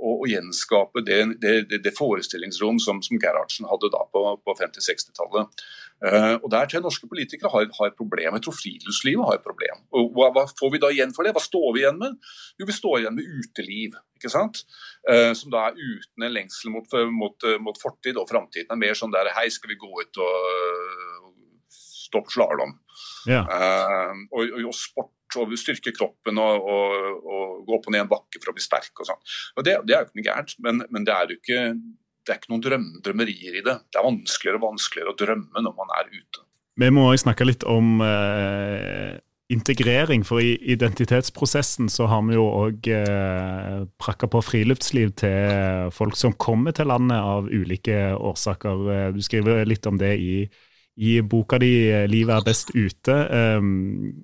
å, 0.01 0.15
å 0.23 0.29
gjenskape 0.29 1.03
det, 1.05 1.19
det, 1.41 1.55
det, 1.73 1.93
forestillingsrom 1.97 2.79
som, 2.81 3.01
som 3.05 3.19
Gerhardsen 3.21 3.69
hadde 3.69 3.91
da 3.93 4.03
på, 4.13 4.23
på 4.45 4.55
50-60-tallet. 4.59 5.65
Uh, 6.01 6.35
og 6.41 6.47
Der 6.49 6.65
tror 6.65 6.79
jeg 6.79 6.85
norske 6.85 7.09
politikere 7.09 7.51
har, 7.53 7.67
har 7.77 7.91
et 7.91 7.97
problem. 7.97 8.37
Jeg 8.37 8.45
tror 8.47 8.57
friluftslivet 8.57 9.27
har 9.27 9.37
et 9.37 9.45
problem. 9.45 9.83
Og 9.93 10.09
hva, 10.15 10.31
hva, 10.35 10.47
får 10.49 10.73
vi 10.73 10.81
da 10.81 10.89
igjen 10.93 11.13
for 11.13 11.27
det? 11.27 11.35
Hva 11.37 11.43
står 11.43 11.67
vi 11.75 11.83
igjen 11.83 11.99
med? 12.01 12.17
Jo, 12.57 12.67
vi 12.69 12.77
står 12.77 12.99
igjen 13.01 13.17
med 13.19 13.29
uteliv. 13.41 13.99
ikke 14.17 14.33
sant? 14.33 14.63
Uh, 15.05 15.31
som 15.37 15.53
da 15.53 15.67
er 15.69 15.77
uten 15.77 16.27
en 16.27 16.35
lengsel 16.35 16.73
mot, 16.73 16.97
mot, 17.13 17.49
mot 17.61 17.81
fortid 17.81 18.17
og 18.17 18.29
framtid. 18.29 18.65
Det 18.67 18.77
er 18.77 18.83
mer 18.87 18.97
sånn 18.97 19.13
der 19.13 19.29
Hei, 19.37 19.47
skal 19.53 19.73
vi 19.73 19.79
gå 19.81 19.91
ut 20.01 20.21
og, 20.25 21.31
stoppe 22.11 22.11
stå 22.11 22.21
på 22.21 22.31
slalåm? 22.31 22.77
Ja. 23.29 23.41
Uh, 23.45 24.25
og, 24.31 24.55
og, 24.65 24.75
sport 24.75 25.39
og 25.39 25.53
styrke 25.55 25.93
kroppen 25.95 26.39
og, 26.41 26.65
og, 26.67 27.23
og, 27.23 27.65
gå 27.67 27.77
opp 27.77 27.87
og 27.87 27.93
ned 27.95 28.03
en 28.03 28.11
bakke 28.11 28.41
for 28.41 28.51
å 28.51 28.55
bli 28.57 28.63
sterk. 28.63 28.91
og 28.99 29.07
sånn. 29.07 29.21
Og 29.55 29.65
Det, 29.65 29.77
det 29.87 29.95
er 29.95 30.01
jo 30.01 30.09
ikke 30.09 30.19
noe 30.19 30.27
gærent, 30.27 30.55
men, 30.59 30.83
men 30.91 31.07
det 31.07 31.15
er 31.15 31.29
jo 31.29 31.37
ikke 31.39 31.61
det 32.25 32.33
er 32.33 32.39
ikke 32.39 32.53
noen 32.53 32.63
drøm, 32.65 32.87
drømmerier 33.05 33.57
i 33.57 33.65
det. 33.65 33.75
Det 33.89 33.99
er 33.99 34.05
vanskeligere 34.05 34.61
og 34.61 34.69
vanskeligere 34.69 35.13
å 35.13 35.19
drømme 35.19 35.65
når 35.65 35.75
man 35.77 35.93
er 35.97 36.09
ute. 36.13 36.45
Vi 36.81 36.89
må 36.93 37.09
også 37.09 37.25
snakke 37.25 37.47
litt 37.47 37.65
om 37.67 37.99
eh, 38.05 39.17
integrering, 39.51 40.23
for 40.27 40.41
i 40.43 40.53
identitetsprosessen 40.73 41.89
så 41.91 42.07
har 42.11 42.23
vi 42.27 42.37
jo 42.37 42.45
òg 42.47 42.87
eh, 42.93 43.81
prakka 44.01 44.29
på 44.31 44.43
friluftsliv 44.45 45.15
til 45.19 45.91
folk 45.95 46.17
som 46.19 46.37
kommer 46.39 46.75
til 46.77 46.91
landet 46.91 47.19
av 47.19 47.49
ulike 47.51 48.13
årsaker. 48.15 48.85
Eh, 48.95 49.07
du 49.17 49.21
skriver 49.25 49.65
litt 49.67 49.89
om 49.89 49.99
det 49.99 50.13
i, 50.21 50.45
i 51.01 51.17
boka 51.21 51.59
di 51.59 51.73
'Livet 52.07 52.37
er 52.37 52.47
best 52.47 52.71
ute'. 52.75 53.17
Um, 53.57 54.23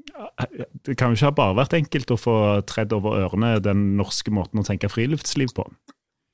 det 0.86 0.98
kan 0.98 1.12
jo 1.12 1.20
ikke 1.20 1.32
ha 1.32 1.36
bare 1.36 1.60
vært 1.60 1.78
enkelt 1.82 2.12
å 2.14 2.22
få 2.22 2.38
tredd 2.70 2.94
over 2.96 3.20
ørene 3.26 3.58
den 3.60 3.98
norske 4.00 4.32
måten 4.32 4.62
å 4.62 4.68
tenke 4.68 4.92
friluftsliv 4.92 5.52
på? 5.56 5.68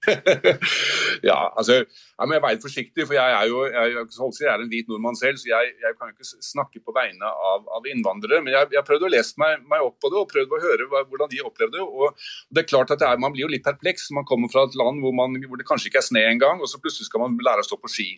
ja, 1.30 1.38
altså, 1.58 1.80
jeg 1.84 2.30
må 2.30 2.40
være 2.44 2.60
forsiktig, 2.62 3.06
for 3.08 3.16
jeg 3.16 3.36
er 3.38 3.48
jo 3.50 3.64
jeg, 3.66 3.94
jeg 3.96 4.50
er 4.52 4.64
en 4.64 4.72
hvit 4.72 4.90
nordmann 4.92 5.18
selv, 5.20 5.40
så 5.40 5.50
jeg, 5.50 5.72
jeg, 5.84 5.96
kan 6.00 6.12
jo 6.12 6.16
ikke 6.18 6.44
snakke 6.44 6.82
på 6.84 6.96
vegne 6.96 7.30
av, 7.52 7.66
av 7.78 7.88
innvandrere. 7.90 8.42
Men 8.44 8.56
jeg, 8.56 8.72
har 8.76 8.88
prøvd 8.88 9.08
å 9.08 9.12
lese 9.14 9.40
meg, 9.42 9.64
meg, 9.70 9.86
opp 9.86 10.00
på 10.04 10.12
det 10.12 10.20
og 10.20 10.30
prøvd 10.32 10.56
å 10.58 10.62
høre 10.64 10.90
hvordan 10.92 11.32
de 11.32 11.42
opplevde 11.48 11.80
det. 11.80 11.84
og 11.84 12.26
det 12.54 12.64
er 12.64 12.70
klart 12.70 12.94
at 12.96 13.06
er, 13.06 13.22
Man 13.22 13.34
blir 13.34 13.48
jo 13.48 13.52
litt 13.54 13.66
perpleks. 13.66 14.10
Man 14.16 14.28
kommer 14.30 14.52
fra 14.52 14.66
et 14.68 14.78
land 14.80 15.02
hvor, 15.04 15.16
man, 15.16 15.38
hvor 15.48 15.60
det 15.60 15.68
kanskje 15.68 15.90
ikke 15.92 16.02
er 16.04 16.08
sne 16.10 16.26
engang, 16.34 16.62
og 16.62 16.70
så 16.70 16.82
plutselig 16.84 17.10
skal 17.10 17.24
man 17.24 17.40
lære 17.44 17.64
å 17.64 17.70
stå 17.70 17.80
på 17.80 17.92
ski. 17.92 18.10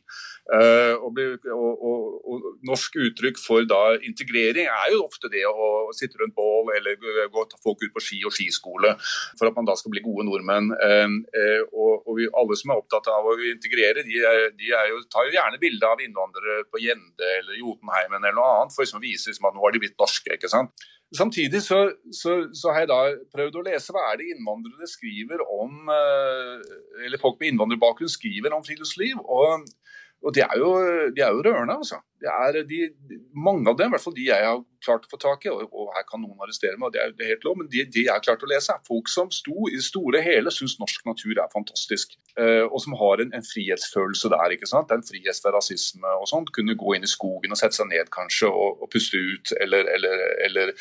Uh, 0.45 0.93
og, 0.99 1.09
bli, 1.15 1.27
og, 1.53 1.85
og, 1.89 2.01
og, 2.29 2.49
Norsk 2.65 2.99
uttrykk 3.01 3.39
for 3.41 3.65
da 3.65 3.95
integrering 4.05 4.67
er 4.69 4.91
jo 4.93 5.03
ofte 5.05 5.29
det 5.33 5.41
å 5.49 5.89
sitte 5.97 6.19
rundt 6.21 6.35
bål 6.37 6.69
eller 6.75 6.99
gå, 7.33 7.45
ta 7.49 7.57
folk 7.63 7.81
ut 7.81 7.93
på 7.95 8.03
ski 8.03 8.19
og 8.27 8.33
skiskole 8.35 8.91
for 9.39 9.49
at 9.49 9.57
man 9.57 9.65
da 9.65 9.73
skal 9.77 9.93
bli 9.93 10.03
gode 10.05 10.27
nordmenn. 10.27 10.69
Uh, 10.77 11.17
uh, 11.33 11.74
og, 11.75 12.07
og 12.07 12.17
vi, 12.17 12.25
alle 12.39 12.57
som 12.59 12.71
er 12.71 12.81
opptatt 12.81 13.09
av 13.11 13.27
å 13.27 13.35
integrere, 13.51 14.05
de, 14.07 14.17
er, 14.23 14.49
de 14.57 14.71
er 14.71 14.91
jo, 14.91 15.01
tar 15.11 15.27
jo 15.27 15.35
gjerne 15.35 15.61
bilde 15.61 15.89
av 15.89 16.01
innvandrere 16.03 16.65
på 16.71 16.81
Gjende 16.83 17.31
eller 17.41 17.59
Jotunheimen 17.59 18.21
eller 18.21 18.37
noe 18.37 18.51
annet, 18.61 18.75
for 18.75 18.85
liksom 18.85 19.01
å 19.01 19.05
vise 19.05 19.31
liksom, 19.31 19.49
at 19.49 19.57
nå 19.57 19.65
har 19.65 19.75
de 19.75 19.81
blitt 19.83 19.97
norske. 20.01 20.37
ikke 20.37 20.51
sant? 20.51 20.85
Samtidig 21.15 21.61
så, 21.61 21.79
så, 22.15 22.37
så, 22.55 22.71
har 22.73 22.83
jeg 22.83 22.91
da 22.91 23.01
prøvd 23.35 23.59
å 23.59 23.65
lese 23.67 23.93
hva 23.93 24.07
er 24.09 24.19
det 24.19 24.31
innvandrere 24.33 24.87
skriver 24.89 25.43
om 25.43 25.91
eh, 25.93 26.63
Eller 27.05 27.21
folk 27.21 27.37
med 27.39 27.51
innvandrerbakgrunn 27.53 28.11
skriver 28.11 28.55
om 28.55 28.65
friluftsliv. 28.65 29.21
og 29.21 29.67
og 30.25 30.33
de 30.33 30.41
er 30.41 30.57
jo, 30.57 30.69
de 31.13 31.21
er 31.21 31.33
jo 31.35 31.43
rørende, 31.45 31.75
altså. 31.77 31.99
De, 32.69 32.81
mange 33.33 33.69
av 33.69 33.77
dem, 33.79 33.91
i 33.91 33.95
hvert 33.95 34.03
fall 34.05 34.15
de 34.17 34.29
jeg 34.29 34.47
har 34.47 34.63
klart 34.85 35.07
å 35.07 35.11
få 35.11 35.19
tak 35.21 35.45
i, 35.47 35.51
og, 35.51 35.65
og 35.73 35.91
her 35.95 36.05
kan 36.07 36.21
noen 36.21 36.41
arrestere 36.43 36.77
meg, 36.81 36.95
er, 36.99 37.13
det 37.15 37.25
er 37.25 37.33
helt 37.33 37.47
lov, 37.47 37.57
men 37.59 37.69
de, 37.71 37.83
de 37.89 38.05
jeg 38.05 38.13
har 38.13 38.23
klart 38.23 38.43
å 38.45 38.49
lese, 38.49 38.73
er 38.73 38.85
folk 38.87 39.09
som 39.11 39.31
sto 39.33 39.69
i 39.69 39.77
det 39.77 39.85
store 39.85 40.21
hele 40.25 40.53
syns 40.53 40.77
norsk 40.81 41.05
natur 41.07 41.33
er 41.41 41.51
fantastisk. 41.53 42.17
eh, 42.35 42.65
og 42.65 42.81
som 42.83 42.95
har 42.99 43.21
en, 43.23 43.31
en, 43.37 43.45
frihetsfølelse 43.45 44.29
der. 44.33 44.55
ikke 44.55 44.69
sant? 44.69 44.91
En 44.91 45.05
frihet 45.05 45.39
fra 45.41 45.53
rasisme 45.55 46.15
og 46.19 46.27
sånt. 46.29 46.51
Kunne 46.55 46.75
gå 46.77 46.95
inn 46.95 47.05
i 47.07 47.09
skogen 47.09 47.53
og 47.53 47.59
sette 47.59 47.77
seg 47.77 47.89
ned 47.91 48.09
kanskje 48.13 48.49
og, 48.49 48.81
og 48.83 48.91
puste 48.91 49.19
ut, 49.19 49.53
eller, 49.63 49.87
eller, 49.95 50.23
eller, 50.47 50.73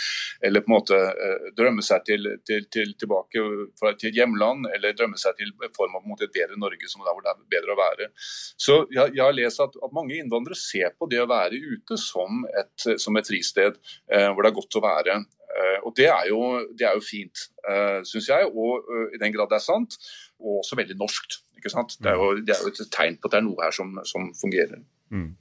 eller, 0.42 0.64
på 0.64 0.72
en 0.72 0.76
måte 0.76 0.98
eh, 0.98 1.48
drømme 1.58 1.84
seg 1.84 2.04
til, 2.08 2.30
til, 2.48 2.66
til, 2.74 2.94
tilbake 3.00 3.44
fra, 3.80 3.94
til 4.00 4.14
hjemland, 4.16 4.68
eller 4.74 4.96
drømme 4.98 5.20
seg 5.20 5.38
til 5.38 5.52
form 5.76 5.98
av 6.00 6.24
et 6.24 6.34
bedre 6.34 6.58
Norge 6.60 6.90
som 6.90 7.04
der 7.04 7.14
hvor 7.14 7.24
det 7.24 7.32
er 7.32 7.40
bedre 7.56 7.74
å 7.74 7.80
være. 7.80 8.10
Så 8.18 8.80
jeg, 8.90 9.14
jeg 9.16 9.24
har 9.24 9.36
lest 9.36 9.62
at, 9.62 9.78
at, 9.78 9.94
mange 9.94 10.16
innvandrere 10.18 10.58
ser 10.58 10.94
på 10.98 11.08
det 11.10 11.20
å 11.22 11.28
være 11.30 11.33
ute 11.54 11.98
som 12.00 12.44
et, 12.48 12.86
som 13.00 13.16
et 13.18 13.28
fristed 13.28 13.78
eh, 14.10 14.28
hvor 14.30 14.44
det 14.44 14.50
er 14.50 14.58
godt 14.58 14.78
å 14.78 14.84
være. 14.84 15.16
Eh, 15.54 15.78
og 15.86 15.94
Det 15.96 16.08
er 16.10 16.28
jo, 16.30 16.40
det 16.74 16.88
er 16.88 16.98
jo 16.98 17.04
fint, 17.04 17.46
eh, 17.68 18.00
syns 18.08 18.30
jeg, 18.30 18.50
og 18.50 18.88
i 19.14 19.20
den 19.22 19.34
grad 19.34 19.52
det 19.52 19.60
er 19.60 19.66
sant. 19.66 19.98
Og 20.40 20.62
også 20.62 20.78
veldig 20.80 20.98
norskt. 21.00 21.40
ikke 21.56 21.72
sant? 21.72 21.96
Det 22.02 22.10
er 22.12 22.20
jo, 22.20 22.34
det 22.40 22.56
er 22.56 22.64
jo 22.64 22.72
et 22.72 22.92
tegn 22.92 23.16
på 23.16 23.30
at 23.30 23.36
det 23.36 23.40
er 23.40 23.46
noe 23.46 23.64
her 23.64 23.74
som, 23.74 23.94
som 24.04 24.28
fungerer. 24.36 24.82
Mm. 25.14 25.32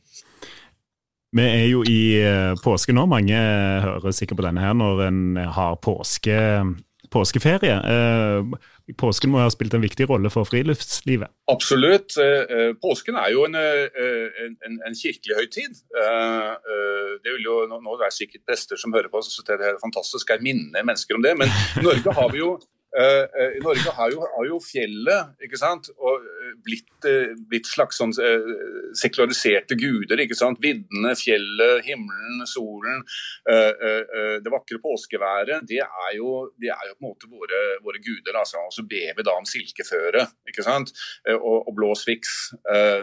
Vi 1.34 1.44
er 1.50 1.66
jo 1.66 1.82
i 1.90 2.02
påske 2.62 2.94
nå. 2.94 3.08
Mange 3.10 3.38
hører 3.84 4.14
sikkert 4.14 4.40
på 4.40 4.46
denne 4.46 4.62
her 4.62 4.76
når 4.78 5.08
en 5.08 5.22
har 5.56 5.80
påske, 5.82 6.38
påskeferie. 7.14 7.78
Uh, 7.86 8.58
Påsken 9.00 9.32
må 9.32 9.40
ha 9.40 9.48
spilt 9.54 9.76
en 9.78 9.84
viktig 9.86 10.10
rolle 10.10 10.28
for 10.34 10.44
friluftslivet? 10.50 11.32
Absolutt. 11.48 12.18
Påsken 12.84 13.16
er 13.16 13.30
jo 13.32 13.46
en, 13.48 13.56
en, 13.56 14.76
en 14.90 14.98
kirkelig 14.98 15.38
høytid. 15.38 15.78
Det 17.24 17.36
vil 17.38 17.48
jo, 17.48 17.56
nå 17.72 17.80
er 17.80 18.02
det 18.02 18.10
sikkert 18.18 18.44
prester 18.50 18.80
som 18.82 18.92
hører 18.92 19.08
på, 19.14 19.22
så 19.24 19.46
det 19.48 19.56
er 19.56 19.80
fantastisk. 19.80 20.36
Jeg 20.36 20.44
minner 20.44 20.84
mennesker 20.84 21.16
om 21.16 21.24
det. 21.24 21.32
Men 21.40 21.48
i 21.80 21.86
Norge 21.86 22.18
har 22.20 22.36
vi 22.36 22.44
jo 22.44 22.58
Uh, 22.94 23.26
uh, 23.26 23.56
Norge 23.66 23.90
har 23.98 24.12
jo, 24.14 24.20
har 24.22 24.46
jo, 24.46 24.60
fjellet 24.62 25.42
ikke 25.42 25.58
sant? 25.58 25.88
og 25.98 26.22
uh, 26.22 26.52
blitt, 26.62 27.08
blitt 27.50 27.66
slags 27.66 27.98
sånn 27.98 28.14
sekulariserte 28.96 29.76
guder. 29.80 30.22
ikke 30.22 30.38
sant? 30.38 30.62
Viddene, 30.62 31.16
fjellet, 31.18 31.82
himmelen, 31.88 32.44
solen. 32.48 33.02
det 33.44 34.54
vakre 34.54 34.80
påskeværet, 34.84 35.66
det 35.68 35.82
er, 35.82 36.12
jo, 36.16 36.46
det 36.62 36.70
er 36.72 36.86
jo 36.88 36.94
på 36.96 37.04
en 37.04 37.10
måte 37.10 37.30
våre, 37.32 37.62
våre 37.84 38.00
guder. 38.04 38.38
altså, 38.40 38.62
Og 38.68 38.76
så 38.76 38.86
ber 38.88 39.18
vi 39.18 39.26
da 39.26 39.36
om 39.36 39.48
silkeføre 39.50 40.24
ikke 40.50 40.64
sant? 40.66 40.94
og, 41.34 41.68
og 41.68 41.74
blås 41.76 42.06
fiks. 42.08 42.54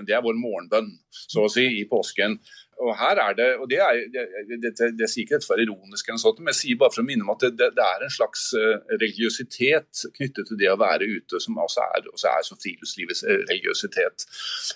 det 0.07 0.17
er 0.17 0.25
vår 0.25 0.39
morgenbønn, 0.39 0.95
så 1.11 1.45
å 1.45 1.53
si, 1.53 1.67
i 1.83 1.85
påsken 1.91 2.39
og 2.81 2.97
her 2.97 3.19
er 3.21 3.37
det, 3.37 3.49
og 3.61 3.69
det, 3.71 3.79
er, 3.85 3.99
det, 4.13 4.73
det, 4.79 4.89
det 4.99 5.09
sier 5.11 5.27
ikke 5.27 5.37
dette 5.37 5.49
for 5.49 5.61
ironisk, 5.61 6.09
eller 6.09 6.21
sånt, 6.23 6.41
men 6.41 6.53
jeg 6.53 6.59
sier 6.61 6.81
bare 6.81 6.95
for 6.95 7.03
å 7.03 7.07
minne 7.07 7.27
om 7.27 7.33
at 7.35 7.45
det, 7.59 7.69
er 7.85 8.05
en 8.05 8.13
slags 8.13 8.47
eh, 8.57 8.77
religiøsitet 8.95 10.05
knyttet 10.17 10.49
til 10.49 10.61
det 10.61 10.71
å 10.73 10.79
være 10.81 11.09
ute, 11.09 11.41
som 11.45 11.61
også 11.61 11.85
er, 11.85 12.09
også 12.13 12.31
er 12.33 12.47
som 12.47 12.61
friluftslivets 12.61 13.23
eh, 13.27 13.43
religiøsitet. 13.51 14.27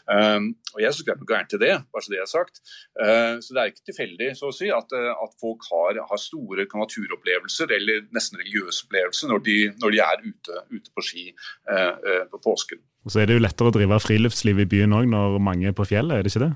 Um, 0.09 0.51
og 0.75 0.83
Jeg 0.83 0.93
syns 0.93 1.03
ikke 1.05 1.11
det 1.11 1.17
er 1.17 1.23
noe 1.23 1.33
gærent 1.33 1.53
til 1.55 1.63
det, 1.65 1.75
bare 1.95 2.05
så 2.05 2.15
det 2.15 2.21
er 2.21 2.31
sagt. 2.31 2.63
Uh, 3.01 3.35
så 3.41 3.57
Det 3.57 3.63
er 3.63 3.73
ikke 3.73 3.89
tilfeldig 3.91 4.31
så 4.39 4.51
å 4.51 4.57
si, 4.57 4.71
at, 4.75 4.97
at 4.97 5.37
folk 5.41 5.65
har, 5.71 6.03
har, 6.11 6.23
store 6.25 6.69
naturopplevelser 6.75 7.73
eller 7.77 8.05
nesten 8.15 8.41
religiøse 8.41 8.87
opplevelser 8.87 9.33
når 9.33 9.45
de, 9.49 9.57
når 9.83 9.95
de 9.95 10.03
er 10.05 10.25
ute, 10.25 10.61
ute, 10.73 10.93
på 10.95 11.05
ski 11.05 11.25
uh, 11.33 11.95
uh, 11.97 12.23
på 12.31 12.41
påsken. 12.45 12.85
Og 13.05 13.13
så 13.13 13.21
er 13.21 13.29
det 13.29 13.37
jo 13.37 13.45
lettere 13.45 13.69
å 13.69 13.75
drive 13.75 14.01
friluftsliv 14.01 14.63
i 14.65 14.69
byen 14.69 14.95
òg 14.97 15.09
når 15.11 15.41
mange 15.45 15.69
er 15.69 15.77
på 15.77 15.87
fjellet, 15.89 16.17
er 16.17 16.25
det 16.25 16.33
ikke 16.33 16.47
det? 16.47 16.55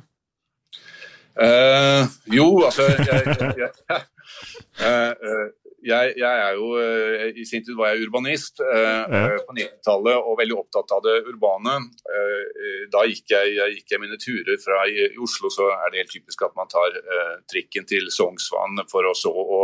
Uh, 1.38 2.02
jo, 2.34 2.46
altså 2.66 2.82
jeg, 2.90 3.04
jeg, 3.06 3.50
jeg, 3.62 3.70
uh, 4.82 5.44
jeg, 5.86 6.14
er 6.18 6.56
jo 6.58 6.72
I 7.30 7.44
sin 7.46 7.62
tid 7.62 7.76
var 7.78 7.92
jeg 7.92 8.08
urbanist 8.08 8.58
uh, 8.58 9.06
på 9.46 9.54
90-tallet 9.54 10.18
og 10.18 10.34
veldig 10.40 10.56
opptatt 10.58 10.96
av 10.96 11.04
det 11.04 11.14
urbane. 11.30 11.76
Da 12.90 13.04
gikk 13.06 13.30
jeg, 13.30 13.70
gikk 13.76 13.94
mine 14.02 14.18
turer 14.18 14.58
fra 14.64 14.82
i, 14.90 14.98
i, 15.06 15.20
Oslo, 15.22 15.52
så 15.54 15.70
er 15.76 15.94
det 15.94 16.02
helt 16.02 16.14
typisk 16.16 16.42
at 16.48 16.58
man 16.58 16.70
tar 16.72 16.98
trikken 17.52 17.86
til 17.86 18.10
Sognsvann 18.10 18.82
for 18.90 19.06
å 19.06 19.14
så 19.14 19.30
å 19.30 19.62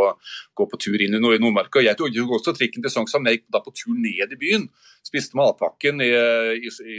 gå 0.55 0.69
på 0.71 0.79
tur 0.79 0.95
inn 1.03 1.19
i 1.19 1.21
Nordmarka. 1.21 1.83
Jeg 1.83 1.99
tok 1.99 2.15
også 2.39 2.55
trikken 2.55 2.85
til 2.85 2.95
Sognsvann, 2.95 3.25
men 3.25 3.35
jeg 3.35 3.43
gikk 3.43 3.51
da 3.57 3.65
på 3.65 3.75
tur 3.75 3.99
ned 3.99 4.31
i 4.31 4.39
byen 4.39 4.69
spiste 5.05 5.37
matpakken 5.37 6.01
i, 6.01 6.09
i, 6.09 6.71
i, 6.95 6.97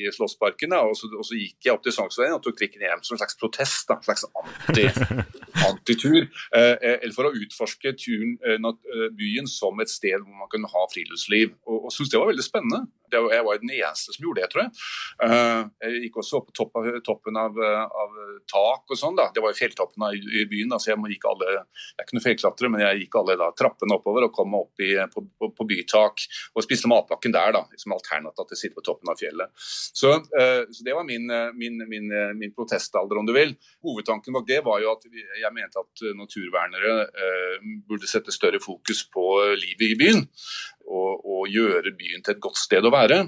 i 0.00 0.02
Slottsparken. 0.14 0.74
Og, 0.80 0.96
og, 1.12 1.24
så 1.26 1.38
gikk 1.38 1.68
jeg 1.68 1.76
opp 1.76 1.84
til 1.84 1.94
Sognsveien 1.94 2.34
og 2.36 2.42
tok 2.44 2.58
trikken 2.58 2.82
hjem 2.82 3.04
som 3.06 3.16
en 3.16 3.22
slags 3.22 3.38
protest. 3.40 3.86
Da, 3.88 3.98
en 4.00 4.06
slags 4.08 4.26
anti, 4.42 4.86
antitur. 5.68 6.26
Eh, 6.26 6.74
eh, 6.74 6.98
eller 6.98 7.14
for 7.16 7.30
å 7.30 7.34
utforske 7.36 7.94
turen, 8.00 8.36
eh, 8.42 8.58
eh, 8.58 9.08
byen 9.16 9.50
som 9.50 9.78
et 9.82 9.92
sted 9.92 10.18
hvor 10.18 10.42
man 10.42 10.50
kunne 10.52 10.70
ha 10.72 10.86
friluftsliv. 10.92 11.54
Og, 11.68 11.86
og 11.86 11.94
syntes 11.94 12.14
det 12.14 12.22
var 12.22 12.32
veldig 12.32 12.46
spennende. 12.46 12.84
Det, 13.12 13.22
jeg 13.32 13.46
var 13.46 13.60
den 13.62 13.74
eneste 13.76 14.14
som 14.14 14.26
gjorde 14.26 14.42
det, 14.42 14.50
tror 14.52 14.64
jeg. 14.64 14.72
Uh, 15.22 15.62
jeg 15.84 16.06
gikk 16.06 16.20
også 16.22 16.40
opp 16.40 16.48
på 16.50 16.56
topp 16.56 16.80
av, 16.80 16.88
toppen 17.06 17.40
av, 17.40 17.60
av, 17.60 18.16
tak 18.50 18.94
og 18.94 18.98
sånn. 18.98 19.16
da. 19.18 19.28
Det 19.34 19.42
var 19.44 19.52
jo 19.52 19.60
fjelltoppen 19.60 20.06
i, 20.16 20.44
byen. 20.50 20.74
så 20.78 20.92
Jeg 20.92 21.16
gikk 21.16 21.28
alle, 21.30 21.52
jeg 21.56 21.98
er 21.98 22.06
ikke 22.06 22.18
noen 22.18 22.26
fjellklatrer, 22.26 22.72
men 22.72 22.84
jeg 22.84 23.04
gikk 23.04 23.20
alle 23.20 23.38
da, 23.40 23.50
trappene 23.56 23.98
oppover 23.98 24.28
og 24.28 24.34
kom 24.36 24.56
opp 24.58 24.84
i, 24.84 24.92
på, 25.12 25.24
på, 25.38 25.50
på 25.56 25.68
bytak 25.68 26.26
og 26.54 26.64
spiste 26.64 26.90
matpakken 26.90 27.34
der 27.34 27.54
da, 27.56 27.64
som 27.80 27.94
alternativ 27.96 28.46
til 28.46 28.56
å 28.56 28.60
sitte 28.60 28.78
på 28.78 28.84
toppen 28.86 29.12
av 29.12 29.20
fjellet. 29.20 29.52
Så, 29.56 30.12
uh, 30.20 30.62
så 30.70 30.86
Det 30.86 30.94
var 30.94 31.04
min, 31.04 31.30
eh, 31.30 31.52
min, 31.54 31.78
min, 31.88 32.10
eh, 32.12 32.34
min, 32.34 32.52
protestalder, 32.54 33.18
om 33.18 33.26
du 33.26 33.32
vil. 33.34 33.54
Hovedtanken 33.82 34.34
bak 34.36 34.46
det 34.46 34.60
var 34.64 34.80
jo 34.80 34.92
at 34.92 35.04
jeg 35.06 35.52
mente 35.54 35.80
at 35.80 36.04
naturvernere 36.16 36.92
burde 37.88 38.08
sette 38.08 38.32
større 38.34 38.60
fokus 38.62 39.02
på 39.12 39.24
livet 39.58 39.92
i 39.92 39.98
byen. 39.98 40.22
Og, 40.86 41.26
og 41.26 41.50
gjøre 41.50 41.94
byen 41.98 42.22
til 42.22 42.36
et 42.36 42.42
godt 42.42 42.58
sted 42.60 42.86
å 42.86 42.94
være. 42.94 43.24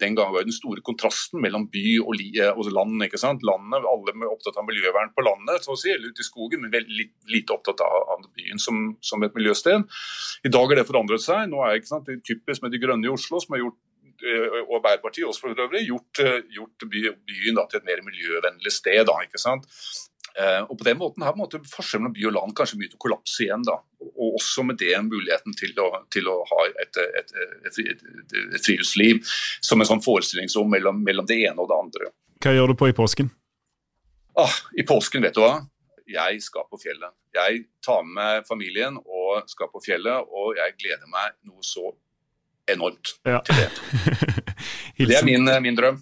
Den 0.00 0.12
gang 0.14 0.34
var 0.34 0.44
den 0.44 0.52
store 0.52 0.82
kontrasten 0.84 1.40
mellom 1.40 1.64
by 1.72 1.84
og, 2.02 2.20
og 2.52 2.68
land. 2.76 3.00
ikke 3.06 3.18
sant? 3.18 3.44
Landet, 3.48 3.86
Alle 3.88 4.12
er 4.12 4.28
opptatt 4.28 4.58
av 4.60 4.66
miljøvern 4.68 5.14
på 5.16 5.24
landet, 5.24 5.64
så 5.64 5.72
å 5.72 5.78
si, 5.80 5.88
eller 5.94 6.12
ute 6.12 6.20
i 6.20 6.28
skogen, 6.28 6.60
men 6.60 6.74
veldig 6.74 7.06
lite 7.32 7.56
opptatt 7.56 7.80
av, 7.80 8.26
byen 8.36 8.60
som, 8.60 8.82
som, 9.00 9.24
et 9.24 9.34
miljøsted. 9.34 9.88
I 10.44 10.52
dag 10.52 10.68
har 10.68 10.78
det 10.82 10.86
forandret 10.90 11.24
seg. 11.24 11.48
Nå 11.48 11.64
er 11.64 11.80
sant, 11.88 12.04
det 12.04 12.20
typisk 12.28 12.62
med 12.66 12.76
De 12.76 12.82
Grønne 12.84 13.08
i 13.08 13.14
Oslo, 13.14 13.40
som 13.40 13.56
har 13.56 13.64
gjort 13.64 13.80
og 14.24 14.78
Arbeiderpartiet 14.78 15.26
også 15.28 15.42
for 15.44 15.60
øvrig, 15.60 15.82
gjort, 15.90 16.20
gjort 16.54 16.84
byen 16.88 17.58
da, 17.58 17.66
til 17.68 17.80
et 17.80 17.88
mer 17.88 18.00
miljøvennlig 18.06 18.72
sted. 18.72 19.02
Da, 19.08 19.18
ikke 19.24 19.40
sant? 19.40 19.66
Eh, 20.36 20.62
og 20.68 20.76
På 20.78 20.84
den 20.84 20.98
måten 21.00 21.24
her 21.24 21.36
måtte 21.38 21.62
forskjellen 21.64 22.04
mellom 22.04 22.16
by 22.16 22.24
og 22.28 22.34
land 22.36 22.56
kanskje 22.58 22.76
begynne 22.80 22.98
å 22.98 23.02
kollapse 23.06 23.44
igjen. 23.46 23.62
da, 23.64 23.78
Og 24.04 24.36
også 24.36 24.64
med 24.68 24.76
det 24.82 24.92
muligheten 25.06 25.56
til 25.56 25.72
å, 25.80 25.88
til 26.12 26.28
å 26.28 26.36
ha 26.50 26.66
et, 26.82 26.98
et, 27.00 27.32
et, 27.64 27.78
et, 27.80 28.60
friluftsliv 28.66 29.22
som 29.64 29.80
en 29.80 29.88
sånn 29.88 30.04
forestillingsrom 30.04 30.68
mellom, 30.70 31.00
mellom, 31.04 31.26
det 31.28 31.40
ene 31.48 31.56
og 31.62 31.70
det 31.72 31.78
andre. 31.80 32.12
Hva 32.44 32.52
gjør 32.52 32.74
du 32.74 32.78
på 32.82 32.90
i 32.92 32.96
påsken? 32.96 33.32
Ah, 34.36 34.52
I 34.76 34.84
påsken, 34.84 35.24
vet 35.24 35.34
du 35.38 35.40
hva. 35.40 35.62
jeg 36.06 36.42
skal 36.44 36.66
på 36.70 36.78
fjellet. 36.78 37.14
Jeg 37.34 37.64
tar 37.82 38.04
med 38.04 38.44
familien 38.46 38.98
og 39.00 39.48
skal 39.48 39.72
på 39.72 39.80
fjellet, 39.84 40.28
og 40.28 40.56
jeg 40.60 40.76
gleder 40.76 41.08
meg 41.08 41.32
noe 41.48 41.64
så 41.64 41.94
enormt 42.68 43.16
Ja. 43.24 43.40
til 43.46 43.54
det. 43.56 43.70
Det 44.98 45.16
er 45.18 45.24
min, 45.26 45.48
eh, 45.48 45.60
min 45.60 45.76
drøm. 45.76 45.98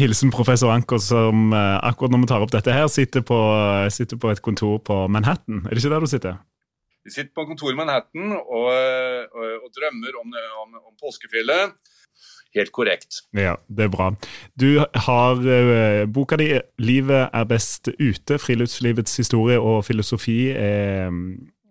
Hilsen 0.00 0.32
professor 0.34 0.72
Anker, 0.74 0.98
som 1.02 1.52
eh, 1.52 1.76
akkurat 1.86 2.14
når 2.14 2.24
vi 2.24 2.30
tar 2.32 2.44
opp 2.44 2.54
dette 2.54 2.74
her, 2.74 2.88
sitter 2.90 3.22
på, 3.26 3.38
sitter 3.94 4.18
på 4.20 4.32
et 4.34 4.42
kontor 4.42 4.78
på 4.84 5.04
Manhattan. 5.06 5.62
Er 5.66 5.74
det 5.74 5.84
ikke 5.84 5.94
der 5.94 6.06
du 6.06 6.10
sitter? 6.10 6.40
Vi 7.06 7.14
sitter 7.14 7.32
på 7.34 7.46
kontoret 7.48 7.76
i 7.76 7.78
Manhattan 7.78 8.34
og, 8.34 8.66
og, 8.72 9.46
og 9.62 9.70
drømmer 9.72 10.18
om, 10.20 10.34
om, 10.64 10.82
om 10.90 10.98
påskefjellet. 11.00 11.78
Helt 12.56 12.72
korrekt. 12.72 13.20
Ja, 13.36 13.54
det 13.68 13.86
er 13.86 13.92
bra. 13.92 14.08
Du 14.58 14.80
har 14.80 15.36
uh, 15.36 16.08
boka 16.08 16.36
di 16.36 16.60
'Livet 16.78 17.28
er 17.32 17.44
best 17.44 17.88
ute', 18.00 18.38
friluftslivets 18.38 19.16
historie 19.16 19.60
og 19.60 19.84
filosofi. 19.84 20.48
er 20.50 21.10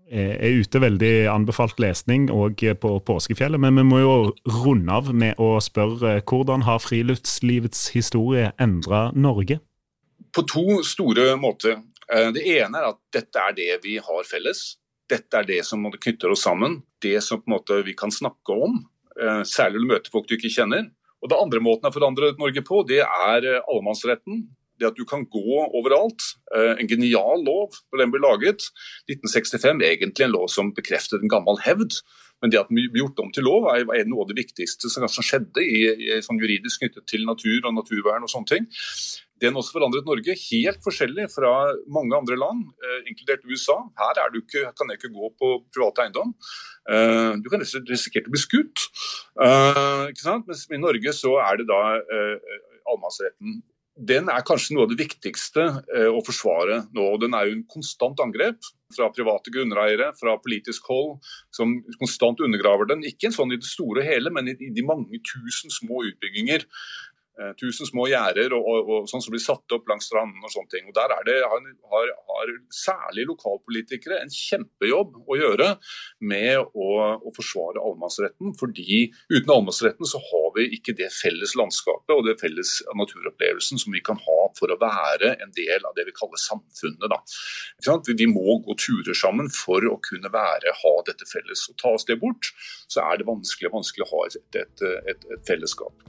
er 0.09 0.37
er 0.43 0.61
ute 0.61 0.79
veldig 0.79 1.27
anbefalt 1.31 1.79
lesning 1.79 2.29
og 2.31 2.61
på 2.79 2.91
påskefjellet, 3.05 3.59
men 3.59 3.75
vi 3.75 3.83
må 3.83 3.99
jo 3.99 4.15
runde 4.63 4.91
av 4.91 5.13
med 5.13 5.35
å 5.37 5.57
spørre 5.61 6.21
hvordan 6.21 6.63
har 6.63 6.79
friluftslivets 6.79 7.89
historie 7.95 8.53
endra 8.59 9.11
Norge? 9.15 9.59
På 10.33 10.45
to 10.47 10.81
store 10.83 11.35
måter. 11.39 11.81
Eh, 12.11 12.31
Det 12.31 12.43
ene 12.45 12.77
er 12.77 12.89
at 12.89 12.99
dette 13.11 13.35
er 13.39 13.53
det 13.53 13.83
vi 13.83 13.97
har 13.97 14.23
felles. 14.23 14.77
Dette 15.09 15.33
er 15.39 15.43
det 15.43 15.65
som 15.65 15.83
knytter 15.83 16.31
oss 16.31 16.43
sammen. 16.43 16.83
Det 17.01 17.21
som 17.23 17.41
vi 17.85 17.93
kan 17.93 18.09
snakke 18.11 18.49
om. 18.49 18.85
eh, 19.19 19.43
Særlig 19.43 19.79
når 19.79 19.87
du 19.87 19.93
møter 19.93 20.11
folk 20.11 20.27
du 20.27 20.35
ikke 20.35 20.53
kjenner. 20.53 20.89
Og 21.21 21.29
Det 21.29 21.37
andre 21.41 21.59
måten 21.59 21.89
å 21.89 21.93
forandre 21.93 22.37
Norge 22.37 22.61
på, 22.61 22.85
det 22.87 22.99
er 23.01 23.45
eh, 23.45 23.61
allemannsretten. 23.67 24.47
Det 24.79 24.87
at 24.91 24.95
du 24.99 25.05
kan 25.09 25.25
gå 25.25 25.57
overalt. 25.73 26.21
Eh, 26.55 26.75
En 26.79 26.87
genial 26.87 27.43
lov 27.43 27.73
når 27.91 28.03
den 28.03 28.11
ble 28.13 28.21
laget. 28.21 28.69
1965, 29.09 29.81
egentlig 29.81 30.25
en 30.27 30.31
lov 30.35 30.47
som 30.53 30.73
bekreftet 30.73 31.21
en 31.23 31.29
gammel 31.33 31.57
hevd. 31.65 32.01
Men 32.41 32.51
det 32.53 32.59
at 32.59 32.67
den 32.69 32.77
ble 32.77 33.01
gjort 33.01 33.17
om 33.23 33.31
til 33.33 33.47
lov 33.49 33.65
er 33.73 34.05
noe 34.05 34.21
av 34.21 34.27
det 34.29 34.37
viktigste 34.37 34.91
som 34.93 35.01
kanskje 35.01 35.23
skjedde 35.25 35.63
i, 35.63 35.79
i, 35.89 36.19
sånn 36.21 36.37
juridisk 36.37 36.83
knyttet 36.83 37.07
til 37.09 37.23
natur 37.25 37.65
og 37.65 37.73
naturvern 37.79 38.21
og 38.27 38.29
sånne 38.29 38.51
ting. 38.51 38.67
Den 39.41 39.57
også 39.57 39.73
forandret 39.73 40.05
Norge 40.05 40.33
helt 40.37 40.79
forskjellig 40.85 41.27
fra 41.33 41.49
mange 41.93 42.13
andre 42.17 42.37
land, 42.37 42.63
eh, 42.81 43.09
inkludert 43.09 43.41
USA. 43.49 43.79
Her 43.97 44.21
er 44.21 44.37
ikke, 44.37 44.63
kan 44.77 44.89
jeg 44.93 44.97
ikke 45.01 45.13
gå 45.17 45.31
på 45.41 45.49
privat 45.73 46.03
eiendom. 46.05 46.35
Eh, 46.89 47.33
du 47.41 47.49
kan 47.49 47.61
ris- 47.61 47.73
risikere 47.89 48.29
å 48.29 48.33
bli 48.33 48.41
skutt. 48.45 48.85
Mens 50.47 50.67
i 50.69 50.77
Norge 50.81 51.13
så 51.13 51.37
er 51.41 51.57
det 51.57 51.67
da 51.69 51.81
allemannsretten. 52.87 53.61
Den 53.97 54.29
er 54.29 54.45
kanskje 54.45 54.75
noe 54.75 54.85
av 54.85 54.91
det 54.91 54.99
viktigste 54.99 55.63
eh, 55.95 56.09
å 56.09 56.21
forsvare 56.25 56.83
nå. 56.93 57.05
og 57.15 57.21
Den 57.23 57.33
er 57.33 57.47
jo 57.47 57.55
en 57.57 57.63
konstant 57.71 58.19
angrep 58.21 58.61
fra 58.93 59.09
private 59.11 59.51
grunneiere, 59.51 60.11
fra 60.19 60.35
politisk 60.39 60.85
hold, 60.91 61.17
som 61.55 61.73
konstant 61.97 62.43
undergraver 62.45 62.87
den. 62.91 63.01
Ikke 63.09 63.33
sånn 63.33 63.51
i 63.55 63.59
det 63.59 63.67
store 63.67 64.03
og 64.03 64.07
hele, 64.07 64.31
men 64.33 64.53
i, 64.53 64.55
de 64.55 64.85
mange 64.85 65.19
tusen 65.25 65.73
små 65.73 66.05
utbygginger 66.11 66.67
tusen 67.59 67.85
små 67.85 68.07
gjerder 68.09 68.53
og, 68.57 68.65
og, 68.65 68.89
og 68.89 69.09
sånn 69.11 69.21
som 69.21 69.33
blir 69.33 69.43
satt 69.43 69.75
opp 69.75 69.89
langs 69.89 70.07
stranden 70.09 70.43
og 70.43 70.53
sånne 70.53 70.71
ting. 70.73 70.87
Og 70.89 70.95
Der 70.97 71.13
er 71.13 71.25
det, 71.27 71.37
har, 71.45 72.09
har, 72.31 72.53
særlig 72.73 73.27
lokalpolitikere 73.29 74.19
en 74.23 74.33
kjempejobb 74.33 75.19
å 75.27 75.37
gjøre 75.37 75.69
med 76.31 76.57
å, 76.73 76.87
å 77.21 77.33
forsvare 77.35 77.81
allemannsretten. 77.81 78.55
fordi 78.59 79.07
uten 79.29 79.53
allemannsretten 79.53 80.09
så 80.09 80.21
har 80.23 80.49
vi 80.57 80.67
ikke 80.77 80.95
det 80.97 81.11
felles 81.13 81.53
landskapet 81.59 82.15
og 82.15 82.25
det 82.27 82.37
felles 82.41 82.77
naturopplevelsen 82.97 83.81
som 83.81 83.93
vi 83.93 84.01
kan 84.05 84.19
ha 84.25 84.39
for 84.57 84.73
å 84.73 84.79
være 84.81 85.35
en 85.43 85.53
del 85.57 85.85
av 85.87 85.95
det 85.97 86.07
vi 86.09 86.15
kaller 86.17 86.41
samfunnet. 86.41 87.37
Vi, 88.07 88.17
vi 88.17 88.29
må 88.31 88.59
gå 88.65 88.77
turer 88.81 89.17
sammen 89.17 89.51
for 89.53 89.85
å 89.85 89.97
kunne 90.09 90.31
være, 90.33 90.75
ha 90.81 90.93
dette 91.07 91.29
felles. 91.29 91.67
Og 91.71 91.79
Tas 91.81 92.07
det 92.09 92.19
bort, 92.21 92.51
så 92.89 93.05
er 93.05 93.19
det 93.19 93.29
vanskelig, 93.29 93.73
vanskelig 93.73 94.07
å 94.07 94.13
ha 94.15 94.27
et, 94.27 94.37
et, 94.65 94.85
et, 95.13 95.27
et 95.33 95.49
fellesskap. 95.49 96.07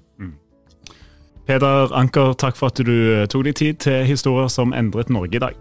Peder 1.49 1.93
Anker, 1.97 2.35
takk 2.37 2.59
for 2.61 2.69
at 2.69 2.77
du 2.85 3.25
tok 3.33 3.47
deg 3.47 3.55
tid 3.57 3.79
til 3.81 4.03
historier 4.05 4.51
som 4.53 4.75
endret 4.77 5.09
Norge 5.09 5.39
i 5.39 5.41
dag. 5.41 5.55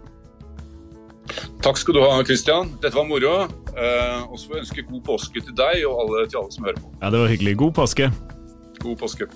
Takk 1.64 1.80
skal 1.80 1.96
du 1.96 2.02
ha, 2.04 2.10
Christian. 2.28 2.74
Dette 2.82 2.92
var 2.96 3.06
moro. 3.08 3.46
Eh, 3.72 4.20
og 4.28 4.36
så 4.36 4.50
får 4.50 4.58
jeg 4.58 4.64
ønske 4.66 4.84
god 4.90 5.00
påske 5.06 5.40
til 5.40 5.56
deg 5.56 5.86
og 5.88 6.02
alle, 6.02 6.26
til 6.28 6.42
alle 6.42 6.52
som 6.52 6.68
hører 6.68 6.82
på. 6.82 6.92
Ja, 7.00 7.10
Det 7.10 7.20
var 7.22 7.32
hyggelig. 7.32 7.56
God 7.56 7.72
påske. 7.80 8.10
God 8.84 8.96
påske. 9.00 9.30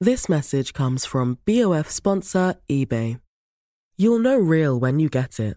This 0.00 0.28
message 0.28 0.72
comes 0.72 1.06
from 1.06 1.38
BOF 1.44 1.90
sponsor 1.90 2.54
eBay. 2.70 3.18
You'll 3.98 4.22
know 4.22 4.38
real 4.38 4.78
when 4.78 5.00
you 5.00 5.08
get 5.08 5.40
it. 5.40 5.56